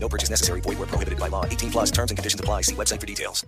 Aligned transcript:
No 0.00 0.08
purchase 0.08 0.30
necessary. 0.30 0.60
Void 0.62 0.78
where 0.78 0.86
prohibited 0.86 1.18
by 1.18 1.28
law. 1.28 1.44
18 1.44 1.70
plus 1.70 1.90
terms 1.90 2.10
and 2.10 2.16
conditions 2.16 2.40
apply. 2.40 2.62
See 2.62 2.74
website 2.74 3.00
for 3.00 3.06
details. 3.06 3.44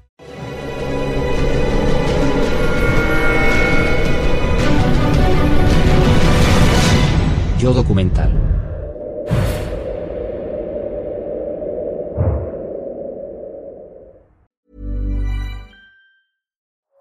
Yo 7.60 7.74
documental. 7.74 8.32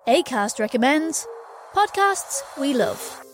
ACAST 0.06 0.60
recommends 0.60 1.26
podcasts 1.74 2.42
we 2.60 2.74
love. 2.74 3.00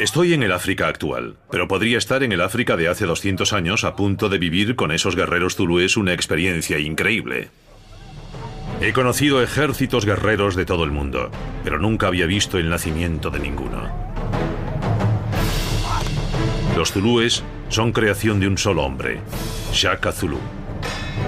Estoy 0.00 0.32
en 0.32 0.44
el 0.44 0.52
África 0.52 0.86
actual, 0.86 1.34
pero 1.50 1.66
podría 1.66 1.98
estar 1.98 2.22
en 2.22 2.30
el 2.30 2.40
África 2.40 2.76
de 2.76 2.86
hace 2.86 3.04
200 3.04 3.52
años 3.52 3.82
a 3.82 3.96
punto 3.96 4.28
de 4.28 4.38
vivir 4.38 4.76
con 4.76 4.92
esos 4.92 5.16
guerreros 5.16 5.56
zulúes 5.56 5.96
una 5.96 6.12
experiencia 6.12 6.78
increíble. 6.78 7.50
He 8.80 8.92
conocido 8.92 9.42
ejércitos 9.42 10.06
guerreros 10.06 10.54
de 10.54 10.64
todo 10.64 10.84
el 10.84 10.92
mundo, 10.92 11.32
pero 11.64 11.80
nunca 11.80 12.06
había 12.06 12.26
visto 12.26 12.58
el 12.58 12.70
nacimiento 12.70 13.30
de 13.30 13.40
ninguno. 13.40 13.90
Los 16.76 16.92
zulúes 16.92 17.42
son 17.68 17.90
creación 17.90 18.38
de 18.38 18.46
un 18.46 18.56
solo 18.56 18.84
hombre, 18.84 19.18
Shaka 19.72 20.12
Zulu. 20.12 20.38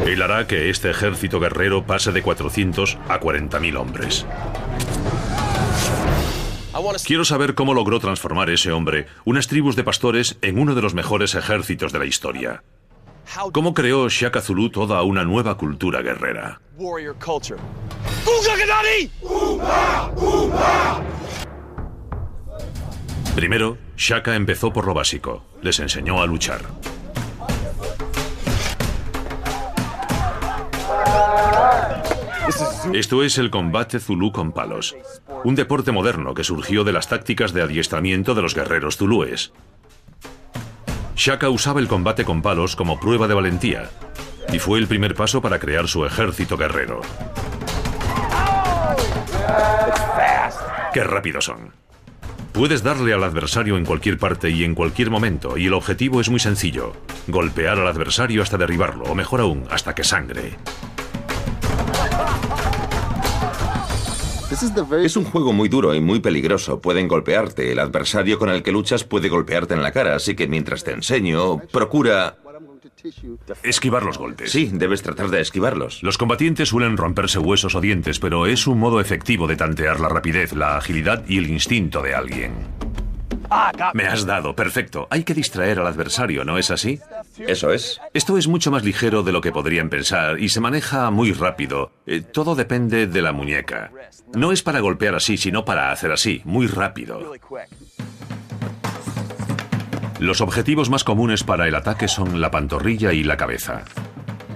Él 0.06 0.22
hará 0.22 0.46
que 0.46 0.70
este 0.70 0.90
ejército 0.90 1.40
guerrero 1.40 1.86
pase 1.86 2.12
de 2.12 2.22
400 2.22 2.98
a 3.08 3.18
40.000 3.18 3.76
hombres. 3.76 4.26
Quiero 7.04 7.24
saber 7.24 7.54
cómo 7.54 7.74
logró 7.74 7.98
transformar 7.98 8.50
ese 8.50 8.72
hombre 8.72 9.06
unas 9.24 9.48
tribus 9.48 9.76
de 9.76 9.84
pastores 9.84 10.38
en 10.42 10.58
uno 10.58 10.74
de 10.74 10.82
los 10.82 10.94
mejores 10.94 11.34
ejércitos 11.34 11.92
de 11.92 11.98
la 11.98 12.06
historia. 12.06 12.62
¿Cómo 13.52 13.74
creó 13.74 14.08
Shaka 14.08 14.40
Zulu 14.40 14.70
toda 14.70 15.02
una 15.02 15.24
nueva 15.24 15.56
cultura 15.56 16.02
guerrera? 16.02 16.60
Primero, 23.34 23.78
Shaka 23.96 24.34
empezó 24.34 24.72
por 24.72 24.86
lo 24.86 24.94
básico. 24.94 25.44
Les 25.62 25.78
enseñó 25.78 26.20
a 26.20 26.26
luchar. 26.26 26.62
Esto 32.92 33.22
es 33.22 33.38
el 33.38 33.50
combate 33.50 34.00
zulú 34.00 34.32
con 34.32 34.52
palos, 34.52 34.96
un 35.44 35.54
deporte 35.54 35.92
moderno 35.92 36.34
que 36.34 36.44
surgió 36.44 36.84
de 36.84 36.92
las 36.92 37.08
tácticas 37.08 37.52
de 37.52 37.62
adiestramiento 37.62 38.34
de 38.34 38.42
los 38.42 38.54
guerreros 38.54 38.96
zulúes. 38.96 39.52
Shaka 41.16 41.50
usaba 41.50 41.80
el 41.80 41.88
combate 41.88 42.24
con 42.24 42.42
palos 42.42 42.76
como 42.76 42.98
prueba 42.98 43.28
de 43.28 43.34
valentía 43.34 43.90
y 44.52 44.58
fue 44.58 44.78
el 44.78 44.86
primer 44.86 45.14
paso 45.14 45.40
para 45.40 45.58
crear 45.58 45.86
su 45.86 46.04
ejército 46.04 46.56
guerrero. 46.56 47.00
¡Qué 50.92 51.04
rápidos 51.04 51.44
son! 51.44 51.72
Puedes 52.52 52.82
darle 52.82 53.12
al 53.12 53.22
adversario 53.22 53.76
en 53.76 53.84
cualquier 53.84 54.18
parte 54.18 54.50
y 54.50 54.64
en 54.64 54.74
cualquier 54.74 55.08
momento, 55.08 55.56
y 55.56 55.66
el 55.66 55.74
objetivo 55.74 56.20
es 56.20 56.28
muy 56.28 56.40
sencillo: 56.40 56.94
golpear 57.28 57.78
al 57.78 57.86
adversario 57.86 58.42
hasta 58.42 58.58
derribarlo, 58.58 59.04
o 59.04 59.14
mejor 59.14 59.40
aún, 59.40 59.64
hasta 59.70 59.94
que 59.94 60.02
sangre. 60.02 60.56
Es 65.02 65.16
un 65.16 65.24
juego 65.24 65.52
muy 65.52 65.68
duro 65.68 65.94
y 65.94 66.00
muy 66.00 66.20
peligroso. 66.20 66.80
Pueden 66.80 67.06
golpearte. 67.06 67.70
El 67.70 67.78
adversario 67.78 68.38
con 68.38 68.50
el 68.50 68.62
que 68.62 68.72
luchas 68.72 69.04
puede 69.04 69.28
golpearte 69.28 69.74
en 69.74 69.82
la 69.82 69.92
cara, 69.92 70.16
así 70.16 70.34
que 70.34 70.48
mientras 70.48 70.84
te 70.84 70.92
enseño, 70.92 71.58
procura... 71.72 72.36
Esquivar 73.62 74.02
los 74.02 74.18
golpes. 74.18 74.50
Sí, 74.50 74.68
debes 74.72 75.02
tratar 75.02 75.30
de 75.30 75.40
esquivarlos. 75.40 76.02
Los 76.02 76.18
combatientes 76.18 76.68
suelen 76.68 76.96
romperse 76.96 77.38
huesos 77.38 77.74
o 77.74 77.80
dientes, 77.80 78.18
pero 78.18 78.46
es 78.46 78.66
un 78.66 78.78
modo 78.78 79.00
efectivo 79.00 79.46
de 79.46 79.56
tantear 79.56 80.00
la 80.00 80.08
rapidez, 80.08 80.52
la 80.52 80.76
agilidad 80.76 81.24
y 81.26 81.38
el 81.38 81.48
instinto 81.48 82.02
de 82.02 82.14
alguien. 82.14 82.52
Me 83.94 84.06
has 84.06 84.26
dado, 84.26 84.54
perfecto. 84.54 85.08
Hay 85.10 85.24
que 85.24 85.34
distraer 85.34 85.80
al 85.80 85.86
adversario, 85.86 86.44
¿no 86.44 86.58
es 86.58 86.70
así? 86.70 87.00
Eso 87.38 87.72
es. 87.72 88.00
Esto 88.14 88.38
es 88.38 88.46
mucho 88.46 88.70
más 88.70 88.84
ligero 88.84 89.22
de 89.22 89.32
lo 89.32 89.40
que 89.40 89.52
podrían 89.52 89.90
pensar 89.90 90.38
y 90.38 90.48
se 90.48 90.60
maneja 90.60 91.10
muy 91.10 91.32
rápido. 91.32 91.92
Eh, 92.06 92.20
todo 92.20 92.54
depende 92.54 93.06
de 93.06 93.22
la 93.22 93.32
muñeca. 93.32 93.90
No 94.34 94.52
es 94.52 94.62
para 94.62 94.80
golpear 94.80 95.14
así, 95.14 95.36
sino 95.36 95.64
para 95.64 95.90
hacer 95.90 96.12
así, 96.12 96.42
muy 96.44 96.66
rápido. 96.66 97.32
Los 100.20 100.40
objetivos 100.40 100.90
más 100.90 101.02
comunes 101.02 101.44
para 101.44 101.66
el 101.66 101.74
ataque 101.74 102.06
son 102.06 102.40
la 102.40 102.50
pantorrilla 102.50 103.12
y 103.12 103.24
la 103.24 103.36
cabeza. 103.36 103.84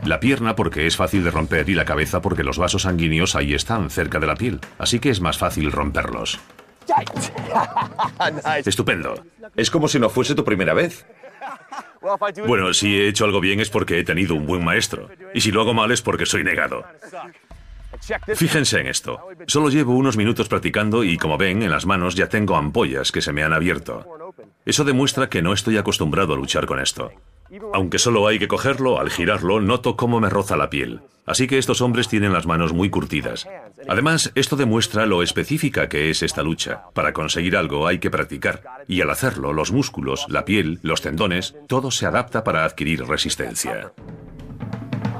La 0.04 0.20
pierna 0.20 0.54
porque 0.54 0.86
es 0.86 0.96
fácil 0.96 1.24
de 1.24 1.30
romper 1.30 1.68
y 1.70 1.74
la 1.74 1.86
cabeza 1.86 2.20
porque 2.20 2.44
los 2.44 2.58
vasos 2.58 2.82
sanguíneos 2.82 3.34
ahí 3.34 3.54
están, 3.54 3.88
cerca 3.88 4.20
de 4.20 4.26
la 4.26 4.36
piel, 4.36 4.60
así 4.78 4.98
que 4.98 5.08
es 5.08 5.22
más 5.22 5.38
fácil 5.38 5.72
romperlos. 5.72 6.38
Estupendo. 8.64 9.14
Es 9.56 9.70
como 9.70 9.88
si 9.88 9.98
no 9.98 10.08
fuese 10.08 10.34
tu 10.34 10.44
primera 10.44 10.74
vez. 10.74 11.06
Bueno, 12.46 12.74
si 12.74 13.00
he 13.00 13.08
hecho 13.08 13.24
algo 13.24 13.40
bien 13.40 13.60
es 13.60 13.70
porque 13.70 13.98
he 13.98 14.04
tenido 14.04 14.34
un 14.34 14.46
buen 14.46 14.64
maestro. 14.64 15.08
Y 15.32 15.40
si 15.40 15.50
lo 15.50 15.62
hago 15.62 15.74
mal 15.74 15.90
es 15.90 16.02
porque 16.02 16.26
soy 16.26 16.44
negado. 16.44 16.84
Fíjense 18.34 18.80
en 18.80 18.86
esto. 18.88 19.20
Solo 19.46 19.68
llevo 19.70 19.94
unos 19.94 20.16
minutos 20.16 20.48
practicando 20.48 21.04
y 21.04 21.16
como 21.16 21.38
ven, 21.38 21.62
en 21.62 21.70
las 21.70 21.86
manos 21.86 22.14
ya 22.14 22.28
tengo 22.28 22.56
ampollas 22.56 23.12
que 23.12 23.22
se 23.22 23.32
me 23.32 23.42
han 23.42 23.52
abierto. 23.52 24.04
Eso 24.66 24.84
demuestra 24.84 25.28
que 25.28 25.42
no 25.42 25.52
estoy 25.52 25.76
acostumbrado 25.78 26.34
a 26.34 26.36
luchar 26.36 26.66
con 26.66 26.80
esto. 26.80 27.12
Aunque 27.72 27.98
solo 27.98 28.26
hay 28.26 28.38
que 28.38 28.48
cogerlo, 28.48 28.98
al 28.98 29.10
girarlo 29.10 29.60
noto 29.60 29.96
cómo 29.96 30.20
me 30.20 30.30
roza 30.30 30.56
la 30.56 30.70
piel. 30.70 31.00
Así 31.26 31.46
que 31.46 31.58
estos 31.58 31.80
hombres 31.80 32.08
tienen 32.08 32.32
las 32.32 32.46
manos 32.46 32.72
muy 32.72 32.90
curtidas. 32.90 33.48
Además, 33.88 34.30
esto 34.34 34.56
demuestra 34.56 35.06
lo 35.06 35.22
específica 35.22 35.88
que 35.88 36.10
es 36.10 36.22
esta 36.22 36.42
lucha. 36.42 36.82
Para 36.92 37.12
conseguir 37.12 37.56
algo 37.56 37.86
hay 37.86 37.98
que 37.98 38.10
practicar. 38.10 38.62
Y 38.88 39.00
al 39.00 39.10
hacerlo, 39.10 39.52
los 39.52 39.72
músculos, 39.72 40.26
la 40.28 40.44
piel, 40.44 40.80
los 40.82 41.00
tendones, 41.00 41.56
todo 41.66 41.90
se 41.90 42.06
adapta 42.06 42.44
para 42.44 42.64
adquirir 42.64 43.06
resistencia. 43.06 43.92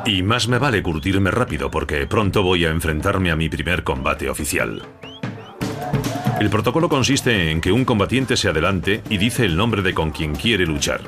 Y 0.05 0.23
más 0.23 0.49
me 0.49 0.59
vale 0.59 0.83
curtirme 0.83 1.31
rápido 1.31 1.71
porque 1.71 2.07
pronto 2.07 2.43
voy 2.43 2.67
a 2.67 2.71
enfrentarme 2.71 3.31
a 3.31 3.37
mi 3.37 3.49
primer 3.49 3.83
combate 3.85 4.29
oficial. 4.29 4.83
El 6.41 6.51
protocolo 6.51 6.91
consiste 6.91 7.51
en 7.51 7.61
que 7.63 7.73
un 7.73 7.87
combatiente 7.87 8.37
se 8.37 8.49
adelante 8.49 9.03
y 9.09 9.17
dice 9.17 9.47
el 9.47 9.57
nombre 9.57 9.81
de 9.81 9.95
con 9.95 10.11
quien 10.11 10.35
quiere 10.35 10.67
luchar. 10.67 11.01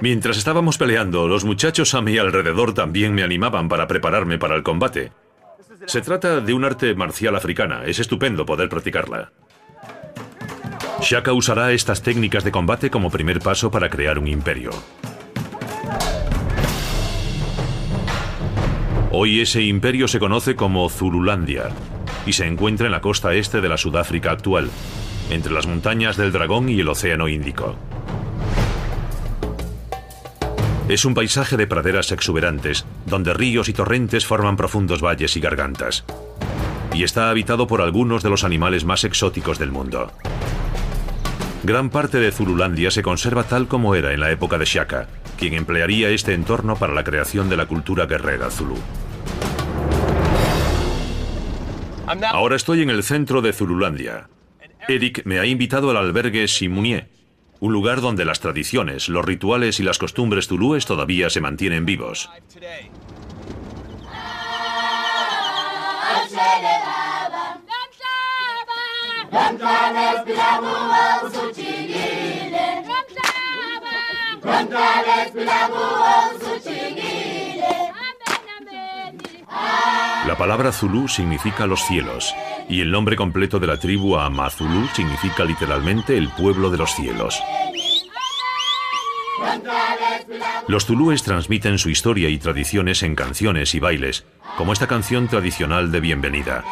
Mientras 0.00 0.38
estábamos 0.38 0.78
peleando, 0.78 1.28
los 1.28 1.44
muchachos 1.44 1.94
a 1.94 2.00
mi 2.00 2.18
alrededor 2.18 2.74
también 2.74 3.14
me 3.14 3.22
animaban 3.22 3.68
para 3.68 3.86
prepararme 3.86 4.38
para 4.38 4.54
el 4.56 4.62
combate. 4.62 5.12
Se 5.86 6.00
trata 6.00 6.40
de 6.40 6.52
un 6.52 6.64
arte 6.64 6.94
marcial 6.94 7.36
africana, 7.36 7.84
es 7.84 7.98
estupendo 7.98 8.44
poder 8.44 8.68
practicarla. 8.68 9.32
Shaka 11.00 11.32
usará 11.32 11.72
estas 11.72 12.02
técnicas 12.02 12.44
de 12.44 12.50
combate 12.50 12.90
como 12.90 13.10
primer 13.10 13.40
paso 13.40 13.70
para 13.70 13.88
crear 13.88 14.18
un 14.18 14.26
imperio. 14.26 14.70
Hoy 19.10 19.40
ese 19.40 19.62
imperio 19.62 20.08
se 20.08 20.18
conoce 20.18 20.54
como 20.54 20.88
Zululandia 20.90 21.70
y 22.26 22.34
se 22.34 22.46
encuentra 22.46 22.86
en 22.86 22.92
la 22.92 23.00
costa 23.00 23.32
este 23.34 23.60
de 23.60 23.68
la 23.68 23.78
Sudáfrica 23.78 24.32
actual, 24.32 24.70
entre 25.30 25.52
las 25.52 25.66
montañas 25.66 26.16
del 26.16 26.32
Dragón 26.32 26.68
y 26.68 26.80
el 26.80 26.88
Océano 26.88 27.28
Índico. 27.28 27.76
Es 30.88 31.04
un 31.04 31.12
paisaje 31.12 31.58
de 31.58 31.66
praderas 31.66 32.10
exuberantes, 32.12 32.86
donde 33.04 33.34
ríos 33.34 33.68
y 33.68 33.74
torrentes 33.74 34.24
forman 34.24 34.56
profundos 34.56 35.02
valles 35.02 35.36
y 35.36 35.40
gargantas. 35.40 36.02
Y 36.94 37.02
está 37.02 37.28
habitado 37.28 37.66
por 37.66 37.82
algunos 37.82 38.22
de 38.22 38.30
los 38.30 38.42
animales 38.42 38.86
más 38.86 39.04
exóticos 39.04 39.58
del 39.58 39.70
mundo. 39.70 40.10
Gran 41.62 41.90
parte 41.90 42.18
de 42.18 42.32
Zululandia 42.32 42.90
se 42.90 43.02
conserva 43.02 43.44
tal 43.44 43.68
como 43.68 43.94
era 43.94 44.14
en 44.14 44.20
la 44.20 44.30
época 44.30 44.56
de 44.56 44.64
Shaka, 44.64 45.08
quien 45.36 45.52
emplearía 45.52 46.08
este 46.08 46.32
entorno 46.32 46.74
para 46.76 46.94
la 46.94 47.04
creación 47.04 47.50
de 47.50 47.58
la 47.58 47.66
cultura 47.66 48.06
guerrera 48.06 48.50
Zulu. 48.50 48.78
Ahora 52.30 52.56
estoy 52.56 52.80
en 52.80 52.88
el 52.88 53.02
centro 53.02 53.42
de 53.42 53.52
Zululandia. 53.52 54.30
Eric 54.88 55.20
me 55.26 55.38
ha 55.38 55.44
invitado 55.44 55.90
al 55.90 55.98
albergue 55.98 56.48
Simunier, 56.48 57.10
un 57.60 57.72
lugar 57.72 58.00
donde 58.00 58.24
las 58.24 58.40
tradiciones, 58.40 59.08
los 59.08 59.24
rituales 59.24 59.80
y 59.80 59.82
las 59.82 59.98
costumbres 59.98 60.46
zulúes 60.46 60.86
todavía 60.86 61.30
se 61.30 61.40
mantienen 61.40 61.84
vivos. 61.84 62.30
La 80.26 80.36
palabra 80.36 80.72
Zulu 80.72 81.08
significa 81.08 81.66
los 81.66 81.80
cielos 81.86 82.34
y 82.68 82.80
el 82.80 82.90
nombre 82.90 83.16
completo 83.16 83.58
de 83.58 83.66
la 83.66 83.78
tribu 83.78 84.16
Amazulu 84.16 84.86
significa 84.88 85.44
literalmente 85.44 86.18
el 86.18 86.28
pueblo 86.28 86.70
de 86.70 86.76
los 86.76 86.94
cielos. 86.94 87.40
Los 90.66 90.84
zulúes 90.84 91.22
transmiten 91.22 91.78
su 91.78 91.88
historia 91.88 92.28
y 92.28 92.36
tradiciones 92.36 93.02
en 93.02 93.14
canciones 93.14 93.74
y 93.74 93.80
bailes, 93.80 94.26
como 94.58 94.74
esta 94.74 94.86
canción 94.86 95.28
tradicional 95.28 95.90
de 95.90 96.00
bienvenida. 96.00 96.62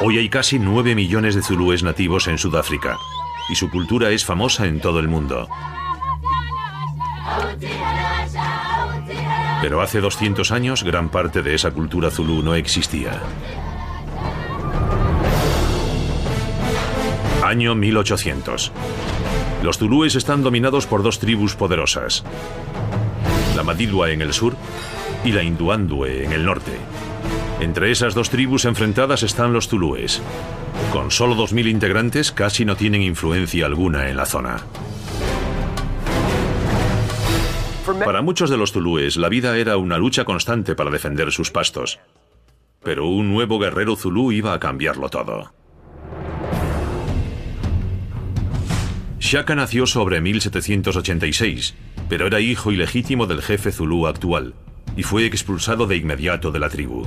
Hoy 0.00 0.18
hay 0.18 0.28
casi 0.28 0.58
9 0.58 0.96
millones 0.96 1.36
de 1.36 1.42
zulúes 1.42 1.84
nativos 1.84 2.26
en 2.26 2.38
Sudáfrica 2.38 2.98
y 3.48 3.54
su 3.54 3.70
cultura 3.70 4.10
es 4.10 4.24
famosa 4.24 4.66
en 4.66 4.80
todo 4.80 4.98
el 4.98 5.08
mundo. 5.08 5.48
Pero 9.60 9.80
hace 9.80 10.00
200 10.00 10.50
años 10.50 10.82
gran 10.82 11.08
parte 11.08 11.42
de 11.42 11.54
esa 11.54 11.70
cultura 11.70 12.10
zulú 12.10 12.42
no 12.42 12.54
existía. 12.54 13.22
Año 17.44 17.74
1800. 17.74 18.72
Los 19.62 19.78
zulúes 19.78 20.16
están 20.16 20.42
dominados 20.42 20.86
por 20.86 21.02
dos 21.02 21.18
tribus 21.20 21.54
poderosas. 21.54 22.24
La 23.54 23.62
Madilwa 23.62 24.10
en 24.10 24.22
el 24.22 24.32
sur 24.32 24.56
y 25.24 25.32
la 25.32 25.42
Induandue 25.42 26.24
en 26.24 26.32
el 26.32 26.44
norte. 26.44 26.72
Entre 27.62 27.92
esas 27.92 28.12
dos 28.16 28.28
tribus 28.28 28.64
enfrentadas 28.64 29.22
están 29.22 29.52
los 29.52 29.68
zulúes. 29.68 30.20
Con 30.92 31.12
solo 31.12 31.36
2.000 31.36 31.70
integrantes 31.70 32.32
casi 32.32 32.64
no 32.64 32.74
tienen 32.74 33.02
influencia 33.02 33.66
alguna 33.66 34.08
en 34.10 34.16
la 34.16 34.26
zona. 34.26 34.66
Para 38.04 38.20
muchos 38.20 38.50
de 38.50 38.56
los 38.56 38.72
zulúes, 38.72 39.16
la 39.16 39.28
vida 39.28 39.56
era 39.56 39.76
una 39.76 39.96
lucha 39.96 40.24
constante 40.24 40.74
para 40.74 40.90
defender 40.90 41.30
sus 41.30 41.52
pastos. 41.52 42.00
Pero 42.82 43.06
un 43.06 43.32
nuevo 43.32 43.60
guerrero 43.60 43.94
zulú 43.94 44.32
iba 44.32 44.54
a 44.54 44.58
cambiarlo 44.58 45.08
todo. 45.08 45.52
Shaka 49.20 49.54
nació 49.54 49.86
sobre 49.86 50.20
1786, 50.20 51.76
pero 52.08 52.26
era 52.26 52.40
hijo 52.40 52.72
ilegítimo 52.72 53.28
del 53.28 53.40
jefe 53.40 53.70
zulú 53.70 54.08
actual, 54.08 54.54
y 54.96 55.04
fue 55.04 55.26
expulsado 55.26 55.86
de 55.86 55.96
inmediato 55.96 56.50
de 56.50 56.58
la 56.58 56.68
tribu. 56.68 57.06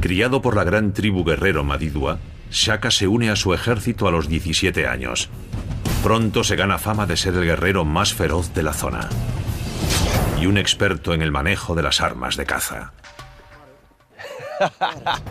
Criado 0.00 0.40
por 0.42 0.56
la 0.56 0.64
gran 0.64 0.92
tribu 0.92 1.24
guerrero 1.24 1.64
Madidua, 1.64 2.18
Shaka 2.50 2.90
se 2.90 3.06
une 3.06 3.30
a 3.30 3.36
su 3.36 3.54
ejército 3.54 4.08
a 4.08 4.10
los 4.10 4.28
17 4.28 4.86
años. 4.86 5.28
Pronto 6.02 6.42
se 6.42 6.56
gana 6.56 6.78
fama 6.78 7.06
de 7.06 7.16
ser 7.16 7.34
el 7.34 7.44
guerrero 7.44 7.84
más 7.84 8.14
feroz 8.14 8.52
de 8.54 8.62
la 8.62 8.72
zona 8.72 9.08
y 10.40 10.46
un 10.46 10.56
experto 10.56 11.12
en 11.12 11.22
el 11.22 11.30
manejo 11.30 11.74
de 11.74 11.82
las 11.82 12.00
armas 12.00 12.36
de 12.36 12.46
caza. 12.46 12.92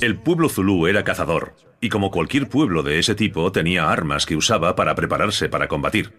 El 0.00 0.16
pueblo 0.16 0.48
zulú 0.48 0.88
era 0.88 1.04
cazador, 1.04 1.54
y 1.80 1.88
como 1.90 2.10
cualquier 2.10 2.48
pueblo 2.48 2.82
de 2.82 2.98
ese 2.98 3.14
tipo 3.14 3.52
tenía 3.52 3.90
armas 3.90 4.26
que 4.26 4.34
usaba 4.34 4.74
para 4.74 4.94
prepararse 4.96 5.48
para 5.48 5.68
combatir. 5.68 6.12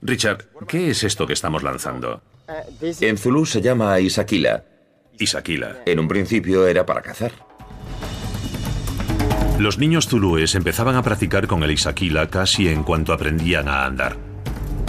Richard, 0.00 0.46
¿qué 0.66 0.90
es 0.90 1.04
esto 1.04 1.26
que 1.26 1.34
estamos 1.34 1.62
lanzando? 1.62 2.22
En 2.80 3.18
zulú 3.18 3.44
se 3.44 3.60
llama 3.60 4.00
Isakila. 4.00 4.64
Isakila. 5.18 5.78
En 5.86 5.98
un 5.98 6.08
principio 6.08 6.66
era 6.66 6.86
para 6.86 7.02
cazar. 7.02 7.32
Los 9.58 9.78
niños 9.78 10.08
zulúes 10.08 10.54
empezaban 10.54 10.96
a 10.96 11.02
practicar 11.02 11.46
con 11.46 11.62
el 11.62 11.70
Isakila 11.70 12.28
casi 12.28 12.68
en 12.68 12.82
cuanto 12.82 13.12
aprendían 13.12 13.68
a 13.68 13.84
andar 13.84 14.32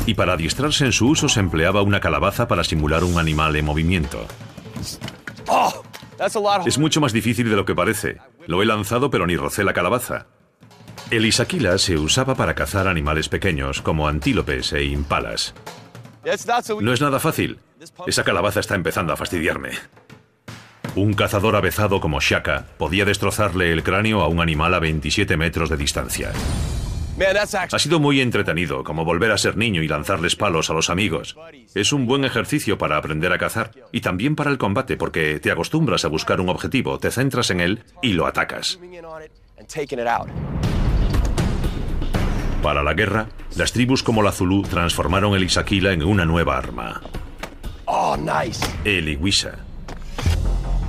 y 0.06 0.14
para 0.14 0.34
adiestrarse 0.34 0.86
en 0.86 0.92
su 0.92 1.08
uso 1.08 1.30
se 1.30 1.40
empleaba 1.40 1.82
una 1.82 2.00
calabaza 2.00 2.48
para 2.48 2.64
simular 2.64 3.04
un 3.04 3.18
animal 3.18 3.56
en 3.56 3.66
movimiento. 3.66 4.26
Es 6.66 6.78
mucho 6.78 7.02
más 7.02 7.14
difícil 7.14 7.50
de 7.50 7.56
lo 7.56 7.66
que 7.66 7.76
parece. 7.76 8.18
Lo 8.48 8.62
he 8.62 8.66
lanzado 8.66 9.10
pero 9.10 9.26
ni 9.26 9.36
rocé 9.36 9.64
la 9.64 9.74
calabaza. 9.74 10.28
El 11.10 11.26
isaquila 11.26 11.78
se 11.78 11.98
usaba 11.98 12.36
para 12.36 12.56
cazar 12.56 12.88
animales 12.88 13.30
pequeños 13.30 13.82
como 13.82 14.08
antílopes 14.08 14.74
e 14.74 14.84
impalas. 14.84 15.54
No 16.80 16.94
es 16.94 17.02
nada 17.02 17.20
fácil. 17.20 17.60
Esa 18.08 18.24
calabaza 18.24 18.62
está 18.62 18.76
empezando 18.76 19.14
a 19.14 19.18
fastidiarme. 19.18 19.72
Un 20.96 21.14
cazador 21.14 21.56
avezado 21.56 22.00
como 22.00 22.20
Shaka 22.20 22.66
podía 22.78 23.04
destrozarle 23.04 23.72
el 23.72 23.84
cráneo 23.84 24.22
a 24.22 24.28
un 24.28 24.40
animal 24.40 24.76
a 24.76 24.80
27 24.80 25.38
metros 25.38 25.70
de 25.70 25.78
distancia. 25.78 26.32
Ha 27.72 27.80
sido 27.80 28.00
muy 28.00 28.22
entretenido, 28.22 28.84
como 28.84 29.04
volver 29.04 29.32
a 29.32 29.38
ser 29.38 29.58
niño 29.58 29.82
y 29.82 29.88
lanzarles 29.88 30.36
palos 30.36 30.70
a 30.70 30.74
los 30.74 30.90
amigos. 30.90 31.36
Es 31.74 31.94
un 31.94 32.06
buen 32.06 32.26
ejercicio 32.26 32.78
para 32.78 32.98
aprender 32.98 33.32
a 33.32 33.38
cazar 33.38 33.72
y 33.92 34.02
también 34.02 34.36
para 34.36 34.52
el 34.52 34.58
combate, 34.58 34.98
porque 34.98 35.40
te 35.40 35.52
acostumbras 35.52 36.06
a 36.06 36.10
buscar 36.10 36.40
un 36.40 36.50
objetivo, 36.50 37.00
te 37.00 37.12
centras 37.12 37.50
en 37.50 37.60
él 37.60 37.84
y 38.02 38.14
lo 38.14 38.28
atacas. 38.28 38.80
Para 42.62 42.84
la 42.84 42.94
guerra, 42.94 43.28
las 43.56 43.74
tribus 43.74 44.04
como 44.04 44.22
la 44.24 44.32
Zulu 44.32 44.62
transformaron 44.64 45.36
el 45.36 45.44
Isaquila 45.44 45.92
en 45.92 46.04
una 46.04 46.26
nueva 46.26 46.58
arma. 46.58 47.02
El 48.86 49.10
Iwisa. 49.10 49.73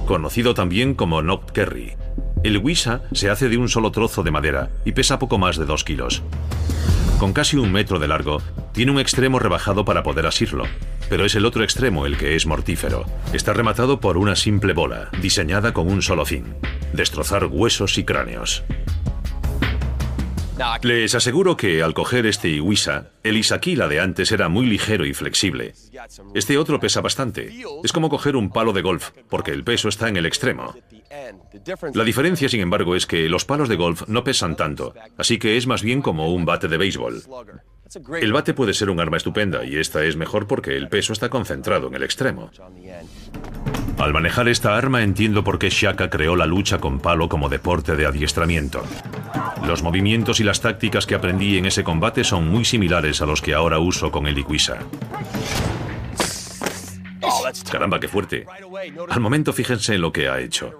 Conocido 0.06 0.54
también 0.54 0.94
como 0.94 1.22
Noct 1.22 1.50
Kerry 1.50 1.96
el 2.44 2.58
Wisa 2.58 3.00
se 3.12 3.30
hace 3.30 3.48
de 3.48 3.56
un 3.56 3.70
solo 3.70 3.90
trozo 3.90 4.22
de 4.22 4.30
madera 4.30 4.68
y 4.84 4.92
pesa 4.92 5.18
poco 5.18 5.38
más 5.38 5.56
de 5.56 5.64
2 5.64 5.82
kilos. 5.82 6.22
Con 7.18 7.32
casi 7.32 7.56
un 7.56 7.72
metro 7.72 7.98
de 7.98 8.06
largo, 8.06 8.42
tiene 8.72 8.92
un 8.92 9.00
extremo 9.00 9.38
rebajado 9.38 9.86
para 9.86 10.02
poder 10.02 10.26
asirlo, 10.26 10.64
pero 11.08 11.24
es 11.24 11.34
el 11.36 11.46
otro 11.46 11.64
extremo 11.64 12.04
el 12.04 12.18
que 12.18 12.36
es 12.36 12.44
mortífero. 12.44 13.06
Está 13.32 13.54
rematado 13.54 13.98
por 13.98 14.18
una 14.18 14.36
simple 14.36 14.74
bola, 14.74 15.08
diseñada 15.22 15.72
con 15.72 15.90
un 15.90 16.02
solo 16.02 16.26
fin, 16.26 16.54
destrozar 16.92 17.46
huesos 17.46 17.96
y 17.96 18.04
cráneos. 18.04 18.62
Les 20.82 21.14
aseguro 21.14 21.56
que 21.56 21.82
al 21.82 21.94
coger 21.94 22.26
este 22.26 22.48
Iwisa, 22.48 23.10
el 23.22 23.36
Isaquila 23.36 23.88
de 23.88 24.00
antes 24.00 24.30
era 24.30 24.48
muy 24.48 24.66
ligero 24.66 25.04
y 25.04 25.12
flexible. 25.12 25.74
Este 26.34 26.58
otro 26.58 26.78
pesa 26.78 27.00
bastante. 27.00 27.52
Es 27.82 27.92
como 27.92 28.08
coger 28.08 28.36
un 28.36 28.50
palo 28.50 28.72
de 28.72 28.82
golf, 28.82 29.10
porque 29.28 29.50
el 29.50 29.64
peso 29.64 29.88
está 29.88 30.08
en 30.08 30.16
el 30.16 30.26
extremo. 30.26 30.74
La 31.94 32.04
diferencia, 32.04 32.48
sin 32.48 32.60
embargo, 32.60 32.94
es 32.94 33.06
que 33.06 33.28
los 33.28 33.44
palos 33.44 33.68
de 33.68 33.76
golf 33.76 34.06
no 34.06 34.22
pesan 34.22 34.56
tanto, 34.56 34.94
así 35.16 35.38
que 35.38 35.56
es 35.56 35.66
más 35.66 35.82
bien 35.82 36.02
como 36.02 36.32
un 36.32 36.44
bate 36.44 36.68
de 36.68 36.76
béisbol. 36.76 37.22
El 38.20 38.32
bate 38.32 38.54
puede 38.54 38.74
ser 38.74 38.90
un 38.90 39.00
arma 39.00 39.16
estupenda 39.16 39.64
y 39.64 39.76
esta 39.76 40.04
es 40.04 40.16
mejor 40.16 40.46
porque 40.46 40.76
el 40.76 40.88
peso 40.88 41.12
está 41.12 41.28
concentrado 41.28 41.88
en 41.88 41.94
el 41.94 42.02
extremo. 42.02 42.50
Al 43.98 44.12
manejar 44.12 44.48
esta 44.48 44.76
arma 44.76 45.02
entiendo 45.02 45.44
por 45.44 45.58
qué 45.58 45.70
Shaka 45.70 46.10
creó 46.10 46.36
la 46.36 46.46
lucha 46.46 46.78
con 46.78 46.98
palo 46.98 47.28
como 47.28 47.48
deporte 47.48 47.96
de 47.96 48.06
adiestramiento. 48.06 48.82
Los 49.66 49.82
movimientos 49.82 50.40
y 50.40 50.44
las 50.44 50.60
tácticas 50.60 51.06
que 51.06 51.14
aprendí 51.14 51.56
en 51.56 51.66
ese 51.66 51.84
combate 51.84 52.24
son 52.24 52.48
muy 52.48 52.64
similares 52.64 53.22
a 53.22 53.26
los 53.26 53.40
que 53.40 53.54
ahora 53.54 53.78
uso 53.78 54.10
con 54.10 54.26
el 54.26 54.38
Ikwisa. 54.38 54.78
Caramba, 57.70 58.00
qué 58.00 58.08
fuerte. 58.08 58.46
Al 59.08 59.20
momento 59.20 59.52
fíjense 59.52 59.94
en 59.94 60.00
lo 60.00 60.12
que 60.12 60.28
ha 60.28 60.40
hecho. 60.40 60.72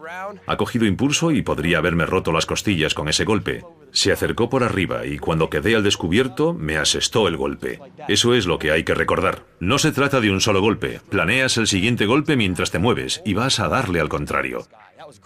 Ha 0.46 0.56
cogido 0.56 0.86
impulso 0.86 1.30
y 1.30 1.42
podría 1.42 1.78
haberme 1.78 2.06
roto 2.06 2.32
las 2.32 2.46
costillas 2.46 2.94
con 2.94 3.08
ese 3.08 3.24
golpe. 3.24 3.64
Se 3.92 4.12
acercó 4.12 4.48
por 4.50 4.64
arriba 4.64 5.06
y 5.06 5.18
cuando 5.18 5.50
quedé 5.50 5.76
al 5.76 5.84
descubierto 5.84 6.52
me 6.52 6.76
asestó 6.76 7.28
el 7.28 7.36
golpe. 7.36 7.80
Eso 8.08 8.34
es 8.34 8.46
lo 8.46 8.58
que 8.58 8.72
hay 8.72 8.84
que 8.84 8.94
recordar. 8.94 9.44
No 9.60 9.78
se 9.78 9.92
trata 9.92 10.20
de 10.20 10.30
un 10.30 10.40
solo 10.40 10.60
golpe. 10.60 11.00
Planeas 11.08 11.56
el 11.56 11.66
siguiente 11.66 12.06
golpe 12.06 12.36
mientras 12.36 12.70
te 12.70 12.78
mueves 12.78 13.22
y 13.24 13.34
vas 13.34 13.60
a 13.60 13.68
darle 13.68 14.00
al 14.00 14.08
contrario. 14.08 14.66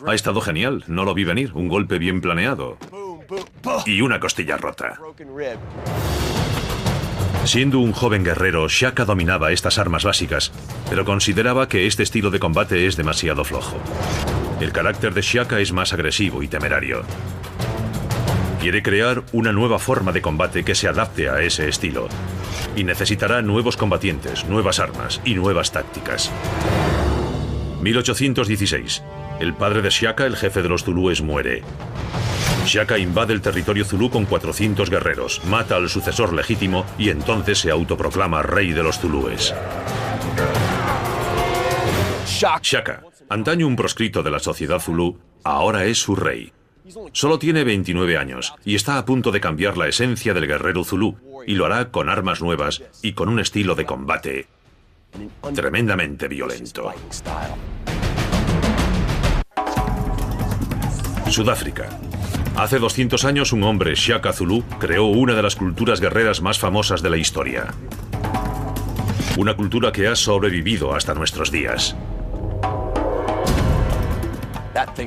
Ha 0.07 0.15
estado 0.15 0.41
genial, 0.41 0.85
no 0.87 1.05
lo 1.05 1.15
vi 1.15 1.25
venir. 1.25 1.53
Un 1.55 1.69
golpe 1.69 1.99
bien 1.99 2.21
planeado. 2.21 2.79
Y 3.87 4.01
una 4.01 4.21
costilla 4.21 4.57
rota. 4.57 4.99
Siendo 7.49 7.79
un 7.79 7.93
joven 7.93 8.25
guerrero, 8.25 8.69
Shaka 8.69 9.07
dominaba 9.07 9.53
estas 9.53 9.79
armas 9.79 10.05
básicas, 10.05 10.53
pero 10.91 11.07
consideraba 11.07 11.67
que 11.67 11.87
este 11.87 12.03
estilo 12.03 12.31
de 12.31 12.39
combate 12.39 12.87
es 12.87 12.99
demasiado 12.99 13.43
flojo. 13.43 13.79
El 14.61 14.71
carácter 14.71 15.15
de 15.15 15.23
Shaka 15.23 15.59
es 15.59 15.73
más 15.73 15.95
agresivo 15.95 16.43
y 16.43 16.49
temerario. 16.49 17.05
Quiere 18.61 18.83
crear 18.83 19.23
una 19.33 19.51
nueva 19.51 19.79
forma 19.79 20.13
de 20.13 20.21
combate 20.21 20.63
que 20.63 20.75
se 20.75 20.89
adapte 20.89 21.31
a 21.31 21.41
ese 21.41 21.71
estilo. 21.71 22.09
Y 22.77 22.85
necesitará 22.85 23.41
nuevos 23.41 23.79
combatientes, 23.79 24.45
nuevas 24.45 24.79
armas 24.79 25.23
y 25.25 25.33
nuevas 25.33 25.73
tácticas. 25.73 26.31
1816. 27.81 29.03
El 29.41 29.55
padre 29.55 29.81
de 29.81 29.89
Shaka, 29.89 30.27
el 30.27 30.37
jefe 30.37 30.61
de 30.61 30.69
los 30.69 30.85
Zulúes, 30.85 31.23
muere. 31.23 31.63
Shaka 32.65 32.99
invade 32.99 33.33
el 33.33 33.41
territorio 33.41 33.85
Zulú 33.85 34.11
con 34.11 34.25
400 34.25 34.91
guerreros, 34.91 35.41
mata 35.47 35.77
al 35.77 35.89
sucesor 35.89 36.33
legítimo 36.33 36.85
y 36.99 37.11
entonces 37.11 37.59
se 37.59 37.71
autoproclama 37.71 38.43
rey 38.43 38.73
de 38.73 38.83
los 38.83 38.99
Zulúes. 38.99 39.55
Shaka, 42.63 43.03
antaño 43.29 43.67
un 43.67 43.77
proscrito 43.77 44.23
de 44.23 44.31
la 44.31 44.39
sociedad 44.39 44.81
Zulú, 44.81 45.19
ahora 45.45 45.85
es 45.85 45.99
su 45.99 46.15
rey. 46.15 46.53
Solo 47.13 47.39
tiene 47.39 47.65
29 47.65 48.17
años 48.17 48.55
y 48.65 48.75
está 48.75 48.99
a 48.99 49.05
punto 49.05 49.31
de 49.31 49.41
cambiar 49.41 49.77
la 49.77 49.89
esencia 49.89 50.35
del 50.35 50.47
guerrero 50.47 50.85
Zulú 50.85 51.17
y 51.47 51.55
lo 51.55 51.67
hará 51.67 51.91
con 51.91 52.09
armas 52.09 52.41
nuevas 52.41 52.83
y 53.03 53.13
con 53.13 53.29
un 53.29 53.41
estilo 53.41 53.75
de 53.75 53.85
combate 53.85 54.47
tremendamente 55.55 56.29
violento. 56.29 56.93
Sudáfrica. 61.29 61.89
Hace 62.59 62.81
200 62.81 63.25
años 63.25 63.53
un 63.53 63.63
hombre, 63.63 63.95
Shaka 63.95 64.33
Zulu, 64.33 64.65
creó 64.81 65.05
una 65.05 65.35
de 65.35 65.43
las 65.45 65.55
culturas 65.55 66.01
guerreras 66.01 66.43
más 66.43 66.59
famosas 66.59 67.03
de 67.03 67.11
la 67.11 67.17
historia. 67.17 67.73
Una 69.37 69.55
cultura 69.55 69.93
que 69.93 70.09
ha 70.09 70.17
sobrevivido 70.17 70.93
hasta 70.93 71.15
nuestros 71.15 71.53
días. 71.53 71.95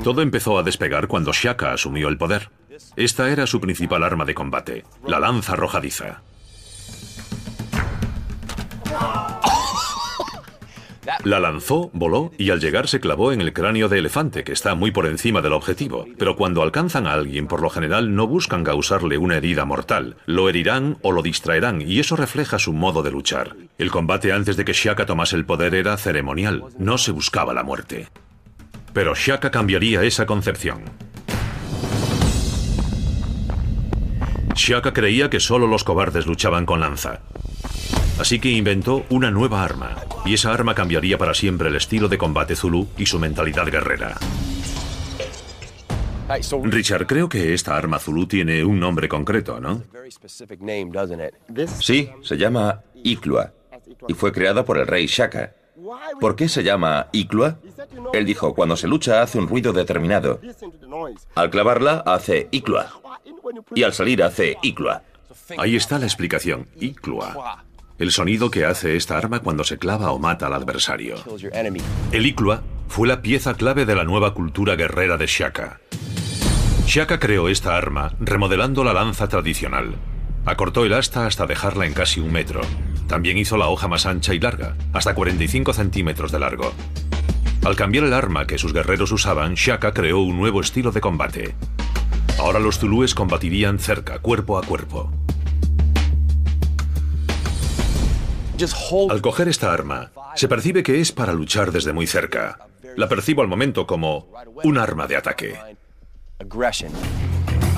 Todo 0.01 0.21
empezó 0.21 0.57
a 0.57 0.63
despegar 0.63 1.09
cuando 1.09 1.33
Shaka 1.33 1.73
asumió 1.73 2.07
el 2.07 2.17
poder. 2.17 2.49
Esta 2.95 3.29
era 3.29 3.45
su 3.45 3.59
principal 3.59 4.05
arma 4.05 4.23
de 4.23 4.33
combate, 4.33 4.85
la 5.05 5.19
lanza 5.19 5.51
arrojadiza. 5.51 6.21
La 11.23 11.39
lanzó, 11.39 11.89
voló 11.93 12.31
y 12.37 12.49
al 12.49 12.59
llegar 12.59 12.87
se 12.87 12.99
clavó 12.99 13.31
en 13.31 13.41
el 13.41 13.53
cráneo 13.53 13.89
de 13.89 13.99
elefante, 13.99 14.43
que 14.43 14.51
está 14.51 14.75
muy 14.75 14.91
por 14.91 15.05
encima 15.05 15.41
del 15.41 15.53
objetivo. 15.53 16.05
Pero 16.17 16.35
cuando 16.35 16.61
alcanzan 16.61 17.07
a 17.07 17.13
alguien, 17.13 17.47
por 17.47 17.61
lo 17.61 17.69
general 17.69 18.15
no 18.15 18.27
buscan 18.27 18.63
causarle 18.63 19.17
una 19.17 19.37
herida 19.37 19.65
mortal. 19.65 20.17
Lo 20.25 20.49
herirán 20.49 20.97
o 21.01 21.11
lo 21.11 21.21
distraerán 21.21 21.81
y 21.81 21.99
eso 21.99 22.15
refleja 22.15 22.59
su 22.59 22.73
modo 22.73 23.03
de 23.03 23.11
luchar. 23.11 23.55
El 23.77 23.91
combate 23.91 24.31
antes 24.31 24.57
de 24.57 24.65
que 24.65 24.73
Shaka 24.73 25.05
tomase 25.05 25.35
el 25.35 25.45
poder 25.45 25.75
era 25.75 25.97
ceremonial, 25.97 26.63
no 26.77 26.97
se 26.97 27.11
buscaba 27.11 27.53
la 27.53 27.63
muerte. 27.63 28.07
Pero 28.93 29.15
Shaka 29.15 29.51
cambiaría 29.51 30.03
esa 30.03 30.25
concepción. 30.25 30.83
Shaka 34.55 34.93
creía 34.93 35.29
que 35.29 35.39
solo 35.39 35.65
los 35.67 35.83
cobardes 35.83 36.27
luchaban 36.27 36.65
con 36.65 36.81
lanza. 36.81 37.21
Así 38.21 38.39
que 38.39 38.51
inventó 38.51 39.03
una 39.09 39.31
nueva 39.31 39.63
arma, 39.63 39.95
y 40.25 40.35
esa 40.35 40.53
arma 40.53 40.75
cambiaría 40.75 41.17
para 41.17 41.33
siempre 41.33 41.69
el 41.69 41.75
estilo 41.75 42.07
de 42.07 42.19
combate 42.19 42.55
Zulu 42.55 42.87
y 42.95 43.07
su 43.07 43.17
mentalidad 43.17 43.65
guerrera. 43.65 44.15
Richard, 46.65 47.07
creo 47.07 47.27
que 47.27 47.55
esta 47.55 47.75
arma 47.75 47.97
Zulu 47.97 48.27
tiene 48.27 48.63
un 48.63 48.79
nombre 48.79 49.09
concreto, 49.09 49.59
¿no? 49.59 49.81
Sí, 51.79 52.11
se 52.21 52.37
llama 52.37 52.83
Iklua 53.03 53.53
y 54.07 54.13
fue 54.13 54.31
creada 54.31 54.63
por 54.63 54.77
el 54.77 54.85
rey 54.85 55.07
Shaka. 55.07 55.55
¿Por 56.19 56.35
qué 56.35 56.47
se 56.47 56.63
llama 56.63 57.07
Iklua? 57.11 57.57
Él 58.13 58.25
dijo, 58.27 58.53
cuando 58.53 58.77
se 58.77 58.87
lucha 58.87 59.23
hace 59.23 59.39
un 59.39 59.47
ruido 59.47 59.73
determinado. 59.73 60.39
Al 61.33 61.49
clavarla 61.49 62.03
hace 62.05 62.49
Iklua 62.51 63.01
y 63.73 63.81
al 63.81 63.93
salir 63.93 64.21
hace 64.21 64.57
Iklua. 64.61 65.01
Ahí 65.57 65.75
está 65.75 65.97
la 65.97 66.05
explicación, 66.05 66.67
Iklua 66.79 67.65
el 68.01 68.11
sonido 68.11 68.49
que 68.49 68.65
hace 68.65 68.95
esta 68.95 69.15
arma 69.15 69.41
cuando 69.41 69.63
se 69.63 69.77
clava 69.77 70.11
o 70.11 70.17
mata 70.17 70.47
al 70.47 70.55
adversario. 70.55 71.17
El 72.11 72.25
Iklua 72.25 72.63
fue 72.87 73.07
la 73.07 73.21
pieza 73.21 73.53
clave 73.53 73.85
de 73.85 73.93
la 73.93 74.03
nueva 74.03 74.33
cultura 74.33 74.75
guerrera 74.75 75.17
de 75.17 75.27
Shaka. 75.27 75.81
Shaka 76.87 77.19
creó 77.19 77.47
esta 77.47 77.77
arma 77.77 78.13
remodelando 78.19 78.83
la 78.83 78.93
lanza 78.93 79.27
tradicional. 79.27 79.93
Acortó 80.45 80.83
el 80.83 80.93
asta 80.93 81.27
hasta 81.27 81.45
dejarla 81.45 81.85
en 81.85 81.93
casi 81.93 82.19
un 82.19 82.31
metro. 82.31 82.61
También 83.07 83.37
hizo 83.37 83.55
la 83.55 83.67
hoja 83.67 83.87
más 83.87 84.07
ancha 84.07 84.33
y 84.33 84.39
larga, 84.39 84.75
hasta 84.93 85.13
45 85.13 85.71
centímetros 85.71 86.31
de 86.31 86.39
largo. 86.39 86.73
Al 87.63 87.75
cambiar 87.75 88.05
el 88.05 88.15
arma 88.15 88.47
que 88.47 88.57
sus 88.57 88.73
guerreros 88.73 89.11
usaban, 89.11 89.53
Shaka 89.53 89.93
creó 89.93 90.21
un 90.21 90.37
nuevo 90.37 90.61
estilo 90.61 90.91
de 90.91 91.01
combate. 91.01 91.53
Ahora 92.39 92.59
los 92.59 92.79
zulúes 92.79 93.13
combatirían 93.13 93.77
cerca, 93.77 94.17
cuerpo 94.17 94.57
a 94.57 94.63
cuerpo. 94.63 95.11
Al 99.09 99.21
coger 99.21 99.47
esta 99.47 99.73
arma, 99.73 100.11
se 100.35 100.47
percibe 100.47 100.83
que 100.83 101.01
es 101.01 101.11
para 101.11 101.33
luchar 101.33 101.71
desde 101.71 101.93
muy 101.93 102.05
cerca. 102.05 102.59
La 102.95 103.07
percibo 103.07 103.41
al 103.41 103.47
momento 103.47 103.87
como 103.87 104.31
un 104.63 104.77
arma 104.77 105.07
de 105.07 105.15
ataque. 105.15 105.57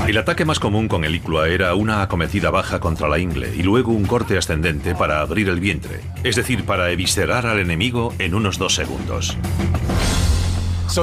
El 0.07 0.17
ataque 0.17 0.43
más 0.43 0.59
común 0.59 0.89
con 0.89 1.05
el 1.05 1.15
Iclua 1.15 1.47
era 1.47 1.75
una 1.75 2.01
acometida 2.01 2.49
baja 2.49 2.81
contra 2.81 3.07
la 3.07 3.19
ingle 3.19 3.55
y 3.55 3.63
luego 3.63 3.93
un 3.93 4.05
corte 4.05 4.37
ascendente 4.37 4.95
para 4.95 5.21
abrir 5.21 5.47
el 5.47 5.61
vientre, 5.61 6.01
es 6.23 6.35
decir, 6.35 6.65
para 6.65 6.91
eviscerar 6.91 7.45
al 7.45 7.59
enemigo 7.59 8.13
en 8.19 8.35
unos 8.35 8.57
dos 8.57 8.75
segundos. 8.75 9.37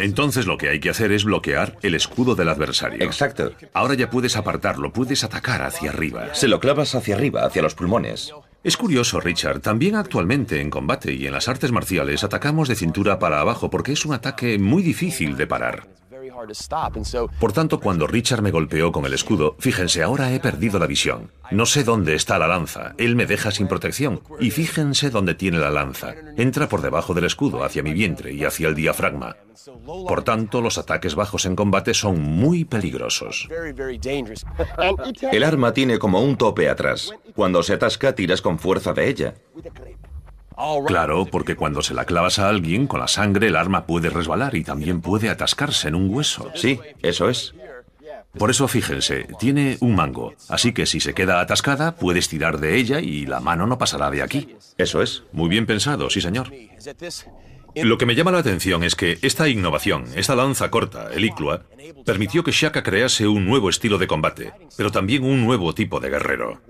Entonces 0.00 0.47
lo 0.47 0.56
que 0.56 0.68
hay 0.68 0.80
que 0.80 0.90
hacer 0.90 1.12
es 1.12 1.25
bloquear 1.25 1.76
el 1.82 1.94
escudo 1.94 2.35
del 2.35 2.49
adversario. 2.49 3.02
Exacto. 3.02 3.52
Ahora 3.73 3.94
ya 3.94 4.11
puedes 4.11 4.37
apartarlo, 4.37 4.92
puedes 4.92 5.25
atacar 5.25 5.62
hacia 5.62 5.90
arriba. 5.90 6.35
Se 6.35 6.49
lo 6.49 6.61
clavas 6.61 6.94
hacia 6.94 7.16
arriba, 7.16 7.44
hacia 7.44 7.62
los 7.62 7.75
pulmones. 7.75 8.32
Es 8.62 8.76
curioso, 8.76 9.20
Richard, 9.20 9.61
también 9.61 9.94
actualmente 9.97 10.61
en 10.61 10.68
combate 10.68 11.14
y 11.14 11.26
en 11.26 11.32
las 11.32 11.49
artes 11.49 11.73
marciales 11.73 12.25
atacamos 12.25 12.68
de 12.68 12.76
cintura 12.76 13.18
para 13.18 13.40
abajo 13.40 13.70
porque 13.70 13.92
es 13.92 14.04
un 14.04 14.12
ataque 14.12 14.59
muy 14.59 14.82
difícil 14.82 15.37
de 15.37 15.47
parar. 15.47 15.88
Por 17.38 17.52
tanto, 17.52 17.80
cuando 17.80 18.06
Richard 18.06 18.42
me 18.42 18.50
golpeó 18.50 18.92
con 18.92 19.04
el 19.04 19.14
escudo, 19.14 19.56
fíjense, 19.59 20.02
ahora 20.02 20.32
he 20.32 20.40
perdido 20.40 20.78
la 20.78 20.87
visión. 20.87 21.30
No 21.50 21.66
sé 21.66 21.85
dónde 21.85 22.14
está 22.14 22.38
la 22.38 22.49
lanza. 22.49 22.94
Él 22.99 23.16
me 23.16 23.26
deja 23.26 23.50
sin 23.50 23.68
protección. 23.68 24.23
Y 24.38 24.50
fíjense 24.50 25.11
dónde 25.11 25.35
tiene 25.35 25.59
la 25.59 25.70
lanza. 25.70 26.14
Entra 26.37 26.68
por 26.68 26.82
debajo 26.82 27.14
del 27.14 27.25
escudo, 27.25 27.64
hacia 27.64 27.82
mi 27.82 27.92
vientre 27.92 28.32
y 28.32 28.44
hacia 28.44 28.68
el 28.68 28.75
diafragma. 28.75 29.37
Por 29.85 30.23
tanto, 30.23 30.61
los 30.61 30.78
ataques 30.78 31.14
bajos 31.14 31.44
en 31.44 31.56
combate 31.56 31.94
son 31.94 32.20
muy 32.20 32.64
peligrosos. 32.64 33.49
El 35.32 35.44
arma 35.44 35.73
tiene 35.73 35.99
como 35.99 36.23
un 36.23 36.37
tope 36.37 36.68
atrás. 36.68 37.12
Cuando 37.35 37.62
se 37.62 37.75
atasca, 37.75 38.14
tiras 38.14 38.40
con 38.40 38.59
fuerza 38.59 38.92
de 38.92 39.09
ella. 39.09 39.35
Claro, 40.86 41.26
porque 41.26 41.56
cuando 41.56 41.82
se 41.82 41.94
la 41.94 42.04
clavas 42.04 42.38
a 42.38 42.48
alguien, 42.48 42.86
con 42.86 43.00
la 43.00 43.08
sangre 43.08 43.48
el 43.48 43.56
arma 43.56 43.86
puede 43.86 44.10
resbalar 44.10 44.54
y 44.54 44.64
también 44.64 45.00
puede 45.00 45.28
atascarse 45.30 45.88
en 45.88 45.94
un 45.94 46.12
hueso. 46.14 46.50
Sí, 46.54 46.78
eso 47.02 47.28
es. 47.28 47.54
Por 48.38 48.50
eso 48.50 48.68
fíjense, 48.68 49.26
tiene 49.38 49.76
un 49.80 49.96
mango, 49.96 50.34
así 50.48 50.72
que 50.72 50.86
si 50.86 51.00
se 51.00 51.14
queda 51.14 51.40
atascada, 51.40 51.96
puedes 51.96 52.28
tirar 52.28 52.58
de 52.60 52.76
ella 52.76 53.00
y 53.00 53.26
la 53.26 53.40
mano 53.40 53.66
no 53.66 53.76
pasará 53.76 54.10
de 54.10 54.22
aquí. 54.22 54.54
Eso 54.78 55.02
es. 55.02 55.24
Muy 55.32 55.48
bien 55.48 55.66
pensado, 55.66 56.08
sí 56.10 56.20
señor. 56.20 56.52
Lo 57.74 57.98
que 57.98 58.06
me 58.06 58.14
llama 58.14 58.32
la 58.32 58.38
atención 58.38 58.82
es 58.82 58.94
que 58.94 59.18
esta 59.22 59.48
innovación, 59.48 60.04
esta 60.14 60.34
lanza 60.34 60.70
corta, 60.70 61.10
el 61.12 61.24
Iclua, 61.24 61.62
permitió 62.04 62.42
que 62.42 62.52
Shaka 62.52 62.82
crease 62.82 63.26
un 63.26 63.46
nuevo 63.46 63.70
estilo 63.70 63.98
de 63.98 64.06
combate, 64.06 64.52
pero 64.76 64.90
también 64.90 65.24
un 65.24 65.44
nuevo 65.44 65.74
tipo 65.74 66.00
de 66.00 66.10
guerrero. 66.10 66.60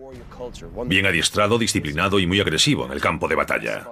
Bien 0.87 1.07
adiestrado, 1.07 1.59
disciplinado 1.59 2.19
y 2.19 2.27
muy 2.27 2.41
agresivo 2.41 2.87
en 2.87 2.93
el 2.93 3.01
campo 3.01 3.29
de 3.29 3.35
batalla. 3.35 3.87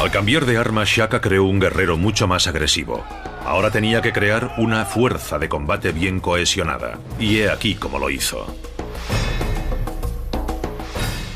Al 0.00 0.10
cambiar 0.10 0.46
de 0.46 0.56
arma, 0.56 0.82
Shaka 0.84 1.20
creó 1.20 1.44
un 1.44 1.60
guerrero 1.60 1.96
mucho 1.96 2.26
más 2.26 2.46
agresivo. 2.46 3.04
Ahora 3.44 3.70
tenía 3.70 4.02
que 4.02 4.12
crear 4.12 4.54
una 4.58 4.84
fuerza 4.84 5.38
de 5.38 5.48
combate 5.48 5.92
bien 5.92 6.20
cohesionada. 6.20 6.98
Y 7.20 7.38
he 7.38 7.50
aquí 7.50 7.74
cómo 7.74 7.98
lo 7.98 8.10
hizo. 8.10 8.46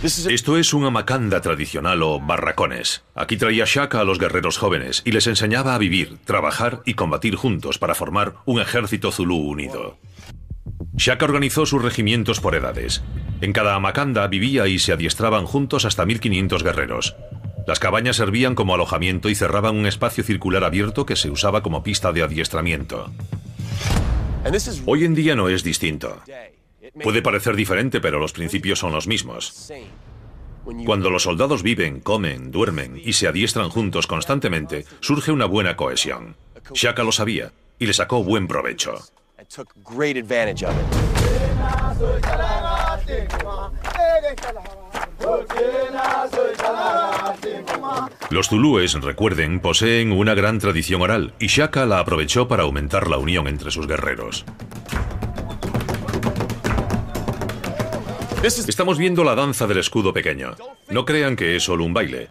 Esto 0.02 0.58
es 0.58 0.74
un 0.74 0.84
amakanda 0.84 1.40
tradicional 1.40 2.02
o 2.02 2.20
barracones. 2.20 3.02
Aquí 3.14 3.38
traía 3.38 3.64
Shaka 3.66 4.00
a 4.00 4.04
los 4.04 4.18
guerreros 4.18 4.58
jóvenes 4.58 5.02
y 5.06 5.12
les 5.12 5.26
enseñaba 5.26 5.74
a 5.74 5.78
vivir, 5.78 6.18
trabajar 6.24 6.82
y 6.84 6.94
combatir 6.94 7.34
juntos 7.34 7.78
para 7.78 7.94
formar 7.94 8.34
un 8.44 8.60
ejército 8.60 9.10
zulú 9.10 9.36
unido. 9.36 9.98
Shaka 10.96 11.24
organizó 11.24 11.64
sus 11.64 11.82
regimientos 11.82 12.40
por 12.40 12.54
edades. 12.54 13.02
En 13.40 13.52
cada 13.52 13.74
amakanda 13.74 14.26
vivía 14.28 14.66
y 14.68 14.78
se 14.78 14.92
adiestraban 14.92 15.46
juntos 15.46 15.86
hasta 15.86 16.04
1500 16.04 16.62
guerreros. 16.62 17.16
Las 17.66 17.80
cabañas 17.80 18.16
servían 18.16 18.54
como 18.54 18.74
alojamiento 18.74 19.30
y 19.30 19.34
cerraban 19.34 19.76
un 19.76 19.86
espacio 19.86 20.22
circular 20.22 20.62
abierto 20.62 21.06
que 21.06 21.16
se 21.16 21.30
usaba 21.30 21.62
como 21.62 21.82
pista 21.82 22.12
de 22.12 22.22
adiestramiento. 22.22 23.10
Hoy 24.84 25.04
en 25.04 25.14
día 25.14 25.34
no 25.34 25.48
es 25.48 25.64
distinto. 25.64 26.22
Puede 27.02 27.22
parecer 27.22 27.56
diferente, 27.56 28.00
pero 28.00 28.18
los 28.18 28.32
principios 28.32 28.78
son 28.78 28.92
los 28.92 29.06
mismos. 29.06 29.70
Cuando 30.84 31.10
los 31.10 31.22
soldados 31.22 31.62
viven, 31.62 32.00
comen, 32.00 32.50
duermen 32.50 33.00
y 33.02 33.12
se 33.12 33.28
adiestran 33.28 33.70
juntos 33.70 34.06
constantemente, 34.06 34.84
surge 35.00 35.30
una 35.30 35.46
buena 35.46 35.76
cohesión. 35.76 36.36
Shaka 36.72 37.04
lo 37.04 37.12
sabía 37.12 37.52
y 37.78 37.86
le 37.86 37.92
sacó 37.92 38.24
buen 38.24 38.48
provecho. 38.48 38.94
Los 48.30 48.48
zulúes, 48.48 48.94
recuerden, 48.94 49.60
poseen 49.60 50.12
una 50.12 50.34
gran 50.34 50.58
tradición 50.58 51.02
oral 51.02 51.34
y 51.38 51.46
Shaka 51.46 51.86
la 51.86 52.00
aprovechó 52.00 52.48
para 52.48 52.64
aumentar 52.64 53.08
la 53.08 53.18
unión 53.18 53.46
entre 53.46 53.70
sus 53.70 53.86
guerreros. 53.86 54.44
Estamos 58.42 58.98
viendo 58.98 59.24
la 59.24 59.34
danza 59.34 59.66
del 59.66 59.78
escudo 59.78 60.12
pequeño. 60.12 60.54
No 60.88 61.04
crean 61.04 61.36
que 61.36 61.56
es 61.56 61.64
solo 61.64 61.84
un 61.84 61.94
baile. 61.94 62.28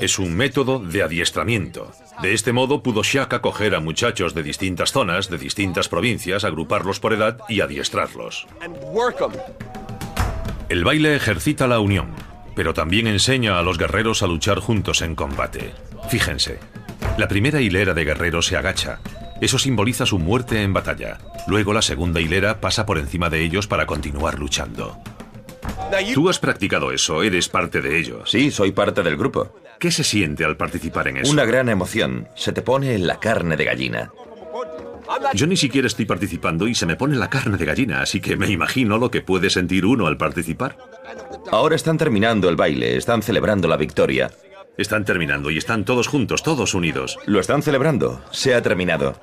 Es 0.00 0.18
un 0.18 0.34
método 0.34 0.78
de 0.80 1.02
adiestramiento. 1.02 1.92
De 2.20 2.34
este 2.34 2.52
modo 2.52 2.82
pudo 2.82 3.02
Shaka 3.02 3.40
coger 3.40 3.74
a 3.74 3.80
muchachos 3.80 4.34
de 4.34 4.42
distintas 4.42 4.92
zonas, 4.92 5.30
de 5.30 5.38
distintas 5.38 5.88
provincias, 5.88 6.44
agruparlos 6.44 7.00
por 7.00 7.12
edad 7.12 7.38
y 7.48 7.60
adiestrarlos. 7.60 8.46
El 10.68 10.84
baile 10.84 11.14
ejercita 11.14 11.66
la 11.66 11.78
unión, 11.78 12.08
pero 12.54 12.74
también 12.74 13.06
enseña 13.06 13.58
a 13.58 13.62
los 13.62 13.78
guerreros 13.78 14.22
a 14.22 14.26
luchar 14.26 14.58
juntos 14.58 15.02
en 15.02 15.14
combate. 15.14 15.72
Fíjense, 16.10 16.58
la 17.16 17.28
primera 17.28 17.60
hilera 17.60 17.94
de 17.94 18.04
guerreros 18.04 18.46
se 18.46 18.56
agacha, 18.56 19.00
eso 19.44 19.58
simboliza 19.58 20.06
su 20.06 20.18
muerte 20.18 20.62
en 20.62 20.72
batalla. 20.72 21.18
Luego 21.46 21.72
la 21.72 21.82
segunda 21.82 22.20
hilera 22.20 22.60
pasa 22.60 22.86
por 22.86 22.98
encima 22.98 23.30
de 23.30 23.44
ellos 23.44 23.66
para 23.66 23.86
continuar 23.86 24.38
luchando. 24.38 24.98
Tú 26.14 26.28
has 26.28 26.38
practicado 26.38 26.92
eso, 26.92 27.22
eres 27.22 27.48
parte 27.48 27.80
de 27.80 27.98
ello. 27.98 28.24
Sí, 28.26 28.50
soy 28.50 28.72
parte 28.72 29.02
del 29.02 29.16
grupo. 29.16 29.54
¿Qué 29.78 29.90
se 29.90 30.04
siente 30.04 30.44
al 30.44 30.56
participar 30.56 31.08
en 31.08 31.18
eso? 31.18 31.32
Una 31.32 31.44
gran 31.44 31.68
emoción. 31.68 32.28
Se 32.34 32.52
te 32.52 32.62
pone 32.62 32.94
en 32.94 33.06
la 33.06 33.20
carne 33.20 33.56
de 33.56 33.64
gallina. 33.64 34.10
Yo 35.34 35.46
ni 35.46 35.56
siquiera 35.56 35.86
estoy 35.86 36.06
participando 36.06 36.66
y 36.66 36.74
se 36.74 36.86
me 36.86 36.96
pone 36.96 37.16
la 37.16 37.28
carne 37.28 37.58
de 37.58 37.64
gallina, 37.64 38.00
así 38.00 38.20
que 38.20 38.36
me 38.36 38.50
imagino 38.50 38.98
lo 38.98 39.10
que 39.10 39.20
puede 39.20 39.50
sentir 39.50 39.84
uno 39.84 40.06
al 40.06 40.16
participar. 40.16 40.78
Ahora 41.50 41.76
están 41.76 41.98
terminando 41.98 42.48
el 42.48 42.56
baile, 42.56 42.96
están 42.96 43.22
celebrando 43.22 43.68
la 43.68 43.76
victoria. 43.76 44.30
Están 44.76 45.04
terminando 45.04 45.50
y 45.50 45.58
están 45.58 45.84
todos 45.84 46.08
juntos, 46.08 46.42
todos 46.42 46.74
unidos. 46.74 47.16
Lo 47.26 47.38
están 47.38 47.62
celebrando. 47.62 48.20
Se 48.32 48.54
ha 48.54 48.62
terminado. 48.62 49.14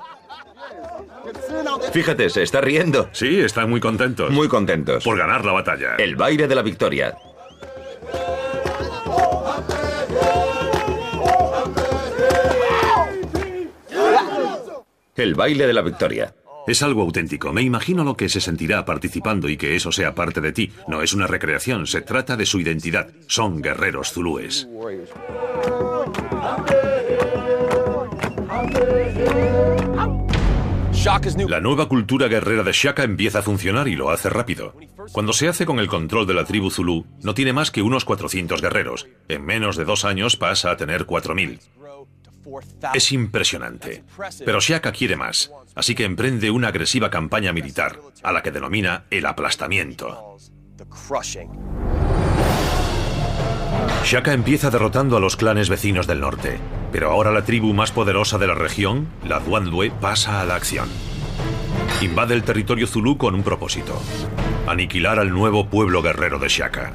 Fíjate, 1.91 2.29
se 2.29 2.43
está 2.43 2.61
riendo. 2.61 3.09
Sí, 3.11 3.41
están 3.41 3.69
muy 3.69 3.81
contentos. 3.81 4.31
Muy 4.31 4.47
contentos. 4.47 5.03
Por 5.03 5.17
ganar 5.17 5.43
la 5.43 5.51
batalla. 5.51 5.95
El 5.97 6.15
baile 6.15 6.47
de 6.47 6.55
la 6.55 6.61
victoria. 6.61 7.17
El 15.17 15.35
baile 15.35 15.67
de 15.67 15.73
la 15.73 15.81
victoria. 15.81 16.33
Es 16.67 16.83
algo 16.83 17.01
auténtico. 17.01 17.53
Me 17.53 17.61
imagino 17.61 18.03
lo 18.03 18.15
que 18.15 18.29
se 18.29 18.41
sentirá 18.41 18.85
participando 18.85 19.49
y 19.49 19.57
que 19.57 19.75
eso 19.75 19.91
sea 19.91 20.13
parte 20.13 20.41
de 20.41 20.51
ti. 20.51 20.71
No 20.87 21.01
es 21.01 21.13
una 21.13 21.27
recreación, 21.27 21.87
se 21.87 22.01
trata 22.01 22.37
de 22.37 22.45
su 22.45 22.59
identidad. 22.59 23.09
Son 23.27 23.61
guerreros 23.61 24.11
zulúes. 24.11 24.67
La 31.47 31.59
nueva 31.59 31.87
cultura 31.87 32.27
guerrera 32.27 32.61
de 32.61 32.71
Shaka 32.73 33.03
empieza 33.03 33.39
a 33.39 33.41
funcionar 33.41 33.87
y 33.87 33.95
lo 33.95 34.11
hace 34.11 34.29
rápido. 34.29 34.75
Cuando 35.11 35.33
se 35.33 35.47
hace 35.47 35.65
con 35.65 35.79
el 35.79 35.87
control 35.87 36.27
de 36.27 36.35
la 36.35 36.45
tribu 36.45 36.69
Zulú, 36.69 37.07
no 37.23 37.33
tiene 37.33 37.53
más 37.53 37.71
que 37.71 37.81
unos 37.81 38.05
400 38.05 38.61
guerreros. 38.61 39.07
En 39.27 39.43
menos 39.43 39.77
de 39.77 39.85
dos 39.85 40.05
años 40.05 40.37
pasa 40.37 40.69
a 40.69 40.77
tener 40.77 41.07
4.000. 41.07 41.59
Es 42.93 43.11
impresionante. 43.11 44.03
Pero 44.45 44.59
Shaka 44.59 44.91
quiere 44.91 45.15
más, 45.15 45.51
así 45.75 45.95
que 45.95 46.05
emprende 46.05 46.51
una 46.51 46.69
agresiva 46.69 47.09
campaña 47.09 47.53
militar, 47.53 47.99
a 48.23 48.31
la 48.31 48.41
que 48.41 48.51
denomina 48.51 49.05
el 49.09 49.25
aplastamiento. 49.25 50.37
Shaka 54.03 54.33
empieza 54.33 54.69
derrotando 54.69 55.15
a 55.15 55.19
los 55.19 55.37
clanes 55.37 55.69
vecinos 55.69 56.07
del 56.07 56.21
norte, 56.21 56.57
pero 56.91 57.11
ahora 57.11 57.31
la 57.31 57.45
tribu 57.45 57.73
más 57.73 57.91
poderosa 57.91 58.37
de 58.37 58.47
la 58.47 58.55
región, 58.55 59.07
la 59.23 59.39
Duandue, 59.39 59.91
pasa 59.91 60.41
a 60.41 60.45
la 60.45 60.55
acción. 60.55 60.89
Invade 62.01 62.33
el 62.33 62.43
territorio 62.43 62.87
zulú 62.87 63.17
con 63.17 63.35
un 63.35 63.43
propósito, 63.43 64.01
aniquilar 64.67 65.19
al 65.19 65.29
nuevo 65.29 65.69
pueblo 65.69 66.01
guerrero 66.01 66.39
de 66.39 66.49
Shaka. 66.49 66.93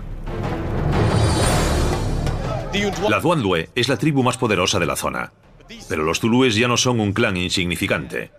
La 3.08 3.20
Duandue 3.20 3.70
es 3.74 3.88
la 3.88 3.96
tribu 3.96 4.22
más 4.22 4.36
poderosa 4.36 4.78
de 4.78 4.86
la 4.86 4.96
zona, 4.96 5.32
pero 5.88 6.02
los 6.02 6.20
zulúes 6.20 6.54
ya 6.54 6.68
no 6.68 6.76
son 6.76 7.00
un 7.00 7.12
clan 7.12 7.36
insignificante. 7.36 8.30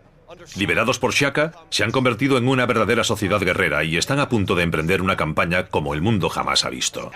Liberados 0.56 1.00
por 1.00 1.14
Shaka, 1.14 1.54
se 1.70 1.84
han 1.84 1.92
convertido 1.92 2.38
en 2.38 2.48
una 2.48 2.66
verdadera 2.66 3.04
sociedad 3.04 3.40
guerrera 3.40 3.84
y 3.84 3.98
están 3.98 4.20
a 4.20 4.30
punto 4.30 4.56
de 4.56 4.64
emprender 4.64 5.02
una 5.02 5.16
campaña 5.16 5.68
como 5.68 5.94
el 5.94 6.02
mundo 6.02 6.30
jamás 6.30 6.66
ha 6.66 6.70
visto. 6.70 7.12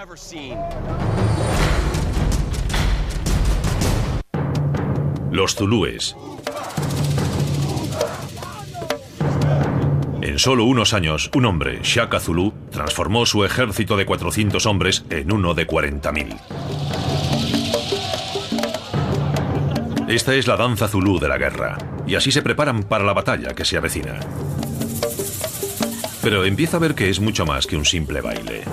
Los 5.32 5.56
zulúes. 5.56 6.16
En 10.22 10.38
solo 10.38 10.66
unos 10.66 10.94
años, 10.94 11.32
un 11.34 11.46
hombre, 11.46 11.80
Shaka 11.84 12.20
Zulu, 12.20 12.54
transformó 12.70 13.26
su 13.26 13.44
ejército 13.44 13.98
de 13.98 14.06
400 14.06 14.66
hombres 14.66 15.04
en 15.10 15.32
uno 15.32 15.54
de 15.54 15.68
40.000. 15.68 16.91
Esta 20.12 20.36
es 20.36 20.46
la 20.46 20.58
danza 20.58 20.90
zulú 20.90 21.20
de 21.20 21.30
la 21.30 21.38
guerra, 21.38 21.78
y 22.06 22.16
así 22.16 22.34
se 22.34 22.42
preparan 22.42 22.84
para 22.84 23.06
la 23.06 23.14
batalla 23.14 23.54
que 23.54 23.64
se 23.64 23.78
avecina. 23.78 24.20
Pero 26.22 26.44
empieza 26.44 26.76
a 26.76 26.80
ver 26.82 26.96
que 26.96 27.10
es 27.10 27.22
mucho 27.22 27.46
más 27.46 27.66
que 27.66 27.78
un 27.78 27.86
simple 27.86 28.20
baile. 28.20 28.64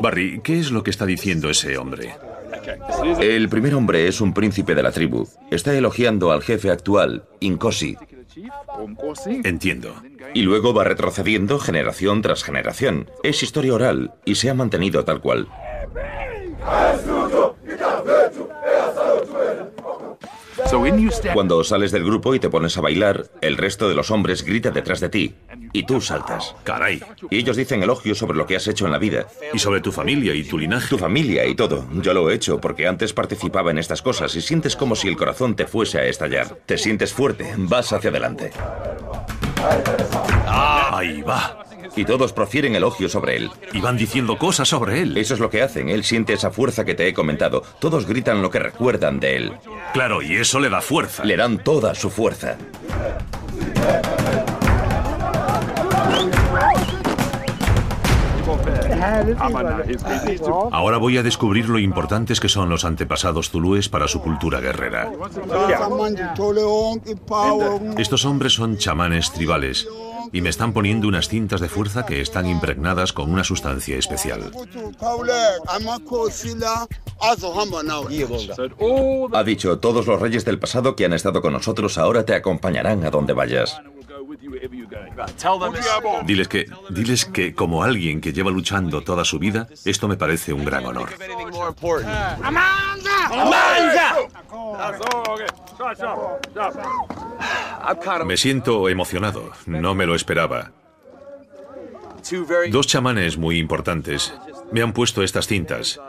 Barry, 0.00 0.40
¿qué 0.44 0.60
es 0.60 0.70
lo 0.70 0.84
que 0.84 0.90
está 0.90 1.04
diciendo 1.04 1.50
ese 1.50 1.78
hombre? 1.78 2.14
El 3.20 3.48
primer 3.48 3.74
hombre 3.74 4.06
es 4.06 4.20
un 4.20 4.32
príncipe 4.32 4.76
de 4.76 4.84
la 4.84 4.92
tribu. 4.92 5.28
Está 5.50 5.74
elogiando 5.74 6.30
al 6.30 6.42
jefe 6.42 6.70
actual, 6.70 7.24
Inkosi. 7.40 7.96
Entiendo. 9.44 9.94
Y 10.34 10.42
luego 10.42 10.74
va 10.74 10.84
retrocediendo 10.84 11.58
generación 11.58 12.22
tras 12.22 12.44
generación. 12.44 13.10
Es 13.22 13.42
historia 13.42 13.74
oral 13.74 14.14
y 14.24 14.36
se 14.36 14.50
ha 14.50 14.54
mantenido 14.54 15.04
tal 15.04 15.20
cual. 15.20 15.48
Cuando 21.32 21.64
sales 21.64 21.92
del 21.92 22.04
grupo 22.04 22.34
y 22.34 22.40
te 22.40 22.50
pones 22.50 22.76
a 22.76 22.82
bailar, 22.82 23.24
el 23.40 23.56
resto 23.56 23.88
de 23.88 23.94
los 23.94 24.10
hombres 24.10 24.44
grita 24.44 24.70
detrás 24.70 25.00
de 25.00 25.08
ti 25.08 25.34
y 25.72 25.84
tú 25.84 26.00
saltas. 26.00 26.54
Caray. 26.64 27.02
Y 27.30 27.38
ellos 27.38 27.56
dicen 27.56 27.82
elogios 27.82 28.18
sobre 28.18 28.36
lo 28.36 28.46
que 28.46 28.56
has 28.56 28.68
hecho 28.68 28.84
en 28.84 28.92
la 28.92 28.98
vida. 28.98 29.26
Y 29.52 29.58
sobre 29.58 29.80
tu 29.80 29.92
familia 29.92 30.34
y 30.34 30.44
tu 30.44 30.58
linaje. 30.58 30.88
Tu 30.88 30.98
familia 30.98 31.46
y 31.46 31.54
todo. 31.54 31.86
Yo 32.02 32.12
lo 32.12 32.30
he 32.30 32.34
hecho 32.34 32.60
porque 32.60 32.86
antes 32.86 33.12
participaba 33.12 33.70
en 33.70 33.78
estas 33.78 34.02
cosas 34.02 34.34
y 34.36 34.40
sientes 34.40 34.76
como 34.76 34.94
si 34.94 35.08
el 35.08 35.16
corazón 35.16 35.56
te 35.56 35.66
fuese 35.66 35.98
a 35.98 36.04
estallar. 36.04 36.58
Te 36.66 36.76
sientes 36.76 37.12
fuerte, 37.12 37.54
vas 37.56 37.92
hacia 37.92 38.10
adelante. 38.10 38.50
Ahí 40.46 41.22
va 41.22 41.67
y 41.98 42.04
todos 42.04 42.32
profieren 42.32 42.74
elogios 42.76 43.12
sobre 43.12 43.36
él. 43.36 43.50
Y 43.72 43.80
van 43.80 43.96
diciendo 43.96 44.38
cosas 44.38 44.68
sobre 44.68 45.02
él. 45.02 45.16
Eso 45.16 45.34
es 45.34 45.40
lo 45.40 45.50
que 45.50 45.62
hacen, 45.62 45.88
él 45.88 46.04
siente 46.04 46.32
esa 46.32 46.50
fuerza 46.50 46.84
que 46.84 46.94
te 46.94 47.08
he 47.08 47.14
comentado. 47.14 47.62
Todos 47.80 48.06
gritan 48.06 48.40
lo 48.40 48.50
que 48.50 48.60
recuerdan 48.60 49.18
de 49.20 49.36
él. 49.36 49.52
Claro, 49.92 50.22
y 50.22 50.36
eso 50.36 50.60
le 50.60 50.70
da 50.70 50.80
fuerza. 50.80 51.24
Le 51.24 51.36
dan 51.36 51.62
toda 51.62 51.94
su 51.94 52.08
fuerza. 52.08 52.56
Ahora 60.70 60.98
voy 60.98 61.18
a 61.18 61.22
descubrir 61.22 61.68
lo 61.68 61.78
importantes 61.78 62.40
que 62.40 62.48
son 62.48 62.68
los 62.68 62.84
antepasados 62.84 63.50
zulúes 63.50 63.88
para 63.88 64.08
su 64.08 64.20
cultura 64.20 64.60
guerrera. 64.60 65.10
Estos 67.96 68.24
hombres 68.24 68.52
son 68.54 68.76
chamanes 68.76 69.32
tribales 69.32 69.88
y 70.32 70.40
me 70.40 70.48
están 70.48 70.72
poniendo 70.72 71.08
unas 71.08 71.28
cintas 71.28 71.60
de 71.60 71.68
fuerza 71.68 72.06
que 72.06 72.20
están 72.20 72.46
impregnadas 72.46 73.12
con 73.12 73.30
una 73.30 73.44
sustancia 73.44 73.96
especial. 73.96 74.50
Ha 79.32 79.44
dicho, 79.44 79.78
todos 79.78 80.06
los 80.06 80.20
reyes 80.20 80.44
del 80.44 80.58
pasado 80.58 80.96
que 80.96 81.04
han 81.04 81.12
estado 81.12 81.40
con 81.42 81.52
nosotros 81.52 81.98
ahora 81.98 82.24
te 82.24 82.34
acompañarán 82.34 83.04
a 83.04 83.10
donde 83.10 83.32
vayas. 83.32 83.80
Diles 86.24 86.48
que, 86.48 86.66
diles 86.90 87.24
que 87.24 87.54
como 87.54 87.82
alguien 87.82 88.20
que 88.20 88.32
lleva 88.32 88.50
luchando 88.50 89.02
toda 89.02 89.24
su 89.24 89.38
vida, 89.38 89.68
esto 89.84 90.08
me 90.08 90.16
parece 90.16 90.52
un 90.52 90.64
gran 90.64 90.84
honor. 90.84 91.10
Me 98.26 98.36
siento 98.36 98.88
emocionado, 98.88 99.52
no 99.66 99.94
me 99.94 100.06
lo 100.06 100.14
esperaba. 100.14 100.72
Dos 102.70 102.86
chamanes 102.86 103.38
muy 103.38 103.58
importantes 103.58 104.34
me 104.72 104.82
han 104.82 104.92
puesto 104.92 105.22
estas 105.22 105.46
cintas. 105.46 106.00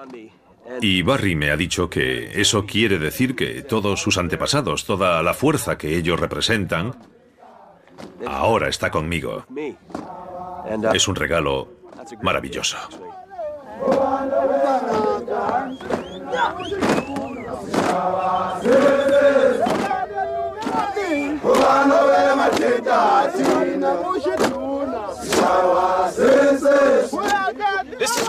Y 0.82 1.02
Barry 1.02 1.36
me 1.36 1.52
ha 1.52 1.58
dicho 1.58 1.90
que 1.90 2.42
eso 2.42 2.66
quiere 2.66 3.00
decir 3.00 3.36
que 3.36 3.62
todos 3.64 4.02
sus 4.02 4.18
antepasados, 4.18 4.86
toda 4.86 5.22
la 5.24 5.34
fuerza 5.34 5.78
que 5.78 5.98
ellos 5.98 6.20
representan, 6.20 6.96
ahora 8.28 8.70
está 8.70 8.92
conmigo. 8.92 9.46
Es 10.94 11.08
un 11.08 11.16
regalo 11.16 11.68
maravilloso. 12.22 12.78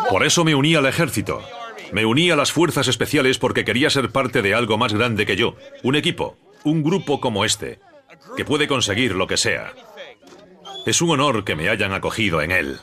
Por 0.09 0.25
eso 0.25 0.45
me 0.45 0.55
uní 0.55 0.75
al 0.75 0.87
ejército. 0.87 1.43
Me 1.93 2.05
uní 2.05 2.31
a 2.31 2.37
las 2.37 2.53
fuerzas 2.53 2.89
especiales 2.89 3.39
porque 3.39 3.65
quería 3.65 3.91
ser 3.91 4.11
parte 4.11 4.43
de 4.43 4.55
algo 4.55 4.79
más 4.79 4.93
grande 4.93 5.27
que 5.27 5.37
yo. 5.37 5.55
Un 5.83 5.97
equipo, 5.97 6.37
un 6.65 6.83
grupo 6.83 7.21
como 7.21 7.45
este, 7.45 7.81
que 8.37 8.45
puede 8.45 8.69
conseguir 8.69 9.15
lo 9.15 9.27
que 9.27 9.37
sea. 9.37 9.73
Es 10.87 11.03
un 11.03 11.11
honor 11.11 11.45
que 11.45 11.57
me 11.57 11.69
hayan 11.69 11.93
acogido 11.93 12.41
en 12.43 12.51
él. 12.51 12.81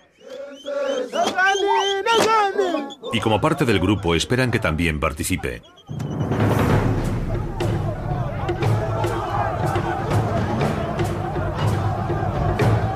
Y 3.13 3.19
como 3.19 3.41
parte 3.41 3.65
del 3.65 3.79
grupo 3.79 4.15
esperan 4.15 4.51
que 4.51 4.59
también 4.59 4.99
participe. 4.99 5.61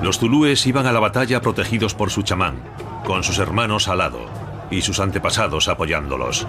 Los 0.02 0.20
zulúes 0.20 0.66
iban 0.66 0.88
a 0.88 0.92
la 0.92 1.00
batalla 1.00 1.42
protegidos 1.42 1.94
por 1.94 2.10
su 2.10 2.24
chamán, 2.24 2.62
con 3.06 3.24
sus 3.24 3.38
hermanos 3.38 3.88
al 3.88 4.00
lado 4.00 4.28
y 4.72 4.82
sus 4.82 5.00
antepasados 5.00 5.68
apoyándolos. 5.68 6.48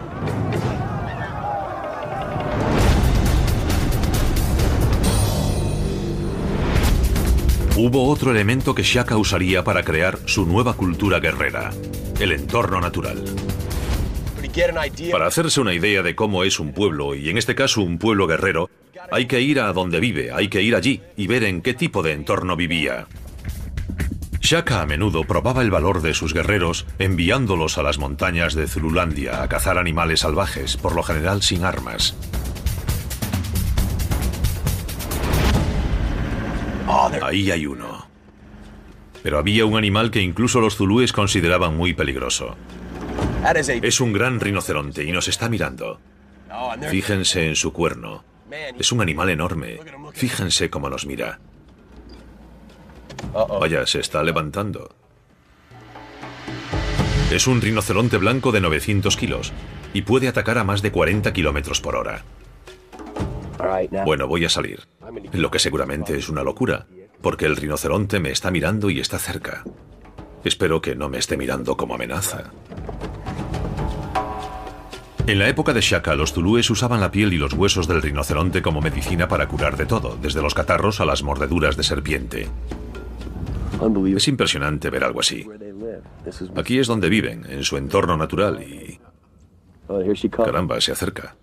Hubo 7.84 8.08
otro 8.08 8.30
elemento 8.30 8.76
que 8.76 8.84
Shaka 8.84 9.16
usaría 9.16 9.64
para 9.64 9.82
crear 9.82 10.16
su 10.26 10.46
nueva 10.46 10.74
cultura 10.74 11.18
guerrera, 11.18 11.72
el 12.20 12.30
entorno 12.30 12.80
natural. 12.80 13.24
Para 15.10 15.26
hacerse 15.26 15.60
una 15.60 15.74
idea 15.74 16.00
de 16.04 16.14
cómo 16.14 16.44
es 16.44 16.60
un 16.60 16.74
pueblo, 16.74 17.16
y 17.16 17.28
en 17.28 17.38
este 17.38 17.56
caso 17.56 17.80
un 17.82 17.98
pueblo 17.98 18.28
guerrero, 18.28 18.70
hay 19.10 19.26
que 19.26 19.40
ir 19.40 19.58
a 19.58 19.72
donde 19.72 19.98
vive, 19.98 20.30
hay 20.30 20.46
que 20.46 20.62
ir 20.62 20.76
allí 20.76 21.02
y 21.16 21.26
ver 21.26 21.42
en 21.42 21.60
qué 21.60 21.74
tipo 21.74 22.04
de 22.04 22.12
entorno 22.12 22.54
vivía. 22.54 23.08
Shaka 24.38 24.82
a 24.82 24.86
menudo 24.86 25.24
probaba 25.24 25.62
el 25.62 25.72
valor 25.72 26.02
de 26.02 26.14
sus 26.14 26.34
guerreros 26.34 26.86
enviándolos 27.00 27.78
a 27.78 27.82
las 27.82 27.98
montañas 27.98 28.54
de 28.54 28.68
Zululandia 28.68 29.42
a 29.42 29.48
cazar 29.48 29.76
animales 29.76 30.20
salvajes, 30.20 30.76
por 30.76 30.94
lo 30.94 31.02
general 31.02 31.42
sin 31.42 31.64
armas. 31.64 32.14
Ahí 37.32 37.50
hay 37.50 37.64
uno. 37.64 38.06
Pero 39.22 39.38
había 39.38 39.64
un 39.64 39.78
animal 39.78 40.10
que 40.10 40.20
incluso 40.20 40.60
los 40.60 40.76
zulúes 40.76 41.14
consideraban 41.14 41.74
muy 41.74 41.94
peligroso. 41.94 42.56
Es 43.66 44.02
un 44.02 44.12
gran 44.12 44.38
rinoceronte 44.38 45.02
y 45.02 45.12
nos 45.12 45.28
está 45.28 45.48
mirando. 45.48 45.98
Fíjense 46.90 47.46
en 47.46 47.56
su 47.56 47.72
cuerno. 47.72 48.22
Es 48.78 48.92
un 48.92 49.00
animal 49.00 49.30
enorme. 49.30 49.80
Fíjense 50.12 50.68
cómo 50.68 50.90
nos 50.90 51.06
mira. 51.06 51.40
Vaya, 53.32 53.86
se 53.86 54.00
está 54.00 54.22
levantando. 54.22 54.94
Es 57.30 57.46
un 57.46 57.62
rinoceronte 57.62 58.18
blanco 58.18 58.52
de 58.52 58.60
900 58.60 59.16
kilos 59.16 59.54
y 59.94 60.02
puede 60.02 60.28
atacar 60.28 60.58
a 60.58 60.64
más 60.64 60.82
de 60.82 60.92
40 60.92 61.32
kilómetros 61.32 61.80
por 61.80 61.96
hora. 61.96 62.24
Bueno, 64.04 64.26
voy 64.26 64.44
a 64.44 64.50
salir. 64.50 64.80
Lo 65.32 65.50
que 65.50 65.58
seguramente 65.58 66.14
es 66.16 66.28
una 66.28 66.42
locura, 66.42 66.86
porque 67.22 67.46
el 67.46 67.56
rinoceronte 67.56 68.20
me 68.20 68.30
está 68.30 68.50
mirando 68.50 68.90
y 68.90 69.00
está 69.00 69.18
cerca. 69.18 69.64
Espero 70.44 70.82
que 70.82 70.94
no 70.96 71.08
me 71.08 71.18
esté 71.18 71.36
mirando 71.36 71.76
como 71.76 71.94
amenaza. 71.94 72.50
En 75.26 75.38
la 75.38 75.48
época 75.48 75.72
de 75.72 75.80
Shaka, 75.80 76.16
los 76.16 76.32
zulúes 76.32 76.68
usaban 76.68 77.00
la 77.00 77.12
piel 77.12 77.32
y 77.32 77.38
los 77.38 77.52
huesos 77.52 77.86
del 77.86 78.02
rinoceronte 78.02 78.60
como 78.60 78.80
medicina 78.80 79.28
para 79.28 79.46
curar 79.46 79.76
de 79.76 79.86
todo, 79.86 80.18
desde 80.20 80.42
los 80.42 80.52
catarros 80.52 81.00
a 81.00 81.04
las 81.04 81.22
mordeduras 81.22 81.76
de 81.76 81.84
serpiente. 81.84 82.48
Es 84.16 84.28
impresionante 84.28 84.90
ver 84.90 85.04
algo 85.04 85.20
así. 85.20 85.46
Aquí 86.56 86.78
es 86.78 86.88
donde 86.88 87.08
viven, 87.08 87.46
en 87.48 87.62
su 87.62 87.76
entorno 87.76 88.16
natural 88.16 88.62
y... 88.62 88.98
Caramba, 90.30 90.80
se 90.80 90.92
acerca. 90.92 91.36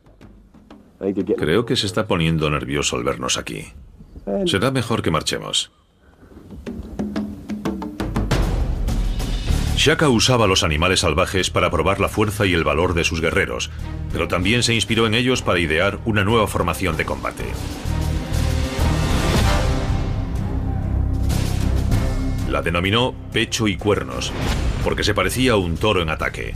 Creo 1.37 1.65
que 1.65 1.75
se 1.77 1.85
está 1.85 2.07
poniendo 2.07 2.49
nervioso 2.49 2.97
al 2.97 3.03
vernos 3.03 3.37
aquí. 3.37 3.65
Será 4.45 4.71
mejor 4.71 5.01
que 5.01 5.11
marchemos. 5.11 5.71
Shaka 9.79 10.09
usaba 10.09 10.45
los 10.45 10.63
animales 10.63 10.99
salvajes 10.99 11.49
para 11.49 11.71
probar 11.71 12.01
la 12.01 12.09
fuerza 12.09 12.45
y 12.45 12.53
el 12.53 12.65
valor 12.65 12.93
de 12.93 13.05
sus 13.05 13.21
guerreros, 13.21 13.71
pero 14.11 14.27
también 14.27 14.61
se 14.61 14.73
inspiró 14.73 15.07
en 15.07 15.13
ellos 15.13 15.41
para 15.41 15.59
idear 15.59 15.99
una 16.03 16.25
nueva 16.25 16.47
formación 16.47 16.97
de 16.97 17.05
combate. 17.05 17.45
La 22.49 22.61
denominó 22.61 23.15
pecho 23.31 23.69
y 23.69 23.77
cuernos, 23.77 24.33
porque 24.83 25.05
se 25.05 25.13
parecía 25.13 25.53
a 25.53 25.57
un 25.57 25.77
toro 25.77 26.01
en 26.01 26.09
ataque. 26.09 26.55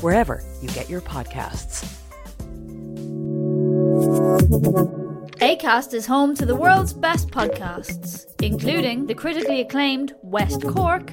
wherever 0.00 0.42
you 0.60 0.68
get 0.68 0.88
your 0.88 1.00
podcasts. 1.00 1.84
ACAST 5.40 5.94
is 5.94 6.06
home 6.06 6.34
to 6.34 6.44
the 6.44 6.54
world's 6.54 6.92
best 6.92 7.28
podcasts, 7.30 8.26
including 8.42 9.06
the 9.06 9.14
critically 9.14 9.60
acclaimed 9.60 10.14
West 10.22 10.62
Cork 10.66 11.10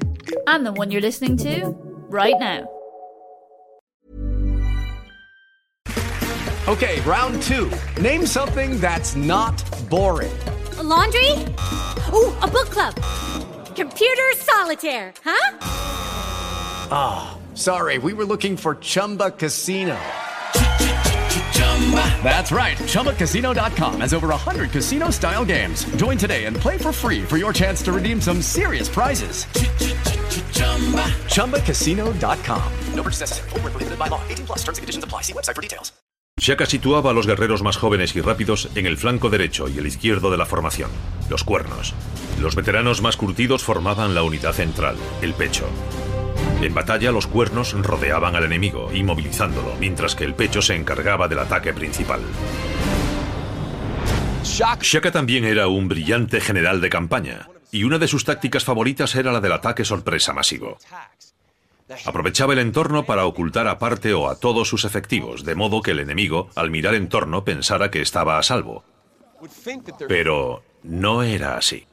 and 0.48 0.66
the 0.66 0.74
one 0.74 0.92
you're 0.92 1.02
listening 1.02 1.38
to 1.38 1.76
right 2.10 2.36
now. 2.40 2.68
Okay, 6.68 7.00
round 7.02 7.42
two. 7.44 7.72
Name 8.02 8.26
something 8.26 8.78
that's 8.82 9.16
not 9.16 9.64
boring. 9.90 10.34
A 10.78 10.84
laundry? 10.84 11.32
Ooh, 12.14 12.36
a 12.42 12.48
book 12.52 12.70
club. 12.70 12.94
Computer 13.74 14.34
solitaire, 14.36 15.14
huh? 15.24 15.58
Ah, 16.92 17.37
sorry, 17.58 17.98
we 17.98 18.14
were 18.14 18.26
looking 18.26 18.58
for 18.58 18.76
Chumba 18.76 19.32
Casino. 19.32 19.98
That's 22.22 22.52
right. 22.52 22.78
ChumbaCasino.com 22.78 24.02
has 24.02 24.14
over 24.14 24.28
100 24.28 24.72
casino 24.72 25.10
style 25.12 25.46
games. 25.46 25.86
Join 25.96 26.18
today 26.18 26.46
and 26.46 26.58
play 26.58 26.78
for 26.78 26.92
free 26.92 27.24
for 27.24 27.38
your 27.38 27.54
chance 27.54 27.82
to 27.84 27.94
redeem 27.94 28.20
some 28.20 28.42
serious 28.42 28.90
prizes. 28.90 29.46
ChumbaCasino.com. 31.34 32.74
No 32.94 33.04
purchase 33.04 33.22
necessary. 33.22 33.50
Full 33.52 33.60
prohibited 33.62 33.98
by 33.98 34.08
law. 34.08 34.22
18 34.28 34.46
plus 34.46 34.60
terms 34.64 34.78
and 34.80 34.84
conditions 34.84 35.06
apply. 35.06 35.22
See 35.22 35.34
website 35.34 35.56
for 35.56 35.62
details. 35.62 35.94
Shaka 36.40 36.68
situaba 36.68 37.10
a 37.10 37.14
los 37.14 37.26
guerreros 37.26 37.64
más 37.64 37.78
jóvenes 37.78 38.16
y 38.16 38.22
rápidos 38.22 38.70
en 38.76 38.86
el 38.86 38.98
flanco 38.98 39.32
derecho 39.32 39.68
y 39.68 39.80
el 39.80 39.88
izquierdo 39.88 40.30
de 40.30 40.38
la 40.38 40.46
formación, 40.46 40.92
los 41.32 41.44
cuernos. 41.44 41.96
Los 42.40 42.56
veteranos 42.56 43.02
más 43.02 43.18
curtidos 43.18 43.64
formaban 43.64 44.14
la 44.14 44.22
unidad 44.22 44.54
central, 44.54 44.98
el 45.24 45.34
pecho. 45.34 45.66
En 46.62 46.74
batalla, 46.74 47.12
los 47.12 47.28
cuernos 47.28 47.74
rodeaban 47.74 48.36
al 48.36 48.44
enemigo, 48.44 48.92
inmovilizándolo, 48.92 49.76
mientras 49.80 50.16
que 50.16 50.24
el 50.24 50.34
pecho 50.34 50.62
se 50.62 50.76
encargaba 50.76 51.28
del 51.28 51.40
ataque 51.40 51.74
principal. 51.74 52.22
Shaka 54.44 55.12
también 55.12 55.46
era 55.46 55.68
un 55.68 55.88
brillante 55.88 56.42
general 56.42 56.82
de 56.82 56.90
campaña, 56.90 57.48
y 57.72 57.84
una 57.84 58.00
de 58.00 58.08
sus 58.08 58.26
tácticas 58.26 58.64
favoritas 58.64 59.14
era 59.16 59.32
la 59.32 59.40
del 59.40 59.52
ataque 59.52 59.86
sorpresa 59.86 60.34
masivo. 60.34 60.78
Aprovechaba 62.06 62.54
el 62.54 62.60
entorno 62.60 63.06
para 63.06 63.26
ocultar 63.26 63.68
a 63.68 63.78
parte 63.78 64.14
o 64.14 64.28
a 64.28 64.40
todos 64.40 64.68
sus 64.68 64.84
efectivos, 64.84 65.46
de 65.46 65.56
modo 65.56 65.82
que 65.82 65.92
el 65.92 66.00
enemigo, 66.00 66.50
al 66.56 66.72
mirar 66.72 66.96
en 66.96 67.08
torno, 67.08 67.44
pensara 67.46 67.92
que 67.92 68.02
estaba 68.02 68.40
a 68.40 68.44
salvo. 68.44 68.84
Pero 70.08 70.64
no 70.84 71.24
era 71.24 71.56
así. 71.58 71.86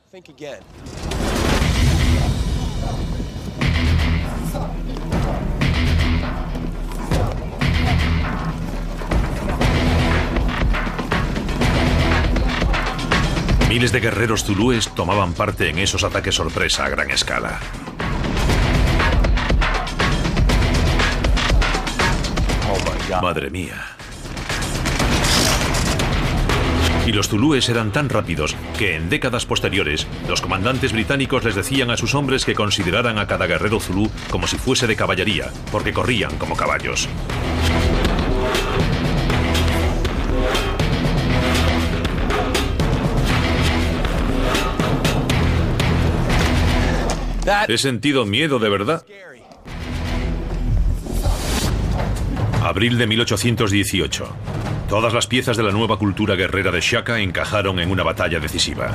Miles 13.69 13.93
de 13.93 14.01
guerreros 14.01 14.45
zulúes 14.45 14.89
tomaban 14.95 15.33
parte 15.35 15.69
en 15.69 15.79
esos 15.79 16.05
ataques 16.05 16.35
sorpresa 16.35 16.85
a 16.85 16.89
gran 16.89 17.11
escala. 17.11 17.61
Madre 23.23 23.51
mía. 23.51 23.95
Y 27.07 27.13
los 27.13 27.29
zulúes 27.29 27.69
eran 27.69 27.93
tan 27.93 28.09
rápidos 28.09 28.57
que 28.79 28.97
en 28.97 29.11
décadas 29.11 29.45
posteriores 29.45 30.07
los 30.29 30.41
comandantes 30.41 30.93
británicos 30.93 31.45
les 31.45 31.55
decían 31.55 31.91
a 31.91 31.97
sus 31.97 32.15
hombres 32.15 32.45
que 32.45 32.55
consideraran 32.55 33.19
a 33.19 33.27
cada 33.27 33.47
guerrero 33.47 33.79
zulú 33.79 34.11
como 34.31 34.47
si 34.47 34.57
fuese 34.57 34.87
de 34.87 34.97
caballería, 34.97 35.51
porque 35.71 35.93
corrían 35.93 36.37
como 36.39 36.57
caballos. 36.57 37.09
He 47.69 47.79
sentido 47.79 48.27
miedo 48.27 48.59
de 48.59 48.69
verdad. 48.69 49.05
Abril 52.63 52.99
de 52.99 53.07
1818. 53.07 54.27
Todas 54.89 55.13
las 55.13 55.27
piezas 55.27 55.57
de 55.57 55.63
la 55.63 55.71
nueva 55.71 55.99
cultura 55.99 56.35
guerrera 56.35 56.71
de 56.71 56.81
Shaka 56.81 57.19
encajaron 57.21 57.79
en 57.79 57.91
una 57.91 58.03
batalla 58.03 58.39
decisiva. 58.39 58.91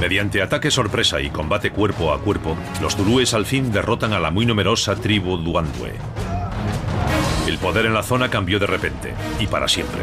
Mediante 0.00 0.42
ataque 0.42 0.70
sorpresa 0.70 1.20
y 1.20 1.30
combate 1.30 1.70
cuerpo 1.70 2.12
a 2.12 2.20
cuerpo, 2.20 2.56
los 2.80 2.96
zulúes 2.96 3.32
al 3.34 3.46
fin 3.46 3.72
derrotan 3.72 4.12
a 4.12 4.20
la 4.20 4.30
muy 4.30 4.46
numerosa 4.46 4.94
tribu 4.96 5.36
Duandue. 5.38 5.94
El 7.46 7.58
poder 7.58 7.86
en 7.86 7.94
la 7.94 8.02
zona 8.02 8.28
cambió 8.28 8.58
de 8.58 8.66
repente, 8.66 9.14
y 9.40 9.46
para 9.46 9.68
siempre. 9.68 10.02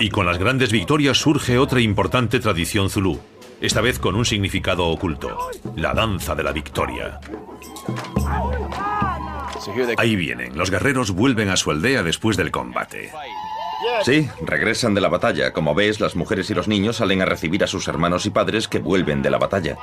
Y 0.00 0.10
con 0.10 0.26
las 0.26 0.38
grandes 0.38 0.72
victorias 0.72 1.18
surge 1.18 1.58
otra 1.58 1.80
importante 1.80 2.40
tradición 2.40 2.90
zulú, 2.90 3.20
esta 3.60 3.80
vez 3.80 3.98
con 3.98 4.14
un 4.14 4.24
significado 4.24 4.86
oculto, 4.86 5.50
la 5.76 5.94
danza 5.94 6.34
de 6.34 6.42
la 6.42 6.52
victoria. 6.52 7.20
Ahí 9.96 10.16
vienen, 10.16 10.56
los 10.56 10.70
guerreros 10.70 11.12
vuelven 11.12 11.48
a 11.48 11.56
su 11.56 11.70
aldea 11.70 12.02
después 12.02 12.36
del 12.36 12.50
combate. 12.50 13.10
Sí, 14.02 14.28
regresan 14.42 14.94
de 14.94 15.00
la 15.00 15.08
batalla. 15.08 15.52
Como 15.52 15.74
ves, 15.74 16.00
las 16.00 16.16
mujeres 16.16 16.50
y 16.50 16.54
los 16.54 16.68
niños 16.68 16.96
salen 16.96 17.22
a 17.22 17.26
recibir 17.26 17.62
a 17.64 17.66
sus 17.66 17.86
hermanos 17.88 18.26
y 18.26 18.30
padres 18.30 18.68
que 18.68 18.78
vuelven 18.78 19.22
de 19.22 19.30
la 19.30 19.38
batalla. 19.38 19.76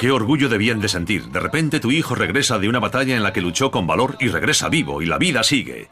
Qué 0.00 0.10
orgullo 0.10 0.48
debían 0.48 0.80
de 0.80 0.88
sentir. 0.88 1.28
De 1.28 1.40
repente 1.40 1.80
tu 1.80 1.90
hijo 1.90 2.14
regresa 2.14 2.58
de 2.58 2.68
una 2.68 2.80
batalla 2.80 3.16
en 3.16 3.22
la 3.22 3.32
que 3.32 3.40
luchó 3.40 3.70
con 3.70 3.86
valor 3.86 4.16
y 4.20 4.28
regresa 4.28 4.68
vivo 4.68 5.02
y 5.02 5.06
la 5.06 5.18
vida 5.18 5.42
sigue. 5.42 5.88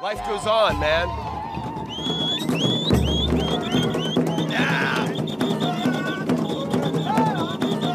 Life 0.00 0.22
goes 0.28 0.46
on, 0.46 0.78
man. 0.78 1.08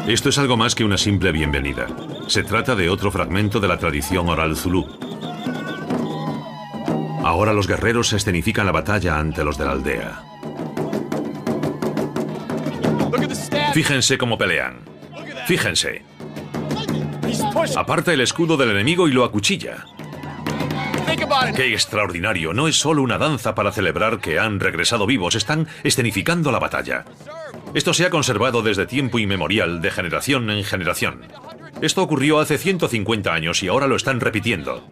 Esto 0.08 0.30
es 0.30 0.38
algo 0.38 0.56
más 0.56 0.74
que 0.74 0.84
una 0.84 0.96
simple 0.96 1.32
bienvenida. 1.32 1.86
Se 2.28 2.42
trata 2.42 2.74
de 2.74 2.88
otro 2.88 3.10
fragmento 3.10 3.60
de 3.60 3.68
la 3.68 3.76
tradición 3.76 4.28
oral 4.30 4.56
zulú. 4.56 4.86
Ahora 7.22 7.52
los 7.52 7.66
guerreros 7.66 8.14
escenifican 8.14 8.64
la 8.64 8.72
batalla 8.72 9.18
ante 9.18 9.44
los 9.44 9.58
de 9.58 9.64
la 9.66 9.72
aldea. 9.72 10.24
Fíjense 13.74 14.16
cómo 14.16 14.38
pelean. 14.38 14.87
Fíjense. 15.48 16.02
Aparta 17.74 18.12
el 18.12 18.20
escudo 18.20 18.58
del 18.58 18.70
enemigo 18.72 19.08
y 19.08 19.12
lo 19.12 19.24
acuchilla. 19.24 19.86
¡Qué 21.56 21.72
extraordinario! 21.72 22.52
No 22.52 22.68
es 22.68 22.76
solo 22.76 23.00
una 23.02 23.16
danza 23.16 23.54
para 23.54 23.72
celebrar 23.72 24.20
que 24.20 24.38
han 24.38 24.60
regresado 24.60 25.06
vivos, 25.06 25.34
están 25.34 25.66
escenificando 25.84 26.52
la 26.52 26.58
batalla. 26.58 27.06
Esto 27.72 27.94
se 27.94 28.04
ha 28.04 28.10
conservado 28.10 28.60
desde 28.60 28.84
tiempo 28.84 29.18
inmemorial, 29.18 29.80
de 29.80 29.90
generación 29.90 30.50
en 30.50 30.64
generación. 30.64 31.22
Esto 31.80 32.02
ocurrió 32.02 32.40
hace 32.40 32.58
150 32.58 33.32
años 33.32 33.62
y 33.62 33.68
ahora 33.68 33.86
lo 33.86 33.96
están 33.96 34.20
repitiendo. 34.20 34.86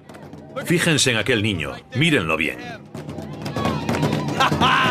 Fíjense 0.65 1.11
en 1.11 1.19
aquel 1.19 1.43
niño, 1.43 1.75
mírenlo 1.95 2.39
bien. 2.39 2.57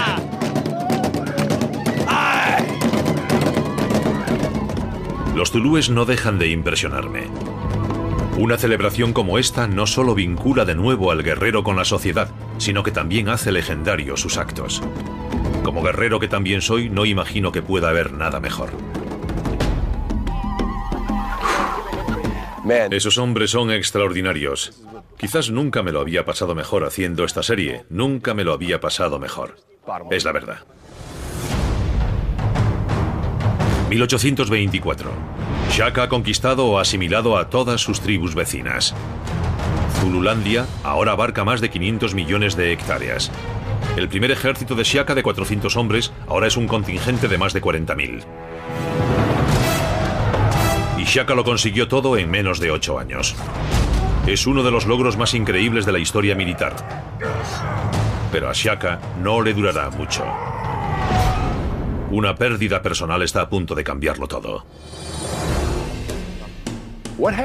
Los 5.36 5.52
zulúes 5.52 5.90
no 5.90 6.06
dejan 6.06 6.40
de 6.40 6.48
impresionarme. 6.48 7.28
Una 8.38 8.58
celebración 8.58 9.12
como 9.12 9.38
esta 9.38 9.68
no 9.68 9.86
solo 9.86 10.16
vincula 10.16 10.64
de 10.64 10.76
nuevo 10.76 11.12
al 11.12 11.24
guerrero 11.24 11.62
con 11.62 11.76
la 11.76 11.84
sociedad, 11.84 12.30
sino 12.58 12.84
que 12.84 12.92
también 12.92 13.28
hace 13.28 13.52
legendarios 13.52 14.22
sus 14.22 14.38
actos. 14.38 14.82
Como 15.64 15.84
guerrero 15.84 16.22
que 16.22 16.30
también 16.30 16.62
soy, 16.62 16.90
no 16.90 17.06
imagino 17.06 17.52
que 17.52 17.62
pueda 17.62 17.90
haber 17.90 18.14
nada 18.14 18.40
mejor. 18.40 18.70
Esos 22.92 23.18
hombres 23.18 23.52
son 23.52 23.72
extraordinarios. 23.72 24.84
Quizás 25.18 25.52
nunca 25.52 25.84
me 25.84 25.92
lo 25.92 26.00
había 26.00 26.24
pasado 26.24 26.56
mejor 26.56 26.86
haciendo 26.86 27.26
esta 27.26 27.44
serie. 27.44 27.84
Nunca 27.90 28.34
me 28.34 28.46
lo 28.46 28.54
había 28.54 28.80
pasado 28.80 29.20
mejor. 29.20 29.58
Es 30.12 30.24
la 30.24 30.32
verdad. 30.32 30.60
1824. 33.96 35.10
Shaka 35.72 36.04
ha 36.04 36.10
conquistado 36.10 36.66
o 36.66 36.80
asimilado 36.80 37.38
a 37.38 37.50
todas 37.50 37.80
sus 37.80 38.02
tribus 38.02 38.36
vecinas. 38.36 38.94
Zululandia 40.02 40.66
ahora 40.84 41.14
abarca 41.14 41.46
más 41.46 41.62
de 41.62 41.70
500 41.70 42.14
millones 42.14 42.58
de 42.58 42.74
hectáreas. 42.74 43.32
El 43.96 44.10
primer 44.10 44.32
ejército 44.32 44.76
de 44.76 44.84
Shaka 44.84 45.16
de 45.16 45.24
400 45.24 45.78
hombres 45.78 46.12
ahora 46.28 46.48
es 46.48 46.58
un 46.58 46.68
contingente 46.68 47.30
de 47.30 47.38
más 47.38 47.54
de 47.54 47.62
40.000. 47.62 48.24
Y 50.98 51.04
Shaka 51.06 51.34
lo 51.34 51.46
consiguió 51.46 51.88
todo 51.88 52.18
en 52.18 52.30
menos 52.30 52.60
de 52.60 52.72
8 52.72 53.00
años. 53.00 53.34
Es 54.28 54.46
uno 54.46 54.64
de 54.64 54.72
los 54.72 54.86
logros 54.88 55.16
más 55.16 55.34
increíbles 55.34 55.86
de 55.86 55.94
la 55.94 56.00
historia 56.00 56.36
militar. 56.36 56.76
Pero 58.32 58.50
a 58.50 58.54
Shaka 58.54 59.00
no 59.24 59.42
le 59.42 59.54
durará 59.54 59.90
mucho. 59.90 60.26
Una 62.12 62.36
pérdida 62.36 62.82
personal 62.82 63.22
está 63.24 63.42
a 63.42 63.50
punto 63.50 63.76
de 63.76 63.84
cambiarlo 63.84 64.28
todo. 64.28 64.66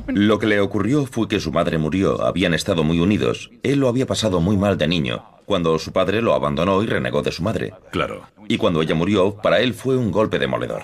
Lo 0.08 0.38
que 0.38 0.46
le 0.46 0.60
ocurrió 0.60 1.06
fue 1.06 1.28
que 1.28 1.40
su 1.40 1.52
madre 1.52 1.78
murió, 1.78 2.22
habían 2.24 2.54
estado 2.54 2.82
muy 2.82 2.98
unidos. 2.98 3.50
Él 3.62 3.78
lo 3.80 3.88
había 3.88 4.06
pasado 4.06 4.40
muy 4.40 4.56
mal 4.56 4.76
de 4.76 4.88
niño, 4.88 5.24
cuando 5.46 5.78
su 5.78 5.92
padre 5.92 6.20
lo 6.20 6.34
abandonó 6.34 6.82
y 6.82 6.86
renegó 6.86 7.22
de 7.22 7.32
su 7.32 7.42
madre. 7.42 7.72
Claro. 7.92 8.22
Y 8.48 8.56
cuando 8.56 8.82
ella 8.82 8.94
murió, 8.94 9.36
para 9.36 9.60
él 9.60 9.74
fue 9.74 9.96
un 9.96 10.10
golpe 10.10 10.38
demoledor. 10.38 10.82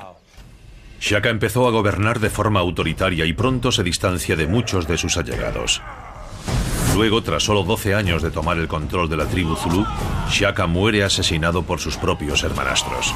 Shaka 1.01 1.29
empezó 1.29 1.67
a 1.69 1.73
gobernar 1.73 2.21
de 2.21 2.31
forma 2.31 2.61
autoritaria 2.61 3.27
y 3.27 3.33
pronto 3.33 3.73
se 3.73 3.83
distancia 3.83 4.37
de 4.37 4.47
muchos 4.47 4.89
de 4.89 4.97
sus 4.97 5.17
allegados. 5.17 5.83
Luego, 6.95 7.23
tras 7.23 7.43
solo 7.43 7.63
12 7.63 7.95
años 7.95 8.23
de 8.23 8.31
tomar 8.31 8.57
el 8.57 8.69
control 8.69 9.11
de 9.11 9.19
la 9.19 9.27
tribu 9.27 9.55
Zulu, 9.57 9.85
Shaka 10.31 10.67
muere 10.67 11.05
asesinado 11.05 11.63
por 11.63 11.79
sus 11.79 11.99
propios 11.99 12.43
hermanastros. 12.43 13.13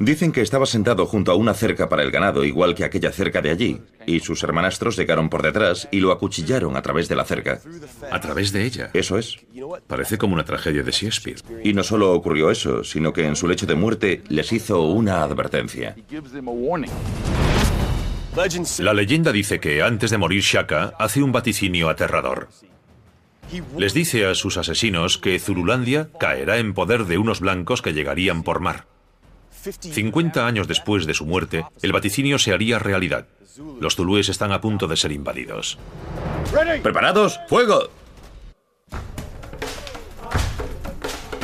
Dicen 0.00 0.32
que 0.32 0.42
estaba 0.42 0.66
sentado 0.66 1.06
junto 1.06 1.32
a 1.32 1.34
una 1.34 1.54
cerca 1.54 1.88
para 1.88 2.02
el 2.02 2.10
ganado, 2.10 2.44
igual 2.44 2.74
que 2.74 2.84
aquella 2.84 3.12
cerca 3.12 3.42
de 3.42 3.50
allí, 3.50 3.80
y 4.06 4.20
sus 4.20 4.42
hermanastros 4.42 4.96
llegaron 4.96 5.28
por 5.28 5.42
detrás 5.42 5.88
y 5.90 6.00
lo 6.00 6.12
acuchillaron 6.12 6.76
a 6.76 6.82
través 6.82 7.08
de 7.08 7.16
la 7.16 7.24
cerca. 7.24 7.60
¿A 8.10 8.20
través 8.20 8.52
de 8.52 8.64
ella? 8.64 8.90
Eso 8.94 9.18
es. 9.18 9.36
Parece 9.86 10.18
como 10.18 10.34
una 10.34 10.44
tragedia 10.44 10.82
de 10.82 10.92
Shakespeare. 10.92 11.42
Y 11.64 11.72
no 11.74 11.82
solo 11.82 12.12
ocurrió 12.12 12.50
eso, 12.50 12.84
sino 12.84 13.12
que 13.12 13.26
en 13.26 13.36
su 13.36 13.48
lecho 13.48 13.66
de 13.66 13.74
muerte 13.74 14.22
les 14.28 14.52
hizo 14.52 14.82
una 14.82 15.22
advertencia. 15.22 15.96
La 18.78 18.94
leyenda 18.94 19.32
dice 19.32 19.58
que 19.58 19.82
antes 19.82 20.10
de 20.10 20.18
morir 20.18 20.42
Shaka 20.42 20.94
hace 20.98 21.22
un 21.22 21.32
vaticinio 21.32 21.88
aterrador. 21.88 22.48
Les 23.76 23.94
dice 23.94 24.26
a 24.26 24.34
sus 24.34 24.58
asesinos 24.58 25.18
que 25.18 25.38
Zululandia 25.38 26.10
caerá 26.20 26.58
en 26.58 26.74
poder 26.74 27.06
de 27.06 27.18
unos 27.18 27.40
blancos 27.40 27.82
que 27.82 27.94
llegarían 27.94 28.42
por 28.42 28.60
mar. 28.60 28.86
50 29.72 30.46
años 30.46 30.68
después 30.68 31.06
de 31.06 31.14
su 31.14 31.26
muerte, 31.26 31.64
el 31.82 31.92
vaticinio 31.92 32.38
se 32.38 32.52
haría 32.52 32.78
realidad. 32.78 33.26
Los 33.80 33.96
zulúes 33.96 34.28
están 34.28 34.52
a 34.52 34.60
punto 34.60 34.86
de 34.86 34.96
ser 34.96 35.12
invadidos. 35.12 35.78
¿Preparados? 36.82 37.40
¡Fuego! 37.48 37.90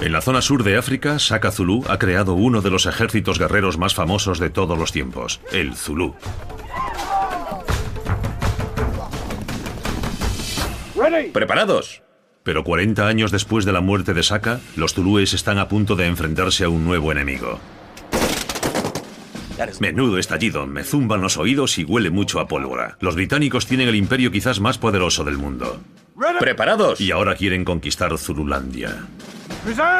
En 0.00 0.12
la 0.12 0.20
zona 0.20 0.42
sur 0.42 0.64
de 0.64 0.76
África, 0.76 1.18
Saka 1.18 1.50
Zulu 1.50 1.82
ha 1.88 1.98
creado 1.98 2.34
uno 2.34 2.60
de 2.60 2.70
los 2.70 2.84
ejércitos 2.84 3.38
guerreros 3.38 3.78
más 3.78 3.94
famosos 3.94 4.38
de 4.38 4.50
todos 4.50 4.78
los 4.78 4.92
tiempos, 4.92 5.40
el 5.50 5.74
Zulu. 5.74 6.14
¿Preparados? 11.32 12.02
Pero 12.42 12.62
40 12.62 13.06
años 13.06 13.30
después 13.30 13.64
de 13.64 13.72
la 13.72 13.80
muerte 13.80 14.12
de 14.12 14.22
Saka, 14.22 14.60
los 14.76 14.92
zulúes 14.92 15.32
están 15.32 15.58
a 15.58 15.68
punto 15.68 15.96
de 15.96 16.06
enfrentarse 16.06 16.64
a 16.64 16.68
un 16.68 16.84
nuevo 16.84 17.10
enemigo. 17.10 17.58
Menudo 19.80 20.18
estallido, 20.18 20.66
me 20.66 20.84
zumban 20.84 21.20
los 21.20 21.36
oídos 21.36 21.78
y 21.78 21.84
huele 21.84 22.10
mucho 22.10 22.40
a 22.40 22.48
pólvora. 22.48 22.96
Los 23.00 23.14
británicos 23.14 23.66
tienen 23.66 23.88
el 23.88 23.94
imperio 23.94 24.30
quizás 24.30 24.60
más 24.60 24.78
poderoso 24.78 25.24
del 25.24 25.38
mundo. 25.38 25.80
¿Preparados? 26.38 27.00
Y 27.00 27.10
ahora 27.10 27.34
quieren 27.34 27.64
conquistar 27.64 28.16
Zululandia. 28.18 29.06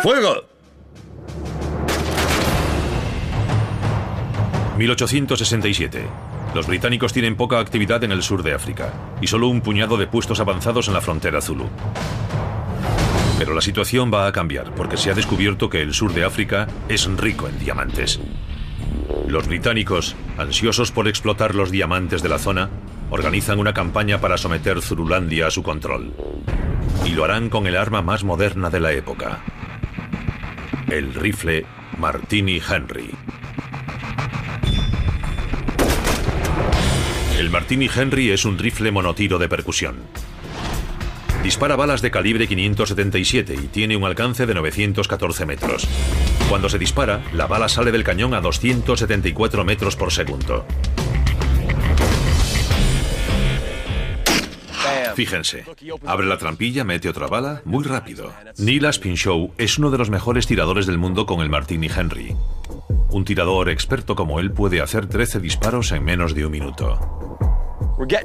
¡Fuego! 0.02 0.44
1867. 4.78 6.04
Los 6.54 6.66
británicos 6.66 7.12
tienen 7.12 7.36
poca 7.36 7.58
actividad 7.58 8.04
en 8.04 8.12
el 8.12 8.22
sur 8.22 8.42
de 8.42 8.54
África 8.54 8.92
y 9.20 9.26
solo 9.26 9.48
un 9.48 9.60
puñado 9.60 9.96
de 9.96 10.06
puestos 10.06 10.40
avanzados 10.40 10.88
en 10.88 10.94
la 10.94 11.00
frontera 11.00 11.40
Zulu. 11.40 11.68
Pero 13.38 13.54
la 13.54 13.60
situación 13.60 14.12
va 14.12 14.26
a 14.26 14.32
cambiar 14.32 14.72
porque 14.74 14.96
se 14.96 15.10
ha 15.10 15.14
descubierto 15.14 15.68
que 15.68 15.82
el 15.82 15.94
sur 15.94 16.12
de 16.12 16.24
África 16.24 16.68
es 16.88 17.06
rico 17.06 17.48
en 17.48 17.58
diamantes. 17.58 18.20
Los 19.34 19.48
británicos, 19.48 20.14
ansiosos 20.38 20.92
por 20.92 21.08
explotar 21.08 21.56
los 21.56 21.72
diamantes 21.72 22.22
de 22.22 22.28
la 22.28 22.38
zona, 22.38 22.70
organizan 23.10 23.58
una 23.58 23.74
campaña 23.74 24.20
para 24.20 24.38
someter 24.38 24.80
Zululandia 24.80 25.48
a 25.48 25.50
su 25.50 25.64
control. 25.64 26.14
Y 27.04 27.08
lo 27.14 27.24
harán 27.24 27.50
con 27.50 27.66
el 27.66 27.76
arma 27.76 28.00
más 28.00 28.22
moderna 28.22 28.70
de 28.70 28.78
la 28.78 28.92
época, 28.92 29.42
el 30.88 31.12
rifle 31.14 31.66
Martini 31.98 32.60
Henry. 32.60 33.10
El 37.36 37.50
Martini 37.50 37.90
Henry 37.92 38.30
es 38.30 38.44
un 38.44 38.56
rifle 38.56 38.92
monotiro 38.92 39.40
de 39.40 39.48
percusión. 39.48 39.96
Dispara 41.42 41.74
balas 41.74 42.02
de 42.02 42.12
calibre 42.12 42.46
577 42.46 43.54
y 43.54 43.66
tiene 43.66 43.96
un 43.96 44.04
alcance 44.04 44.46
de 44.46 44.54
914 44.54 45.44
metros. 45.44 45.88
Cuando 46.48 46.68
se 46.68 46.78
dispara, 46.78 47.22
la 47.32 47.46
bala 47.46 47.68
sale 47.68 47.90
del 47.90 48.04
cañón 48.04 48.34
a 48.34 48.40
274 48.40 49.64
metros 49.64 49.96
por 49.96 50.12
segundo. 50.12 50.66
Fíjense, 55.14 55.64
abre 56.06 56.26
la 56.26 56.38
trampilla, 56.38 56.84
mete 56.84 57.08
otra 57.08 57.28
bala, 57.28 57.62
muy 57.64 57.84
rápido. 57.84 58.32
Neil 58.58 58.84
Aspinshall 58.84 59.52
es 59.58 59.78
uno 59.78 59.90
de 59.90 59.98
los 59.98 60.10
mejores 60.10 60.46
tiradores 60.46 60.86
del 60.86 60.98
mundo 60.98 61.24
con 61.24 61.40
el 61.40 61.50
Martini 61.50 61.86
Henry. 61.86 62.36
Un 63.10 63.24
tirador 63.24 63.68
experto 63.68 64.16
como 64.16 64.40
él 64.40 64.50
puede 64.50 64.80
hacer 64.80 65.06
13 65.06 65.38
disparos 65.38 65.92
en 65.92 66.04
menos 66.04 66.34
de 66.34 66.46
un 66.46 66.52
minuto. 66.52 67.53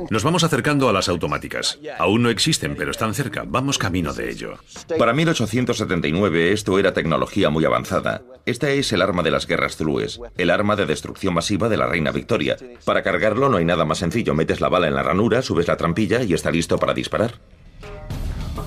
Nos 0.10 0.24
vamos 0.24 0.44
acercando 0.44 0.90
a 0.90 0.94
las 0.94 1.10
automáticas. 1.10 1.80
Aún 2.00 2.24
no 2.24 2.30
existen, 2.30 2.76
pero 2.76 2.92
están 2.92 3.14
cerca. 3.14 3.44
Vamos 3.46 3.78
camino 3.78 4.14
de 4.14 4.30
ello. 4.30 4.56
Para 4.98 5.14
1879 5.14 6.52
esto 6.52 6.80
era 6.80 6.94
tecnología 6.94 7.50
muy 7.50 7.66
avanzada. 7.66 8.22
Esta 8.46 8.70
es 8.70 8.92
el 8.94 9.02
arma 9.02 9.24
de 9.24 9.32
las 9.32 9.46
guerras 9.46 9.78
zulúes, 9.78 10.20
el 10.38 10.50
arma 10.50 10.76
de 10.76 10.86
destrucción 10.86 11.34
masiva 11.34 11.70
de 11.70 11.78
la 11.78 11.88
reina 11.88 12.12
Victoria. 12.12 12.58
Para 12.84 13.04
cargarlo 13.04 13.50
no 13.50 13.58
hay 13.58 13.66
nada 13.66 13.86
más 13.86 14.00
sencillo. 14.00 14.34
Metes 14.34 14.62
la 14.62 14.70
bala 14.70 14.88
en 14.88 14.96
la 14.96 15.04
ranura, 15.04 15.42
subes 15.42 15.68
la 15.68 15.78
trampilla 15.78 16.24
y 16.24 16.34
está 16.34 16.52
listo 16.52 16.78
para 16.78 16.94
disparar. 16.94 17.36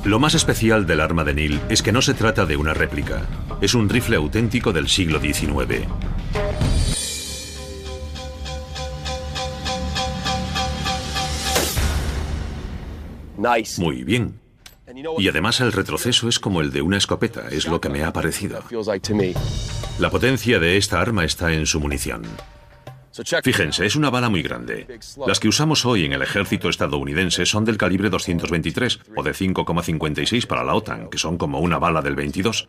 Lo 0.05 0.19
más 0.19 0.35
especial 0.35 0.87
del 0.87 1.01
arma 1.01 1.25
de 1.25 1.35
Neil 1.35 1.61
es 1.69 1.83
que 1.83 1.93
no 1.93 2.03
se 2.03 2.15
trata 2.15 2.45
de 2.47 2.57
una 2.57 2.75
réplica. 2.75 3.23
Es 3.61 3.75
un 3.75 3.89
rifle 3.89 4.17
auténtico 4.17 4.73
del 4.73 4.89
siglo 4.89 5.21
XIX. 5.21 5.87
Muy 13.79 14.05
bien. 14.05 14.41
Y 15.19 15.29
además 15.29 15.61
el 15.61 15.73
retroceso 15.73 16.29
es 16.29 16.39
como 16.39 16.61
el 16.61 16.71
de 16.71 16.83
una 16.83 16.99
escopeta, 16.99 17.49
es 17.51 17.67
lo 17.67 17.81
que 17.81 17.89
me 17.89 18.05
ha 18.05 18.13
parecido. 18.13 18.63
La 19.99 20.11
potencia 20.11 20.59
de 20.59 20.77
esta 20.77 21.01
arma 21.01 21.25
está 21.25 21.53
en 21.53 21.67
su 21.67 21.81
munición. 21.81 22.23
Fíjense, 23.43 23.85
es 23.85 23.95
una 23.95 24.09
bala 24.09 24.31
muy 24.31 24.43
grande. 24.43 24.87
Las 25.27 25.39
que 25.39 25.49
usamos 25.49 25.85
hoy 25.85 26.07
en 26.07 26.15
el 26.15 26.23
ejército 26.23 26.71
estadounidense 26.71 27.45
son 27.45 27.65
del 27.65 27.77
calibre 27.77 28.09
223 28.09 29.01
o 29.15 29.23
de 29.23 29.33
5,56 29.33 30.47
para 30.47 30.65
la 30.65 30.75
OTAN, 30.75 31.11
que 31.11 31.19
son 31.19 31.37
como 31.37 31.61
una 31.61 31.79
bala 31.79 32.01
del 32.01 32.17
22. 32.17 32.69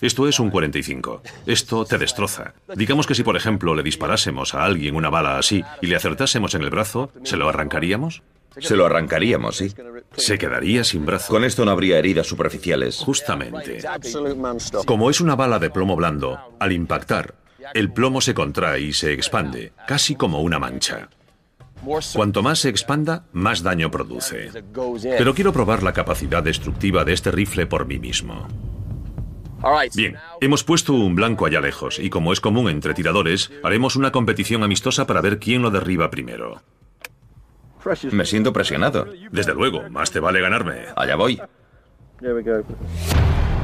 Esto 0.00 0.28
es 0.28 0.40
un 0.40 0.50
45. 0.50 1.22
Esto 1.46 1.84
te 1.84 1.98
destroza. 1.98 2.54
Digamos 2.74 3.06
que 3.06 3.14
si, 3.14 3.22
por 3.22 3.36
ejemplo, 3.36 3.74
le 3.74 3.84
disparásemos 3.84 4.54
a 4.54 4.64
alguien 4.64 4.96
una 4.96 5.10
bala 5.10 5.38
así 5.38 5.62
y 5.80 5.86
le 5.86 5.96
acertásemos 5.96 6.54
en 6.54 6.62
el 6.62 6.70
brazo, 6.70 7.12
¿se 7.22 7.36
lo 7.36 7.48
arrancaríamos? 7.48 8.22
Se 8.58 8.76
lo 8.76 8.86
arrancaríamos, 8.86 9.56
sí. 9.56 9.72
Se 10.16 10.38
quedaría 10.38 10.84
sin 10.84 11.04
brazo. 11.04 11.32
Con 11.32 11.44
esto 11.44 11.64
no 11.64 11.70
habría 11.70 11.98
heridas 11.98 12.26
superficiales. 12.26 12.98
Justamente. 12.98 13.78
Como 14.86 15.10
es 15.10 15.20
una 15.20 15.36
bala 15.36 15.58
de 15.58 15.70
plomo 15.70 15.96
blando, 15.96 16.38
al 16.58 16.72
impactar, 16.72 17.34
el 17.72 17.92
plomo 17.92 18.20
se 18.20 18.34
contrae 18.34 18.80
y 18.80 18.92
se 18.92 19.12
expande, 19.12 19.72
casi 19.86 20.14
como 20.14 20.40
una 20.40 20.58
mancha. 20.58 21.08
Cuanto 22.14 22.42
más 22.42 22.60
se 22.60 22.68
expanda, 22.70 23.26
más 23.32 23.62
daño 23.62 23.90
produce. 23.90 24.50
Pero 25.18 25.34
quiero 25.34 25.52
probar 25.52 25.82
la 25.82 25.92
capacidad 25.92 26.42
destructiva 26.42 27.04
de 27.04 27.12
este 27.12 27.30
rifle 27.30 27.66
por 27.66 27.86
mí 27.86 27.98
mismo. 27.98 28.48
Bien, 29.94 30.16
hemos 30.40 30.62
puesto 30.62 30.92
un 30.92 31.14
blanco 31.14 31.46
allá 31.46 31.60
lejos 31.60 31.98
y 31.98 32.10
como 32.10 32.32
es 32.32 32.40
común 32.40 32.68
entre 32.68 32.92
tiradores, 32.92 33.50
haremos 33.62 33.96
una 33.96 34.12
competición 34.12 34.62
amistosa 34.62 35.06
para 35.06 35.22
ver 35.22 35.38
quién 35.38 35.62
lo 35.62 35.70
derriba 35.70 36.10
primero. 36.10 36.62
Me 38.12 38.24
siento 38.24 38.52
presionado. 38.52 39.06
Desde 39.30 39.54
luego, 39.54 39.88
más 39.90 40.10
te 40.10 40.20
vale 40.20 40.40
ganarme. 40.40 40.86
Allá 40.96 41.16
voy. 41.16 41.40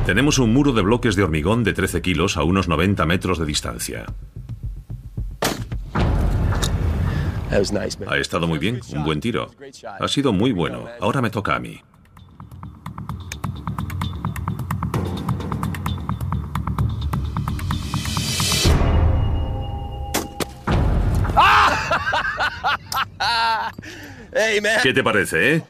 Tenemos 0.07 0.39
un 0.39 0.53
muro 0.53 0.73
de 0.73 0.83
bloques 0.83 1.16
de 1.16 1.23
hormigón 1.23 1.64
de 1.64 1.73
13 1.73 2.03
kilos 2.03 2.37
a 2.37 2.43
unos 2.43 2.68
90 2.68 3.07
metros 3.07 3.39
de 3.39 3.47
distancia. 3.47 4.07
Ha 7.51 8.16
estado 8.18 8.47
muy 8.47 8.59
bien, 8.59 8.81
un 8.95 9.05
buen 9.05 9.21
tiro. 9.21 9.51
Ha 9.99 10.09
sido 10.09 10.33
muy 10.33 10.53
bueno. 10.53 10.87
Ahora 11.01 11.21
me 11.21 11.31
toca 11.31 11.57
a 11.57 11.61
mí. 11.61 11.83
¿Qué 24.82 24.93
te 24.93 25.03
parece, 25.03 25.55
eh? 25.55 25.62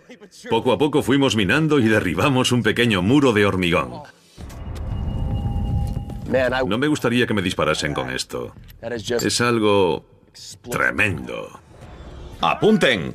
Poco 0.48 0.72
a 0.72 0.78
poco 0.78 1.02
fuimos 1.02 1.36
minando 1.36 1.78
y 1.78 1.88
derribamos 1.88 2.52
un 2.52 2.62
pequeño 2.62 3.02
muro 3.02 3.32
de 3.32 3.46
hormigón. 3.46 4.02
No 6.66 6.78
me 6.78 6.86
gustaría 6.86 7.26
que 7.26 7.34
me 7.34 7.42
disparasen 7.42 7.92
con 7.92 8.10
esto. 8.10 8.54
Es 8.80 9.40
algo 9.40 10.04
tremendo. 10.70 11.60
¡Apunten! 12.40 13.14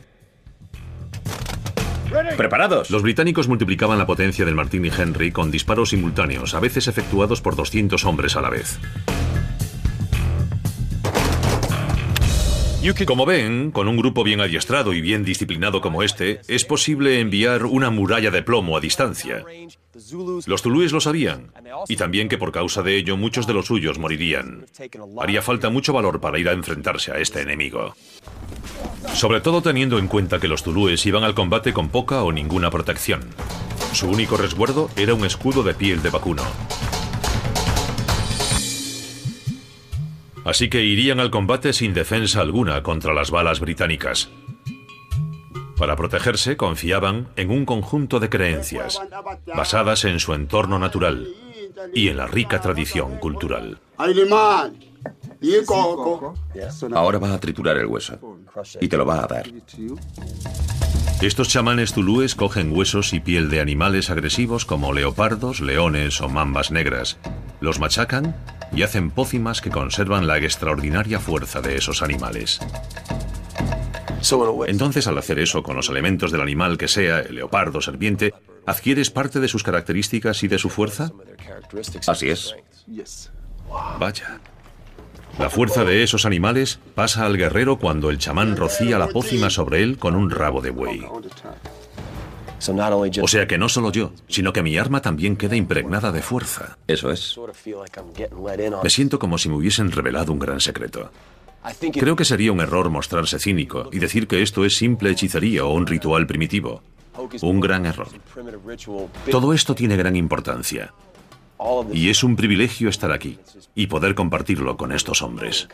¿Preparados? 2.37 2.91
Los 2.91 3.01
británicos 3.01 3.47
multiplicaban 3.47 3.97
la 3.97 4.05
potencia 4.05 4.45
del 4.45 4.55
Martini 4.55 4.89
Henry 4.95 5.31
con 5.31 5.51
disparos 5.51 5.89
simultáneos, 5.89 6.53
a 6.53 6.59
veces 6.59 6.87
efectuados 6.87 7.41
por 7.41 7.55
200 7.55 8.05
hombres 8.05 8.35
a 8.35 8.41
la 8.41 8.49
vez. 8.49 8.79
Como 13.05 13.25
ven, 13.25 13.71
con 13.71 13.87
un 13.87 13.97
grupo 13.97 14.23
bien 14.23 14.41
adiestrado 14.41 14.93
y 14.93 15.01
bien 15.01 15.25
disciplinado 15.25 15.81
como 15.81 16.03
este, 16.03 16.41
es 16.47 16.65
posible 16.65 17.19
enviar 17.19 17.65
una 17.65 17.89
muralla 17.89 18.29
de 18.29 18.43
plomo 18.43 18.77
a 18.77 18.79
distancia. 18.79 19.43
Los 20.45 20.61
zulúes 20.61 20.91
lo 20.91 21.01
sabían, 21.01 21.51
y 21.87 21.95
también 21.95 22.29
que 22.29 22.37
por 22.37 22.51
causa 22.51 22.83
de 22.83 22.95
ello 22.95 23.17
muchos 23.17 23.47
de 23.47 23.53
los 23.53 23.65
suyos 23.65 23.97
morirían. 23.97 24.65
Haría 25.19 25.41
falta 25.41 25.69
mucho 25.69 25.93
valor 25.93 26.21
para 26.21 26.37
ir 26.37 26.47
a 26.47 26.51
enfrentarse 26.51 27.11
a 27.11 27.17
este 27.17 27.41
enemigo. 27.41 27.95
Sobre 29.13 29.41
todo 29.41 29.63
teniendo 29.63 29.97
en 29.97 30.07
cuenta 30.07 30.39
que 30.39 30.47
los 30.47 30.61
zulúes 30.61 31.03
iban 31.07 31.23
al 31.23 31.33
combate 31.33 31.73
con 31.73 31.89
poca 31.89 32.21
o 32.23 32.31
ninguna 32.31 32.69
protección. 32.69 33.21
Su 33.93 34.09
único 34.09 34.37
resguardo 34.37 34.91
era 34.95 35.15
un 35.15 35.25
escudo 35.25 35.63
de 35.63 35.73
piel 35.73 36.03
de 36.03 36.11
vacuno. 36.11 36.43
Así 40.45 40.69
que 40.69 40.83
irían 40.83 41.19
al 41.19 41.31
combate 41.31 41.73
sin 41.73 41.93
defensa 41.93 42.39
alguna 42.39 42.83
contra 42.83 43.13
las 43.13 43.31
balas 43.31 43.59
británicas. 43.59 44.29
Para 45.75 45.95
protegerse 45.95 46.55
confiaban 46.55 47.27
en 47.35 47.51
un 47.51 47.65
conjunto 47.65 48.19
de 48.19 48.29
creencias, 48.29 49.01
basadas 49.47 50.05
en 50.05 50.19
su 50.19 50.33
entorno 50.33 50.79
natural 50.79 51.27
y 51.93 52.07
en 52.07 52.17
la 52.17 52.27
rica 52.27 52.61
tradición 52.61 53.17
cultural. 53.17 53.79
Ahora 56.93 57.19
va 57.19 57.33
a 57.33 57.39
triturar 57.39 57.77
el 57.77 57.87
hueso 57.87 58.17
y 58.79 58.87
te 58.87 58.97
lo 58.97 59.05
va 59.05 59.23
a 59.23 59.27
dar. 59.27 59.45
Estos 61.21 61.47
chamanes 61.47 61.93
zulúes 61.93 62.35
cogen 62.35 62.75
huesos 62.75 63.13
y 63.13 63.19
piel 63.19 63.49
de 63.49 63.61
animales 63.61 64.09
agresivos 64.09 64.65
como 64.65 64.93
leopardos, 64.93 65.61
leones 65.61 66.19
o 66.21 66.27
mambas 66.29 66.71
negras. 66.71 67.17
Los 67.61 67.79
machacan 67.79 68.35
y 68.73 68.83
hacen 68.83 69.09
pócimas 69.11 69.61
que 69.61 69.69
conservan 69.69 70.27
la 70.27 70.37
extraordinaria 70.37 71.19
fuerza 71.19 71.61
de 71.61 71.77
esos 71.77 72.03
animales. 72.03 72.59
Entonces, 74.67 75.07
al 75.07 75.17
hacer 75.17 75.39
eso 75.39 75.63
con 75.63 75.75
los 75.77 75.89
elementos 75.89 76.31
del 76.31 76.41
animal 76.41 76.77
que 76.77 76.87
sea, 76.87 77.19
el 77.19 77.35
leopardo, 77.35 77.79
serpiente, 77.81 78.33
¿adquieres 78.65 79.09
parte 79.09 79.39
de 79.39 79.47
sus 79.47 79.63
características 79.63 80.43
y 80.43 80.47
de 80.47 80.57
su 80.57 80.69
fuerza? 80.69 81.11
Así 82.07 82.29
es. 82.29 82.55
Vaya. 83.99 84.39
La 85.39 85.49
fuerza 85.49 85.83
de 85.83 86.01
esos 86.03 86.25
animales 86.25 86.79
pasa 86.95 87.25
al 87.25 87.37
guerrero 87.37 87.77
cuando 87.77 88.09
el 88.09 88.17
chamán 88.17 88.55
rocía 88.55 88.97
la 88.97 89.07
pócima 89.07 89.49
sobre 89.49 89.83
él 89.83 89.97
con 89.97 90.15
un 90.15 90.29
rabo 90.29 90.61
de 90.61 90.69
buey. 90.69 91.03
O 93.21 93.27
sea 93.27 93.45
que 93.45 93.57
no 93.57 93.67
solo 93.69 93.91
yo, 93.91 94.11
sino 94.27 94.53
que 94.53 94.63
mi 94.63 94.77
arma 94.77 95.01
también 95.01 95.35
queda 95.35 95.55
impregnada 95.55 96.11
de 96.11 96.21
fuerza. 96.21 96.77
Eso 96.87 97.11
es. 97.11 97.37
Me 98.81 98.89
siento 98.89 99.19
como 99.19 99.37
si 99.37 99.49
me 99.49 99.55
hubiesen 99.55 99.91
revelado 99.91 100.31
un 100.31 100.39
gran 100.39 100.61
secreto. 100.61 101.11
Creo 101.93 102.15
que 102.15 102.25
sería 102.25 102.51
un 102.51 102.61
error 102.61 102.89
mostrarse 102.89 103.39
cínico 103.39 103.89
y 103.91 103.99
decir 103.99 104.27
que 104.27 104.41
esto 104.41 104.65
es 104.65 104.77
simple 104.77 105.11
hechicería 105.11 105.65
o 105.65 105.73
un 105.73 105.85
ritual 105.85 106.27
primitivo. 106.27 106.81
Un 107.41 107.59
gran 107.59 107.85
error. 107.85 108.07
Todo 109.31 109.53
esto 109.53 109.75
tiene 109.75 109.97
gran 109.97 110.15
importancia. 110.15 110.93
Y 111.91 112.09
es 112.09 112.23
un 112.23 112.35
privilegio 112.35 112.89
estar 112.89 113.11
aquí 113.11 113.39
y 113.73 113.87
poder 113.87 114.15
compartirlo 114.15 114.77
con 114.77 114.91
estos 114.91 115.21
hombres. 115.21 115.67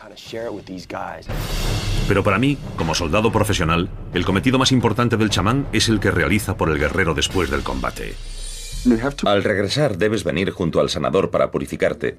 Pero 2.08 2.24
para 2.24 2.38
mí, 2.38 2.58
como 2.76 2.94
soldado 2.94 3.30
profesional, 3.30 3.88
el 4.12 4.24
cometido 4.24 4.58
más 4.58 4.72
importante 4.72 5.16
del 5.16 5.30
chamán 5.30 5.66
es 5.72 5.88
el 5.88 6.00
que 6.00 6.10
realiza 6.10 6.56
por 6.56 6.70
el 6.70 6.78
guerrero 6.78 7.14
después 7.14 7.50
del 7.50 7.62
combate. 7.62 8.14
Al 9.24 9.44
regresar 9.44 9.96
debes 9.96 10.24
venir 10.24 10.50
junto 10.50 10.80
al 10.80 10.90
sanador 10.90 11.30
para 11.30 11.50
purificarte. 11.50 12.18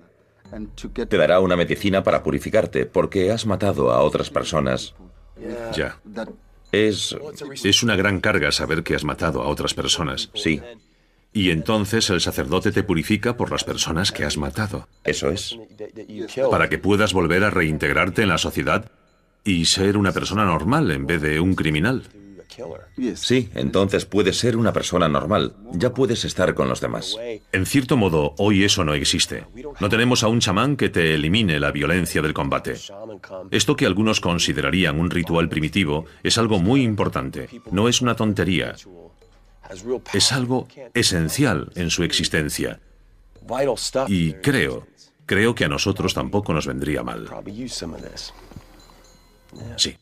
Te 1.09 1.17
dará 1.17 1.39
una 1.39 1.55
medicina 1.55 2.03
para 2.03 2.23
purificarte 2.23 2.85
porque 2.85 3.31
has 3.31 3.45
matado 3.45 3.91
a 3.91 4.01
otras 4.01 4.29
personas. 4.29 4.95
Ya. 5.73 5.99
Es... 6.71 7.15
Es 7.63 7.83
una 7.83 7.95
gran 7.95 8.19
carga 8.19 8.51
saber 8.51 8.83
que 8.83 8.95
has 8.95 9.03
matado 9.03 9.41
a 9.41 9.47
otras 9.47 9.73
personas. 9.73 10.29
Sí. 10.33 10.61
Y 11.33 11.49
entonces 11.49 12.09
el 12.11 12.21
sacerdote 12.21 12.71
te 12.71 12.83
purifica 12.83 13.35
por 13.35 13.51
las 13.51 13.63
personas 13.63 14.11
que 14.11 14.23
has 14.23 14.37
matado. 14.37 14.87
Eso 15.03 15.29
es. 15.29 15.57
Para 16.49 16.69
que 16.69 16.77
puedas 16.77 17.13
volver 17.13 17.43
a 17.43 17.49
reintegrarte 17.49 18.21
en 18.21 18.29
la 18.29 18.37
sociedad 18.37 18.85
y 19.43 19.65
ser 19.65 19.97
una 19.97 20.11
persona 20.11 20.45
normal 20.45 20.91
en 20.91 21.07
vez 21.07 21.21
de 21.21 21.39
un 21.39 21.55
criminal. 21.55 22.03
Sí, 23.15 23.49
entonces 23.55 24.05
puedes 24.05 24.37
ser 24.37 24.57
una 24.57 24.73
persona 24.73 25.07
normal. 25.07 25.55
Ya 25.73 25.93
puedes 25.93 26.23
estar 26.25 26.53
con 26.53 26.69
los 26.69 26.81
demás. 26.81 27.17
En 27.51 27.65
cierto 27.65 27.97
modo, 27.97 28.35
hoy 28.37 28.63
eso 28.63 28.83
no 28.83 28.93
existe. 28.93 29.45
No 29.79 29.89
tenemos 29.89 30.23
a 30.23 30.27
un 30.27 30.39
chamán 30.39 30.75
que 30.75 30.89
te 30.89 31.15
elimine 31.15 31.59
la 31.59 31.71
violencia 31.71 32.21
del 32.21 32.33
combate. 32.33 32.75
Esto 33.51 33.75
que 33.75 33.85
algunos 33.85 34.19
considerarían 34.19 34.99
un 34.99 35.09
ritual 35.09 35.49
primitivo 35.49 36.05
es 36.21 36.37
algo 36.37 36.59
muy 36.59 36.83
importante. 36.83 37.49
No 37.71 37.89
es 37.89 38.01
una 38.01 38.15
tontería. 38.15 38.75
Es 40.13 40.31
algo 40.31 40.67
esencial 40.93 41.71
en 41.75 41.89
su 41.89 42.03
existencia. 42.03 42.79
Y 44.07 44.33
creo, 44.33 44.87
creo 45.25 45.55
que 45.55 45.65
a 45.65 45.69
nosotros 45.69 46.13
tampoco 46.13 46.53
nos 46.53 46.67
vendría 46.67 47.03
mal. 47.03 47.27
Sí. 49.77 49.97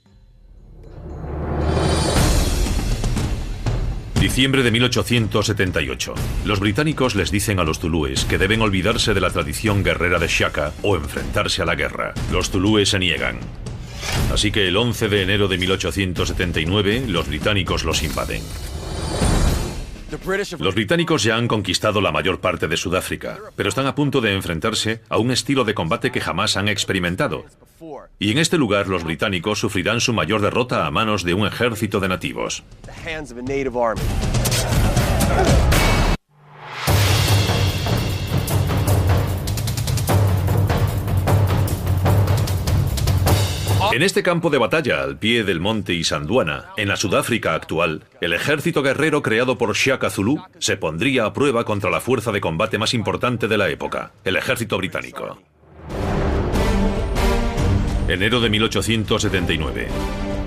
Diciembre 4.21 4.61
de 4.61 4.69
1878. 4.69 6.13
Los 6.45 6.59
británicos 6.59 7.15
les 7.15 7.31
dicen 7.31 7.59
a 7.59 7.63
los 7.63 7.79
zulúes 7.79 8.23
que 8.25 8.37
deben 8.37 8.61
olvidarse 8.61 9.15
de 9.15 9.19
la 9.19 9.31
tradición 9.31 9.83
guerrera 9.83 10.19
de 10.19 10.27
Shaka 10.27 10.73
o 10.83 10.95
enfrentarse 10.95 11.63
a 11.63 11.65
la 11.65 11.73
guerra. 11.73 12.13
Los 12.31 12.51
zulúes 12.51 12.89
se 12.89 12.99
niegan. 12.99 13.39
Así 14.31 14.51
que 14.51 14.67
el 14.67 14.77
11 14.77 15.09
de 15.09 15.23
enero 15.23 15.47
de 15.47 15.57
1879 15.57 17.05
los 17.07 17.27
británicos 17.27 17.83
los 17.83 18.03
invaden. 18.03 18.43
Los 20.59 20.75
británicos 20.75 21.23
ya 21.23 21.35
han 21.35 21.47
conquistado 21.47 22.01
la 22.01 22.11
mayor 22.11 22.39
parte 22.39 22.67
de 22.67 22.77
Sudáfrica, 22.77 23.37
pero 23.55 23.69
están 23.69 23.87
a 23.87 23.95
punto 23.95 24.21
de 24.21 24.33
enfrentarse 24.33 25.01
a 25.09 25.17
un 25.17 25.31
estilo 25.31 25.63
de 25.63 25.73
combate 25.73 26.11
que 26.11 26.21
jamás 26.21 26.57
han 26.57 26.67
experimentado. 26.67 27.45
Y 28.19 28.31
en 28.31 28.37
este 28.37 28.57
lugar 28.57 28.87
los 28.87 29.03
británicos 29.03 29.59
sufrirán 29.59 30.01
su 30.01 30.13
mayor 30.13 30.41
derrota 30.41 30.85
a 30.85 30.91
manos 30.91 31.23
de 31.23 31.33
un 31.33 31.47
ejército 31.47 31.99
de 31.99 32.09
nativos. 32.09 32.63
En 43.93 44.03
este 44.03 44.23
campo 44.23 44.49
de 44.49 44.57
batalla, 44.57 45.03
al 45.03 45.17
pie 45.17 45.43
del 45.43 45.59
monte 45.59 45.93
Isanduana, 45.93 46.69
en 46.77 46.87
la 46.87 46.95
Sudáfrica 46.95 47.53
actual, 47.53 48.03
el 48.21 48.31
ejército 48.31 48.81
guerrero 48.81 49.21
creado 49.21 49.57
por 49.57 49.75
Shaka 49.75 50.09
Zulu 50.09 50.41
se 50.59 50.77
pondría 50.77 51.25
a 51.25 51.33
prueba 51.33 51.65
contra 51.65 51.89
la 51.89 51.99
fuerza 51.99 52.31
de 52.31 52.39
combate 52.39 52.77
más 52.77 52.93
importante 52.93 53.49
de 53.49 53.57
la 53.57 53.67
época, 53.69 54.13
el 54.23 54.37
ejército 54.37 54.77
británico. 54.77 55.41
Enero 58.07 58.39
de 58.39 58.49
1879. 58.49 59.87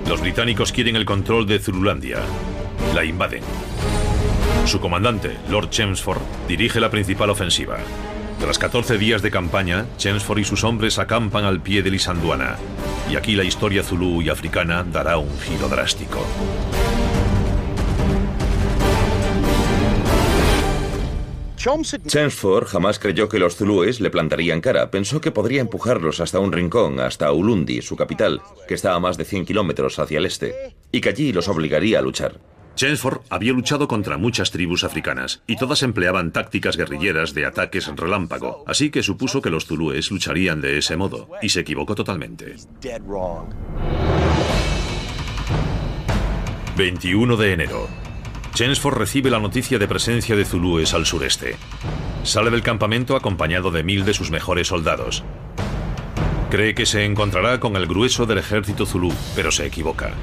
Los 0.07 0.21
británicos 0.21 0.71
quieren 0.71 0.95
el 0.95 1.05
control 1.05 1.45
de 1.45 1.59
Zululandia. 1.59 2.21
La 2.95 3.05
invaden. 3.05 3.43
Su 4.65 4.79
comandante, 4.79 5.37
Lord 5.51 5.69
Chelmsford, 5.69 6.21
dirige 6.47 6.79
la 6.79 6.89
principal 6.89 7.29
ofensiva. 7.29 7.77
Tras 8.39 8.59
14 8.59 8.97
días 8.97 9.21
de 9.21 9.31
campaña, 9.31 9.85
Chensford 9.97 10.39
y 10.39 10.43
sus 10.43 10.63
hombres 10.63 10.99
acampan 10.99 11.45
al 11.45 11.61
pie 11.61 11.81
de 11.81 11.91
Lisanduana, 11.91 12.57
y 13.09 13.15
aquí 13.15 13.35
la 13.35 13.43
historia 13.43 13.83
zulú 13.83 14.21
y 14.21 14.29
africana 14.29 14.83
dará 14.83 15.17
un 15.17 15.39
giro 15.39 15.67
drástico. 15.69 16.19
Chensford 22.05 22.67
jamás 22.67 22.99
creyó 22.99 23.27
que 23.27 23.39
los 23.39 23.55
zulúes 23.55 23.99
le 23.99 24.11
plantarían 24.11 24.61
cara. 24.61 24.91
Pensó 24.91 25.19
que 25.19 25.31
podría 25.31 25.61
empujarlos 25.61 26.19
hasta 26.19 26.39
un 26.39 26.51
rincón, 26.51 26.99
hasta 26.99 27.31
Ulundi, 27.31 27.81
su 27.81 27.95
capital, 27.95 28.43
que 28.67 28.75
está 28.75 28.93
a 28.93 28.99
más 28.99 29.17
de 29.17 29.25
100 29.25 29.45
kilómetros 29.45 29.97
hacia 29.97 30.19
el 30.19 30.27
este, 30.27 30.75
y 30.91 31.01
que 31.01 31.09
allí 31.09 31.33
los 31.33 31.47
obligaría 31.47 31.97
a 31.97 32.01
luchar. 32.03 32.39
Chelmsford 32.75 33.21
había 33.29 33.53
luchado 33.53 33.87
contra 33.87 34.17
muchas 34.17 34.51
tribus 34.51 34.83
africanas 34.83 35.41
y 35.47 35.55
todas 35.55 35.81
empleaban 35.81 36.31
tácticas 36.31 36.75
guerrilleras 36.75 37.33
de 37.33 37.45
ataques 37.45 37.87
relámpago, 37.95 38.65
así 38.67 38.89
que 38.89 39.01
supuso 39.01 39.41
que 39.41 39.49
los 39.49 39.65
zulúes 39.65 40.11
lucharían 40.11 40.59
de 40.59 40.77
ese 40.77 40.97
modo, 40.97 41.29
y 41.41 41.49
se 41.49 41.61
equivocó 41.61 41.95
totalmente. 41.95 42.55
21 46.75 47.37
de 47.37 47.53
enero. 47.53 47.87
Chelmsford 48.53 48.97
recibe 48.97 49.29
la 49.29 49.39
noticia 49.39 49.79
de 49.79 49.87
presencia 49.87 50.35
de 50.35 50.43
zulúes 50.43 50.93
al 50.93 51.05
sureste. 51.05 51.55
Sale 52.23 52.51
del 52.51 52.61
campamento 52.61 53.15
acompañado 53.15 53.71
de 53.71 53.83
mil 53.83 54.03
de 54.03 54.13
sus 54.13 54.31
mejores 54.31 54.67
soldados. 54.67 55.23
Cree 56.49 56.75
que 56.75 56.85
se 56.85 57.05
encontrará 57.05 57.59
con 57.59 57.77
el 57.77 57.87
grueso 57.87 58.25
del 58.25 58.39
ejército 58.39 58.85
zulú, 58.85 59.13
pero 59.35 59.51
se 59.51 59.65
equivoca 59.65 60.13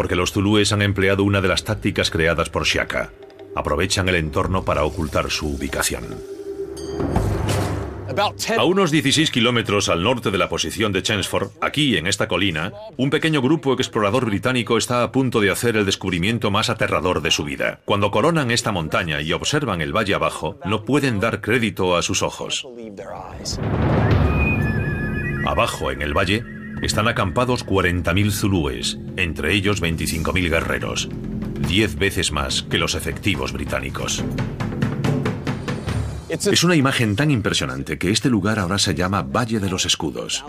porque 0.00 0.16
los 0.16 0.32
zulúes 0.32 0.72
han 0.72 0.80
empleado 0.80 1.24
una 1.24 1.42
de 1.42 1.48
las 1.48 1.62
tácticas 1.62 2.08
creadas 2.08 2.48
por 2.48 2.64
Shaka. 2.64 3.12
Aprovechan 3.54 4.08
el 4.08 4.14
entorno 4.14 4.64
para 4.64 4.82
ocultar 4.84 5.30
su 5.30 5.48
ubicación. 5.48 6.04
A 8.56 8.64
unos 8.64 8.90
16 8.90 9.30
kilómetros 9.30 9.90
al 9.90 10.02
norte 10.02 10.30
de 10.30 10.38
la 10.38 10.48
posición 10.48 10.92
de 10.92 11.02
Chelmsford, 11.02 11.50
aquí 11.60 11.98
en 11.98 12.06
esta 12.06 12.28
colina, 12.28 12.72
un 12.96 13.10
pequeño 13.10 13.42
grupo 13.42 13.74
explorador 13.74 14.24
británico 14.24 14.78
está 14.78 15.02
a 15.02 15.12
punto 15.12 15.38
de 15.38 15.50
hacer 15.50 15.76
el 15.76 15.84
descubrimiento 15.84 16.50
más 16.50 16.70
aterrador 16.70 17.20
de 17.20 17.30
su 17.30 17.44
vida. 17.44 17.80
Cuando 17.84 18.10
coronan 18.10 18.50
esta 18.50 18.72
montaña 18.72 19.20
y 19.20 19.34
observan 19.34 19.82
el 19.82 19.94
valle 19.94 20.14
abajo, 20.14 20.58
no 20.64 20.86
pueden 20.86 21.20
dar 21.20 21.42
crédito 21.42 21.94
a 21.94 22.00
sus 22.00 22.22
ojos. 22.22 22.66
Abajo 25.46 25.90
en 25.90 26.00
el 26.00 26.16
valle, 26.16 26.42
están 26.82 27.08
acampados 27.08 27.66
40.000 27.66 28.30
zulúes, 28.30 28.98
entre 29.16 29.54
ellos 29.54 29.82
25.000 29.82 30.50
guerreros, 30.50 31.08
10 31.68 31.96
veces 31.96 32.32
más 32.32 32.62
que 32.62 32.78
los 32.78 32.94
efectivos 32.94 33.52
británicos. 33.52 34.24
Es 36.30 36.62
una 36.62 36.76
imagen 36.76 37.16
tan 37.16 37.32
impresionante 37.32 37.98
que 37.98 38.10
este 38.10 38.30
lugar 38.30 38.60
ahora 38.60 38.78
se 38.78 38.94
llama 38.94 39.22
Valle 39.22 39.58
de 39.58 39.68
los 39.68 39.84
Escudos. 39.84 40.44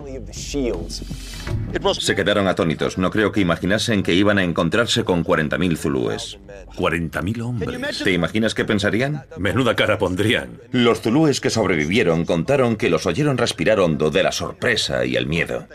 Se 1.99 2.15
quedaron 2.15 2.47
atónitos. 2.47 2.99
No 2.99 3.09
creo 3.09 3.32
que 3.32 3.41
imaginasen 3.41 4.03
que 4.03 4.13
iban 4.13 4.38
a 4.38 4.43
encontrarse 4.43 5.03
con 5.03 5.25
40.000 5.25 5.77
zulúes. 5.77 6.38
40.000 6.77 7.41
hombres. 7.41 8.03
¿Te 8.03 8.11
imaginas 8.11 8.53
qué 8.53 8.63
pensarían? 8.63 9.25
Menuda 9.38 9.75
cara 9.75 9.97
pondrían. 9.97 10.61
Los 10.71 11.01
zulúes 11.01 11.41
que 11.41 11.49
sobrevivieron 11.49 12.25
contaron 12.25 12.75
que 12.75 12.91
los 12.91 13.07
oyeron 13.07 13.39
respirar 13.39 13.79
hondo 13.79 14.11
de 14.11 14.21
la 14.21 14.32
sorpresa 14.32 15.03
y 15.05 15.15
el 15.15 15.25
miedo. 15.25 15.67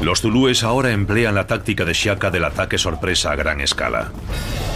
Los 0.00 0.20
zulúes 0.20 0.62
ahora 0.62 0.92
emplean 0.92 1.34
la 1.34 1.46
táctica 1.46 1.84
de 1.84 1.94
Shaka 1.94 2.30
del 2.30 2.44
ataque 2.44 2.78
sorpresa 2.78 3.32
a 3.32 3.36
gran 3.36 3.60
escala. 3.60 4.12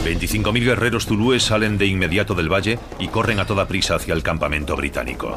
25.000 0.04 0.64
guerreros 0.64 1.06
zulúes 1.06 1.42
salen 1.42 1.76
de 1.76 1.86
inmediato 1.86 2.34
del 2.34 2.52
valle 2.52 2.78
y 2.98 3.08
corren 3.08 3.38
a 3.38 3.46
toda 3.46 3.68
prisa 3.68 3.96
hacia 3.96 4.14
el 4.14 4.22
campamento 4.22 4.76
británico. 4.76 5.36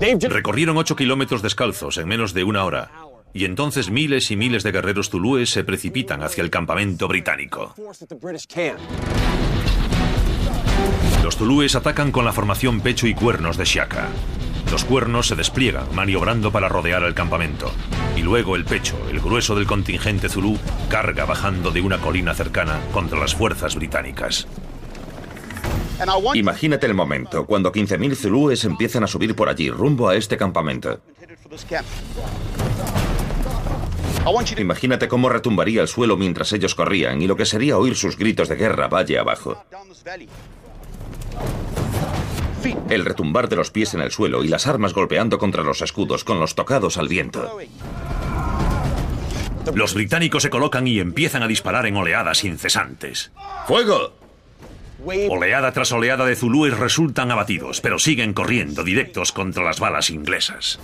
Recorrieron 0.00 0.78
8 0.78 0.96
kilómetros 0.96 1.42
descalzos 1.42 1.98
en 1.98 2.08
menos 2.08 2.32
de 2.32 2.44
una 2.44 2.64
hora, 2.64 2.90
y 3.34 3.44
entonces 3.44 3.90
miles 3.90 4.30
y 4.30 4.36
miles 4.36 4.62
de 4.62 4.72
guerreros 4.72 5.10
zulúes 5.10 5.50
se 5.50 5.62
precipitan 5.62 6.22
hacia 6.22 6.42
el 6.42 6.50
campamento 6.50 7.06
británico. 7.06 7.74
Los 11.22 11.36
zulúes 11.36 11.74
atacan 11.74 12.10
con 12.10 12.24
la 12.24 12.32
formación 12.32 12.80
pecho 12.80 13.06
y 13.06 13.14
cuernos 13.14 13.58
de 13.58 13.66
Shaka. 13.66 14.08
Los 14.70 14.84
cuernos 14.84 15.26
se 15.26 15.34
despliegan, 15.34 15.86
maniobrando 15.94 16.52
para 16.52 16.68
rodear 16.68 17.02
el 17.02 17.14
campamento. 17.14 17.72
Y 18.16 18.22
luego 18.22 18.54
el 18.54 18.64
pecho, 18.64 18.96
el 19.10 19.20
grueso 19.20 19.56
del 19.56 19.66
contingente 19.66 20.28
zulú, 20.28 20.56
carga 20.88 21.24
bajando 21.24 21.72
de 21.72 21.80
una 21.80 21.98
colina 21.98 22.34
cercana 22.34 22.78
contra 22.92 23.18
las 23.18 23.34
fuerzas 23.34 23.74
británicas. 23.74 24.46
Imagínate 26.34 26.86
el 26.86 26.94
momento, 26.94 27.46
cuando 27.46 27.72
15.000 27.72 28.14
zulúes 28.14 28.64
empiezan 28.64 29.04
a 29.04 29.06
subir 29.06 29.34
por 29.34 29.48
allí, 29.48 29.70
rumbo 29.70 30.08
a 30.08 30.14
este 30.14 30.36
campamento. 30.36 31.00
Imagínate 34.56 35.08
cómo 35.08 35.28
retumbaría 35.28 35.82
el 35.82 35.88
suelo 35.88 36.16
mientras 36.16 36.52
ellos 36.52 36.74
corrían 36.74 37.20
y 37.20 37.26
lo 37.26 37.36
que 37.36 37.44
sería 37.44 37.76
oír 37.76 37.96
sus 37.96 38.16
gritos 38.16 38.48
de 38.48 38.56
guerra 38.56 38.88
valle 38.88 39.18
abajo. 39.18 39.62
El 42.88 43.04
retumbar 43.04 43.48
de 43.48 43.56
los 43.56 43.70
pies 43.70 43.94
en 43.94 44.00
el 44.00 44.10
suelo 44.10 44.44
y 44.44 44.48
las 44.48 44.66
armas 44.66 44.94
golpeando 44.94 45.38
contra 45.38 45.62
los 45.62 45.82
escudos 45.82 46.24
con 46.24 46.40
los 46.40 46.54
tocados 46.54 46.96
al 46.98 47.08
viento. 47.08 47.58
Los 49.74 49.94
británicos 49.94 50.42
se 50.42 50.50
colocan 50.50 50.86
y 50.86 51.00
empiezan 51.00 51.42
a 51.42 51.48
disparar 51.48 51.86
en 51.86 51.96
oleadas 51.96 52.44
incesantes. 52.44 53.30
¡Fuego! 53.66 54.14
Oleada 55.04 55.72
tras 55.72 55.92
oleada 55.92 56.26
de 56.26 56.36
zulúes 56.36 56.76
resultan 56.76 57.30
abatidos, 57.30 57.80
pero 57.80 57.98
siguen 57.98 58.34
corriendo 58.34 58.84
directos 58.84 59.32
contra 59.32 59.64
las 59.64 59.80
balas 59.80 60.10
inglesas. 60.10 60.78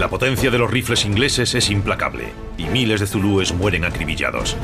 La 0.00 0.08
potencia 0.08 0.50
de 0.50 0.58
los 0.58 0.70
rifles 0.70 1.04
ingleses 1.04 1.54
es 1.54 1.70
implacable 1.70 2.32
y 2.56 2.64
miles 2.64 3.00
de 3.00 3.06
zulúes 3.06 3.52
mueren 3.52 3.84
acribillados. 3.84 4.56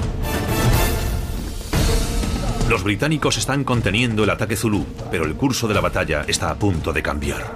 Los 2.70 2.84
británicos 2.84 3.36
están 3.36 3.64
conteniendo 3.64 4.22
el 4.22 4.30
ataque 4.30 4.54
zulú, 4.54 4.86
pero 5.10 5.24
el 5.24 5.34
curso 5.34 5.66
de 5.66 5.74
la 5.74 5.80
batalla 5.80 6.24
está 6.28 6.50
a 6.50 6.54
punto 6.54 6.92
de 6.92 7.02
cambiar. 7.02 7.52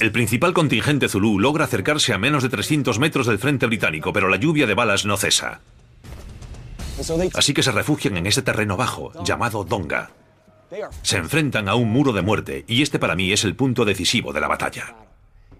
El 0.00 0.10
principal 0.10 0.52
contingente 0.52 1.08
zulú 1.08 1.38
logra 1.38 1.66
acercarse 1.66 2.12
a 2.12 2.18
menos 2.18 2.42
de 2.42 2.48
300 2.48 2.98
metros 2.98 3.28
del 3.28 3.38
frente 3.38 3.66
británico, 3.66 4.12
pero 4.12 4.28
la 4.28 4.38
lluvia 4.38 4.66
de 4.66 4.74
balas 4.74 5.06
no 5.06 5.16
cesa. 5.16 5.60
Así 7.32 7.54
que 7.54 7.62
se 7.62 7.70
refugian 7.70 8.16
en 8.16 8.26
ese 8.26 8.42
terreno 8.42 8.76
bajo, 8.76 9.12
llamado 9.22 9.62
Donga. 9.62 10.10
Se 11.02 11.18
enfrentan 11.18 11.68
a 11.68 11.76
un 11.76 11.92
muro 11.92 12.12
de 12.12 12.22
muerte, 12.22 12.64
y 12.66 12.82
este 12.82 12.98
para 12.98 13.14
mí 13.14 13.32
es 13.32 13.44
el 13.44 13.54
punto 13.54 13.84
decisivo 13.84 14.32
de 14.32 14.40
la 14.40 14.48
batalla. 14.48 14.96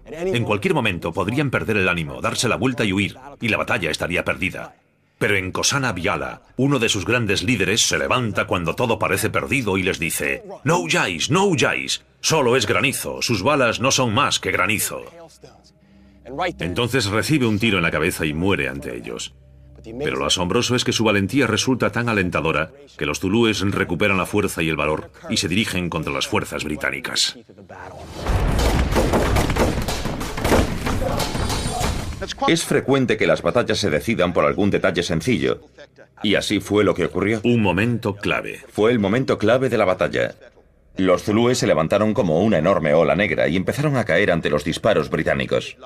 En 0.05 0.43
cualquier 0.43 0.73
momento 0.73 1.13
podrían 1.13 1.49
perder 1.49 1.77
el 1.77 1.87
ánimo, 1.87 2.19
darse 2.19 2.49
la 2.49 2.57
vuelta 2.57 2.83
y 2.83 2.91
huir, 2.91 3.15
y 3.39 3.47
la 3.47 3.55
batalla 3.55 3.89
estaría 3.89 4.25
perdida. 4.25 4.75
Pero 5.17 5.35
en 5.35 5.51
Kosana 5.51 5.93
Viala, 5.93 6.41
uno 6.57 6.77
de 6.79 6.89
sus 6.89 7.05
grandes 7.05 7.43
líderes 7.43 7.81
se 7.81 7.97
levanta 7.97 8.45
cuando 8.45 8.75
todo 8.75 8.99
parece 8.99 9.29
perdido 9.29 9.77
y 9.77 9.83
les 9.83 9.99
dice, 9.99 10.43
No 10.63 10.79
huyáis, 10.79 11.31
no 11.31 11.45
huyáis, 11.45 12.03
solo 12.21 12.55
es 12.55 12.67
granizo, 12.67 13.21
sus 13.21 13.41
balas 13.41 13.79
no 13.79 13.91
son 13.91 14.13
más 14.13 14.39
que 14.39 14.51
granizo. 14.51 15.03
Entonces 16.59 17.05
recibe 17.07 17.47
un 17.47 17.57
tiro 17.57 17.77
en 17.77 17.83
la 17.83 17.91
cabeza 17.91 18.25
y 18.25 18.33
muere 18.33 18.67
ante 18.67 18.95
ellos. 18.95 19.33
Pero 19.83 20.17
lo 20.17 20.25
asombroso 20.25 20.75
es 20.75 20.83
que 20.83 20.91
su 20.91 21.03
valentía 21.03 21.47
resulta 21.47 21.91
tan 21.91 22.09
alentadora 22.09 22.71
que 22.97 23.05
los 23.05 23.19
zulúes 23.19 23.61
recuperan 23.61 24.17
la 24.17 24.25
fuerza 24.25 24.61
y 24.61 24.69
el 24.69 24.75
valor 24.75 25.11
y 25.29 25.37
se 25.37 25.47
dirigen 25.47 25.89
contra 25.89 26.11
las 26.11 26.27
fuerzas 26.27 26.63
británicas. 26.63 27.37
Es 32.47 32.63
frecuente 32.63 33.17
que 33.17 33.27
las 33.27 33.41
batallas 33.41 33.77
se 33.77 33.89
decidan 33.89 34.33
por 34.33 34.45
algún 34.45 34.69
detalle 34.69 35.03
sencillo. 35.03 35.61
Y 36.23 36.35
así 36.35 36.59
fue 36.59 36.83
lo 36.83 36.95
que 36.95 37.05
ocurrió. 37.05 37.41
Un 37.43 37.61
momento 37.61 38.15
clave. 38.15 38.61
Fue 38.69 38.91
el 38.91 38.99
momento 38.99 39.37
clave 39.37 39.69
de 39.69 39.77
la 39.77 39.85
batalla. 39.85 40.35
Los 40.97 41.23
zulúes 41.23 41.59
se 41.59 41.67
levantaron 41.67 42.13
como 42.13 42.39
una 42.39 42.57
enorme 42.57 42.93
ola 42.93 43.15
negra 43.15 43.47
y 43.47 43.55
empezaron 43.55 43.97
a 43.97 44.05
caer 44.05 44.31
ante 44.31 44.49
los 44.49 44.63
disparos 44.63 45.09
británicos. 45.09 45.77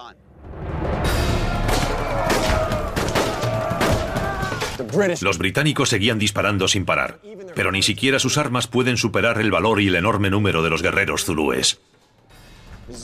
Los 5.22 5.38
británicos 5.38 5.90
seguían 5.90 6.20
disparando 6.20 6.68
sin 6.68 6.86
parar, 6.86 7.20
pero 7.56 7.72
ni 7.72 7.82
siquiera 7.82 8.20
sus 8.20 8.38
armas 8.38 8.68
pueden 8.68 8.98
superar 8.98 9.40
el 9.40 9.52
valor 9.52 9.82
y 9.82 9.88
el 9.88 9.96
enorme 9.96 10.30
número 10.30 10.64
de 10.64 10.70
los 10.70 10.82
guerreros 10.82 11.26
zulúes. 11.26 11.80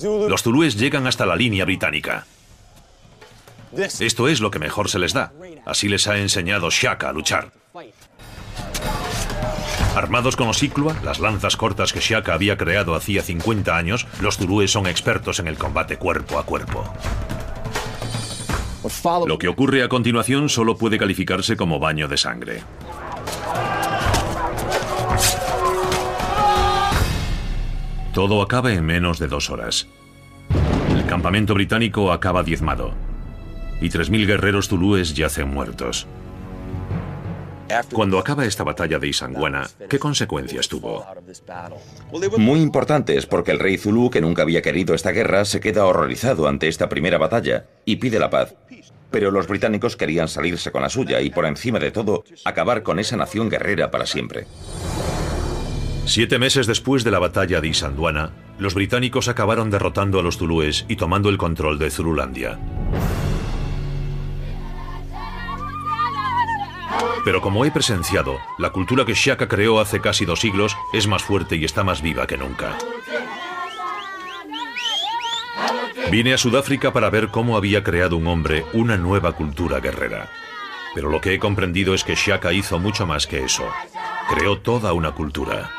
Los 0.03 0.43
zulúes 0.43 0.77
llegan 0.77 1.07
hasta 1.07 1.25
la 1.25 1.35
línea 1.35 1.65
británica. 1.65 2.25
Esto 3.73 4.27
es 4.27 4.39
lo 4.39 4.51
que 4.51 4.59
mejor 4.59 4.89
se 4.89 4.99
les 4.99 5.13
da. 5.13 5.33
Así 5.65 5.89
les 5.89 6.07
ha 6.07 6.17
enseñado 6.17 6.69
Shaka 6.69 7.09
a 7.09 7.13
luchar. 7.13 7.51
Armados 9.95 10.35
con 10.35 10.47
los 10.47 10.61
Iklua, 10.61 10.95
las 11.03 11.19
lanzas 11.19 11.57
cortas 11.57 11.91
que 11.91 11.99
Shaka 11.99 12.33
había 12.33 12.57
creado 12.57 12.95
hacía 12.95 13.23
50 13.23 13.75
años, 13.75 14.05
los 14.21 14.37
zulúes 14.37 14.71
son 14.71 14.87
expertos 14.87 15.39
en 15.39 15.47
el 15.47 15.57
combate 15.57 15.97
cuerpo 15.97 16.37
a 16.37 16.45
cuerpo. 16.45 16.83
Lo 19.25 19.37
que 19.37 19.47
ocurre 19.47 19.83
a 19.83 19.89
continuación 19.89 20.49
solo 20.49 20.77
puede 20.77 20.97
calificarse 20.97 21.57
como 21.57 21.79
baño 21.79 22.07
de 22.07 22.17
sangre. 22.17 22.63
Todo 28.13 28.41
acaba 28.41 28.71
en 28.71 28.85
menos 28.85 29.19
de 29.19 29.27
dos 29.27 29.49
horas. 29.49 29.87
El 30.89 31.05
campamento 31.05 31.53
británico 31.53 32.11
acaba 32.11 32.43
diezmado 32.43 33.06
y 33.81 33.89
3.000 33.89 34.25
guerreros 34.25 34.67
zulúes 34.67 35.13
yacen 35.13 35.49
muertos. 35.49 36.07
Cuando 37.91 38.17
acaba 38.17 38.45
esta 38.45 38.63
batalla 38.63 38.97
de 38.97 39.07
Isanguana, 39.07 39.67
¿qué 39.89 39.99
consecuencias 39.99 40.67
tuvo? 40.69 41.05
Muy 42.37 42.61
importantes 42.61 43.25
porque 43.25 43.51
el 43.51 43.59
rey 43.59 43.77
Zulu, 43.77 44.09
que 44.09 44.21
nunca 44.21 44.43
había 44.43 44.61
querido 44.61 44.95
esta 44.95 45.11
guerra, 45.11 45.43
se 45.45 45.59
queda 45.59 45.85
horrorizado 45.85 46.47
ante 46.47 46.67
esta 46.67 46.87
primera 46.87 47.17
batalla 47.17 47.65
y 47.85 47.97
pide 47.97 48.19
la 48.19 48.29
paz. 48.29 48.55
Pero 49.11 49.31
los 49.31 49.47
británicos 49.47 49.95
querían 49.95 50.27
salirse 50.27 50.71
con 50.71 50.81
la 50.81 50.89
suya 50.89 51.21
y 51.21 51.29
por 51.29 51.45
encima 51.45 51.79
de 51.79 51.91
todo, 51.91 52.23
acabar 52.45 52.83
con 52.83 52.99
esa 52.99 53.17
nación 53.17 53.49
guerrera 53.49 53.91
para 53.91 54.05
siempre. 54.05 54.47
Siete 56.05 56.39
meses 56.39 56.67
después 56.67 57.03
de 57.03 57.11
la 57.11 57.19
batalla 57.19 57.59
de 57.59 57.67
Isanduana, 57.67 58.31
los 58.59 58.73
británicos 58.73 59.27
acabaron 59.27 59.69
derrotando 59.69 60.19
a 60.19 60.23
los 60.23 60.37
zulúes 60.37 60.85
y 60.87 60.95
tomando 60.95 61.29
el 61.29 61.37
control 61.37 61.79
de 61.79 61.91
Zululandia. 61.91 62.57
Pero 67.27 67.41
como 67.41 67.65
he 67.65 67.71
presenciado, 67.71 68.39
la 68.57 68.69
cultura 68.69 69.03
que 69.03 69.13
Shaka 69.13 69.49
creó 69.49 69.81
hace 69.81 69.99
casi 69.99 70.23
dos 70.23 70.39
siglos 70.39 70.77
es 70.93 71.07
más 71.07 71.23
fuerte 71.23 71.57
y 71.57 71.65
está 71.65 71.83
más 71.83 72.01
viva 72.01 72.25
que 72.25 72.37
nunca. 72.37 72.77
Vine 76.09 76.33
a 76.33 76.37
Sudáfrica 76.37 76.93
para 76.93 77.09
ver 77.09 77.27
cómo 77.27 77.57
había 77.57 77.83
creado 77.83 78.15
un 78.15 78.27
hombre 78.27 78.63
una 78.71 78.95
nueva 78.95 79.33
cultura 79.33 79.81
guerrera. 79.81 80.29
Pero 80.95 81.09
lo 81.09 81.19
que 81.19 81.33
he 81.33 81.37
comprendido 81.37 81.93
es 81.93 82.05
que 82.05 82.15
Shaka 82.15 82.53
hizo 82.53 82.79
mucho 82.79 83.05
más 83.05 83.27
que 83.27 83.43
eso. 83.43 83.69
Creó 84.33 84.59
toda 84.59 84.93
una 84.93 85.11
cultura. 85.11 85.69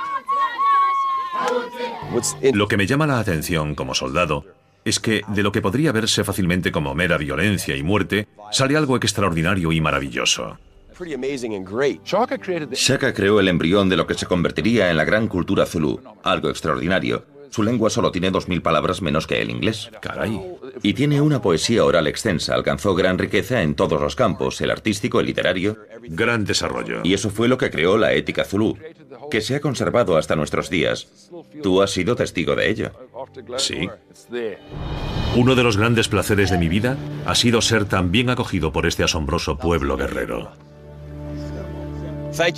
Lo 2.53 2.69
que 2.69 2.77
me 2.77 2.87
llama 2.87 3.07
la 3.07 3.21
atención 3.21 3.75
como 3.75 3.95
soldado 3.95 4.45
es 4.85 5.01
que 5.01 5.23
de 5.29 5.43
lo 5.43 5.51
que 5.51 5.63
podría 5.63 5.93
verse 5.93 6.25
fácilmente 6.25 6.73
como 6.73 6.95
mera 6.95 7.17
violencia 7.17 7.75
y 7.75 7.83
muerte, 7.83 8.29
sale 8.53 8.77
algo 8.77 8.97
extraordinario 8.97 9.73
y 9.73 9.81
maravilloso. 9.81 10.59
Shaka 12.73 13.15
creó 13.15 13.39
el 13.41 13.49
embrión 13.49 13.89
de 13.89 13.97
lo 13.97 14.07
que 14.07 14.15
se 14.15 14.27
convertiría 14.27 14.91
en 14.91 14.97
la 14.97 15.05
gran 15.05 15.29
cultura 15.29 15.65
zulú, 15.65 16.01
algo 16.23 16.51
extraordinario. 16.51 17.25
Su 17.51 17.63
lengua 17.63 17.89
solo 17.89 18.11
tiene 18.11 18.31
dos 18.31 18.49
mil 18.49 18.63
palabras 18.63 19.01
menos 19.01 19.27
que 19.27 19.41
el 19.41 19.51
inglés. 19.51 19.91
Caray. 20.01 20.41
Y 20.83 20.95
tiene 20.95 21.21
una 21.21 21.41
poesía 21.41 21.85
oral 21.85 22.07
extensa. 22.07 22.55
Alcanzó 22.55 22.95
gran 22.95 23.19
riqueza 23.19 23.63
en 23.63 23.75
todos 23.75 24.01
los 24.01 24.17
campos, 24.17 24.61
el 24.61 24.71
artístico, 24.71 25.21
el 25.21 25.27
literario. 25.27 25.79
Gran 26.03 26.45
desarrollo. 26.45 27.01
Y 27.05 27.15
eso 27.15 27.31
fue 27.31 27.49
lo 27.49 27.59
que 27.59 27.71
creó 27.71 27.97
la 27.97 28.13
ética 28.13 28.45
zulú, 28.45 28.77
que 29.31 29.41
se 29.41 29.55
ha 29.55 29.61
conservado 29.61 30.17
hasta 30.17 30.37
nuestros 30.37 30.69
días. 30.69 31.31
Tú 31.63 31.81
has 31.81 31.91
sido 31.91 32.17
testigo 32.17 32.55
de 32.55 32.71
ello. 32.71 32.93
Sí. 33.57 33.89
Uno 35.37 35.55
de 35.55 35.63
los 35.63 35.77
grandes 35.77 36.09
placeres 36.09 36.51
de 36.51 36.59
mi 36.59 36.69
vida 36.69 36.97
ha 37.25 37.35
sido 37.35 37.61
ser 37.61 37.85
tan 37.85 38.11
bien 38.11 38.31
acogido 38.31 38.73
por 38.73 38.87
este 38.87 39.05
asombroso 39.05 39.57
pueblo 39.57 39.97
guerrero. 39.97 40.68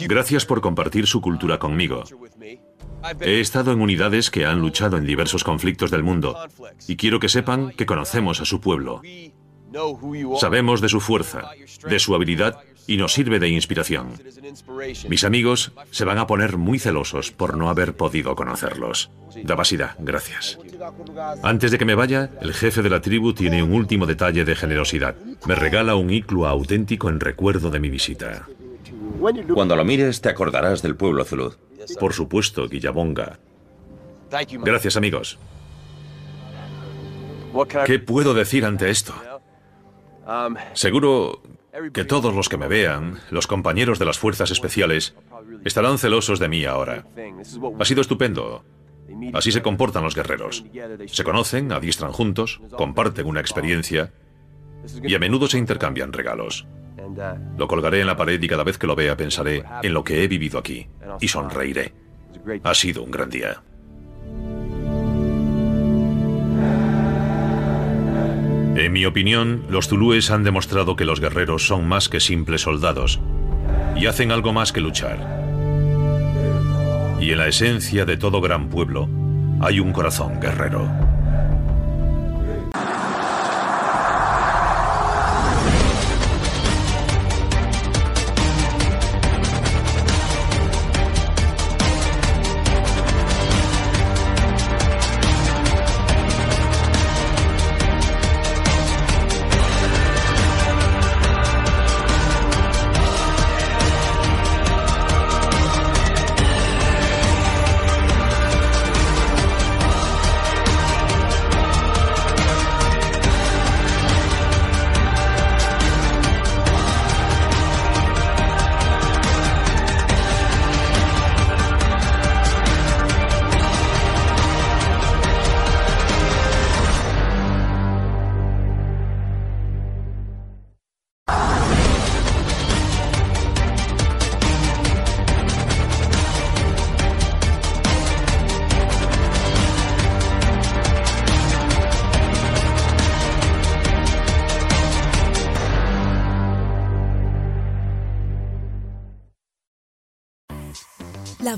Gracias 0.08 0.44
por 0.44 0.60
compartir 0.60 1.06
su 1.06 1.20
cultura 1.20 1.58
conmigo. 1.58 2.04
He 3.20 3.40
estado 3.40 3.72
en 3.72 3.80
unidades 3.80 4.30
que 4.30 4.44
han 4.46 4.60
luchado 4.60 4.98
en 4.98 5.06
diversos 5.06 5.44
conflictos 5.44 5.90
del 5.90 6.02
mundo 6.02 6.36
y 6.86 6.96
quiero 6.96 7.20
que 7.20 7.28
sepan 7.28 7.70
que 7.70 7.86
conocemos 7.86 8.40
a 8.40 8.44
su 8.44 8.60
pueblo. 8.60 9.00
Sabemos 10.38 10.80
de 10.80 10.88
su 10.88 11.00
fuerza, 11.00 11.50
de 11.88 11.98
su 11.98 12.14
habilidad 12.14 12.58
y 12.86 12.96
nos 12.96 13.12
sirve 13.12 13.38
de 13.38 13.48
inspiración. 13.48 14.08
Mis 15.08 15.24
amigos 15.24 15.72
se 15.92 16.04
van 16.04 16.18
a 16.18 16.26
poner 16.26 16.56
muy 16.56 16.78
celosos 16.78 17.30
por 17.30 17.56
no 17.56 17.70
haber 17.70 17.96
podido 17.96 18.34
conocerlos. 18.34 19.10
Dabasida, 19.44 19.96
gracias. 20.00 20.58
Antes 21.42 21.70
de 21.70 21.78
que 21.78 21.84
me 21.84 21.94
vaya, 21.94 22.30
el 22.40 22.52
jefe 22.52 22.82
de 22.82 22.90
la 22.90 23.00
tribu 23.00 23.32
tiene 23.32 23.62
un 23.62 23.72
último 23.72 24.06
detalle 24.06 24.44
de 24.44 24.56
generosidad. 24.56 25.14
Me 25.46 25.54
regala 25.54 25.94
un 25.94 26.10
iglú 26.10 26.46
auténtico 26.46 27.08
en 27.08 27.20
recuerdo 27.20 27.70
de 27.70 27.78
mi 27.78 27.90
visita. 27.90 28.48
Cuando 29.54 29.76
lo 29.76 29.84
mires 29.84 30.20
te 30.20 30.28
acordarás 30.28 30.82
del 30.82 30.96
pueblo 30.96 31.24
zulú. 31.24 31.54
Por 31.98 32.12
supuesto, 32.12 32.68
Guillabonga. 32.68 33.38
Gracias, 34.64 34.96
amigos. 34.96 35.38
¿Qué 37.84 37.98
puedo 37.98 38.34
decir 38.34 38.64
ante 38.64 38.90
esto? 38.90 39.14
Seguro 40.74 41.42
que 41.92 42.04
todos 42.04 42.34
los 42.34 42.48
que 42.48 42.56
me 42.56 42.68
vean, 42.68 43.18
los 43.30 43.46
compañeros 43.46 43.98
de 43.98 44.04
las 44.04 44.18
fuerzas 44.18 44.50
especiales, 44.50 45.14
estarán 45.64 45.98
celosos 45.98 46.38
de 46.38 46.48
mí 46.48 46.64
ahora. 46.64 47.04
Ha 47.78 47.84
sido 47.84 48.00
estupendo. 48.00 48.64
Así 49.32 49.50
se 49.50 49.62
comportan 49.62 50.04
los 50.04 50.14
guerreros. 50.14 50.64
Se 51.06 51.24
conocen, 51.24 51.72
adiestran 51.72 52.12
juntos, 52.12 52.60
comparten 52.76 53.26
una 53.26 53.40
experiencia 53.40 54.12
y 55.02 55.14
a 55.14 55.18
menudo 55.18 55.46
se 55.48 55.58
intercambian 55.58 56.12
regalos. 56.12 56.66
Lo 57.56 57.68
colgaré 57.68 58.00
en 58.00 58.06
la 58.06 58.16
pared 58.16 58.42
y 58.42 58.48
cada 58.48 58.64
vez 58.64 58.78
que 58.78 58.86
lo 58.86 58.96
vea 58.96 59.16
pensaré 59.16 59.64
en 59.82 59.92
lo 59.92 60.04
que 60.04 60.22
he 60.22 60.28
vivido 60.28 60.58
aquí 60.58 60.86
y 61.20 61.28
sonreiré. 61.28 61.92
Ha 62.62 62.74
sido 62.74 63.02
un 63.02 63.10
gran 63.10 63.30
día. 63.30 63.62
En 68.76 68.92
mi 68.92 69.04
opinión, 69.04 69.64
los 69.68 69.88
zulúes 69.88 70.30
han 70.30 70.42
demostrado 70.42 70.96
que 70.96 71.04
los 71.04 71.20
guerreros 71.20 71.66
son 71.66 71.86
más 71.86 72.08
que 72.08 72.20
simples 72.20 72.62
soldados 72.62 73.20
y 73.94 74.06
hacen 74.06 74.32
algo 74.32 74.52
más 74.52 74.72
que 74.72 74.80
luchar. 74.80 75.18
Y 77.20 77.32
en 77.32 77.38
la 77.38 77.48
esencia 77.48 78.06
de 78.06 78.16
todo 78.16 78.40
gran 78.40 78.70
pueblo 78.70 79.08
hay 79.60 79.80
un 79.80 79.92
corazón 79.92 80.40
guerrero. 80.40 80.88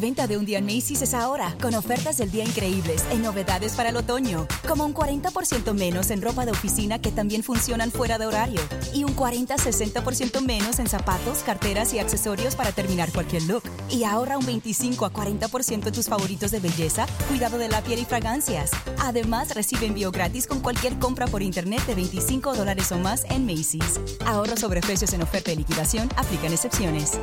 Venta 0.03 0.27
de 0.27 0.37
un 0.37 0.45
día 0.45 0.59
en 0.59 0.67
Macy's 0.67 1.01
es 1.01 1.15
ahora, 1.15 1.57
con 1.63 1.77
ofertas 1.77 2.19
del 2.19 2.33
día 2.33 2.43
increíbles 2.43 3.05
y 3.15 3.19
novedades 3.19 3.75
para 3.75 3.91
el 3.91 3.97
otoño, 3.97 4.49
como 4.67 4.85
un 4.85 4.93
40% 4.93 5.73
menos 5.75 6.11
en 6.11 6.21
ropa 6.21 6.45
de 6.45 6.51
oficina 6.51 7.01
que 7.01 7.13
también 7.13 7.45
funcionan 7.45 7.93
fuera 7.93 8.19
de 8.19 8.27
horario, 8.27 8.61
y 8.93 9.05
un 9.05 9.15
40-60% 9.15 10.41
menos 10.41 10.81
en 10.81 10.89
zapatos, 10.89 11.45
carteras 11.45 11.95
y 11.95 12.01
accesorios 12.01 12.57
para 12.57 12.73
terminar 12.73 13.13
cualquier 13.13 13.45
look. 13.45 13.63
Y 13.91 14.03
ahorra 14.03 14.39
un 14.39 14.45
25 14.45 15.07
a 15.07 15.13
40% 15.13 15.87
en 15.87 15.93
tus 15.93 16.09
favoritos 16.09 16.51
de 16.51 16.59
belleza, 16.59 17.07
cuidado 17.29 17.57
de 17.57 17.69
la 17.69 17.81
piel 17.81 18.01
y 18.01 18.05
fragancias. 18.05 18.73
Además, 18.99 19.55
recibe 19.55 19.87
envío 19.87 20.11
gratis 20.11 20.49
con 20.49 20.59
cualquier 20.59 20.99
compra 20.99 21.29
por 21.29 21.43
internet 21.43 21.87
de 21.87 21.95
25 21.95 22.55
dólares 22.55 22.91
o 22.91 22.99
más 22.99 23.25
en 23.31 23.47
Macy's. 23.47 24.01
Ahorro 24.27 24.57
sobre 24.57 24.81
precios 24.81 25.13
en 25.13 25.23
oferta 25.23 25.53
y 25.53 25.57
liquidación, 25.57 26.09
aplican 26.17 26.53
excepciones. 26.53 27.21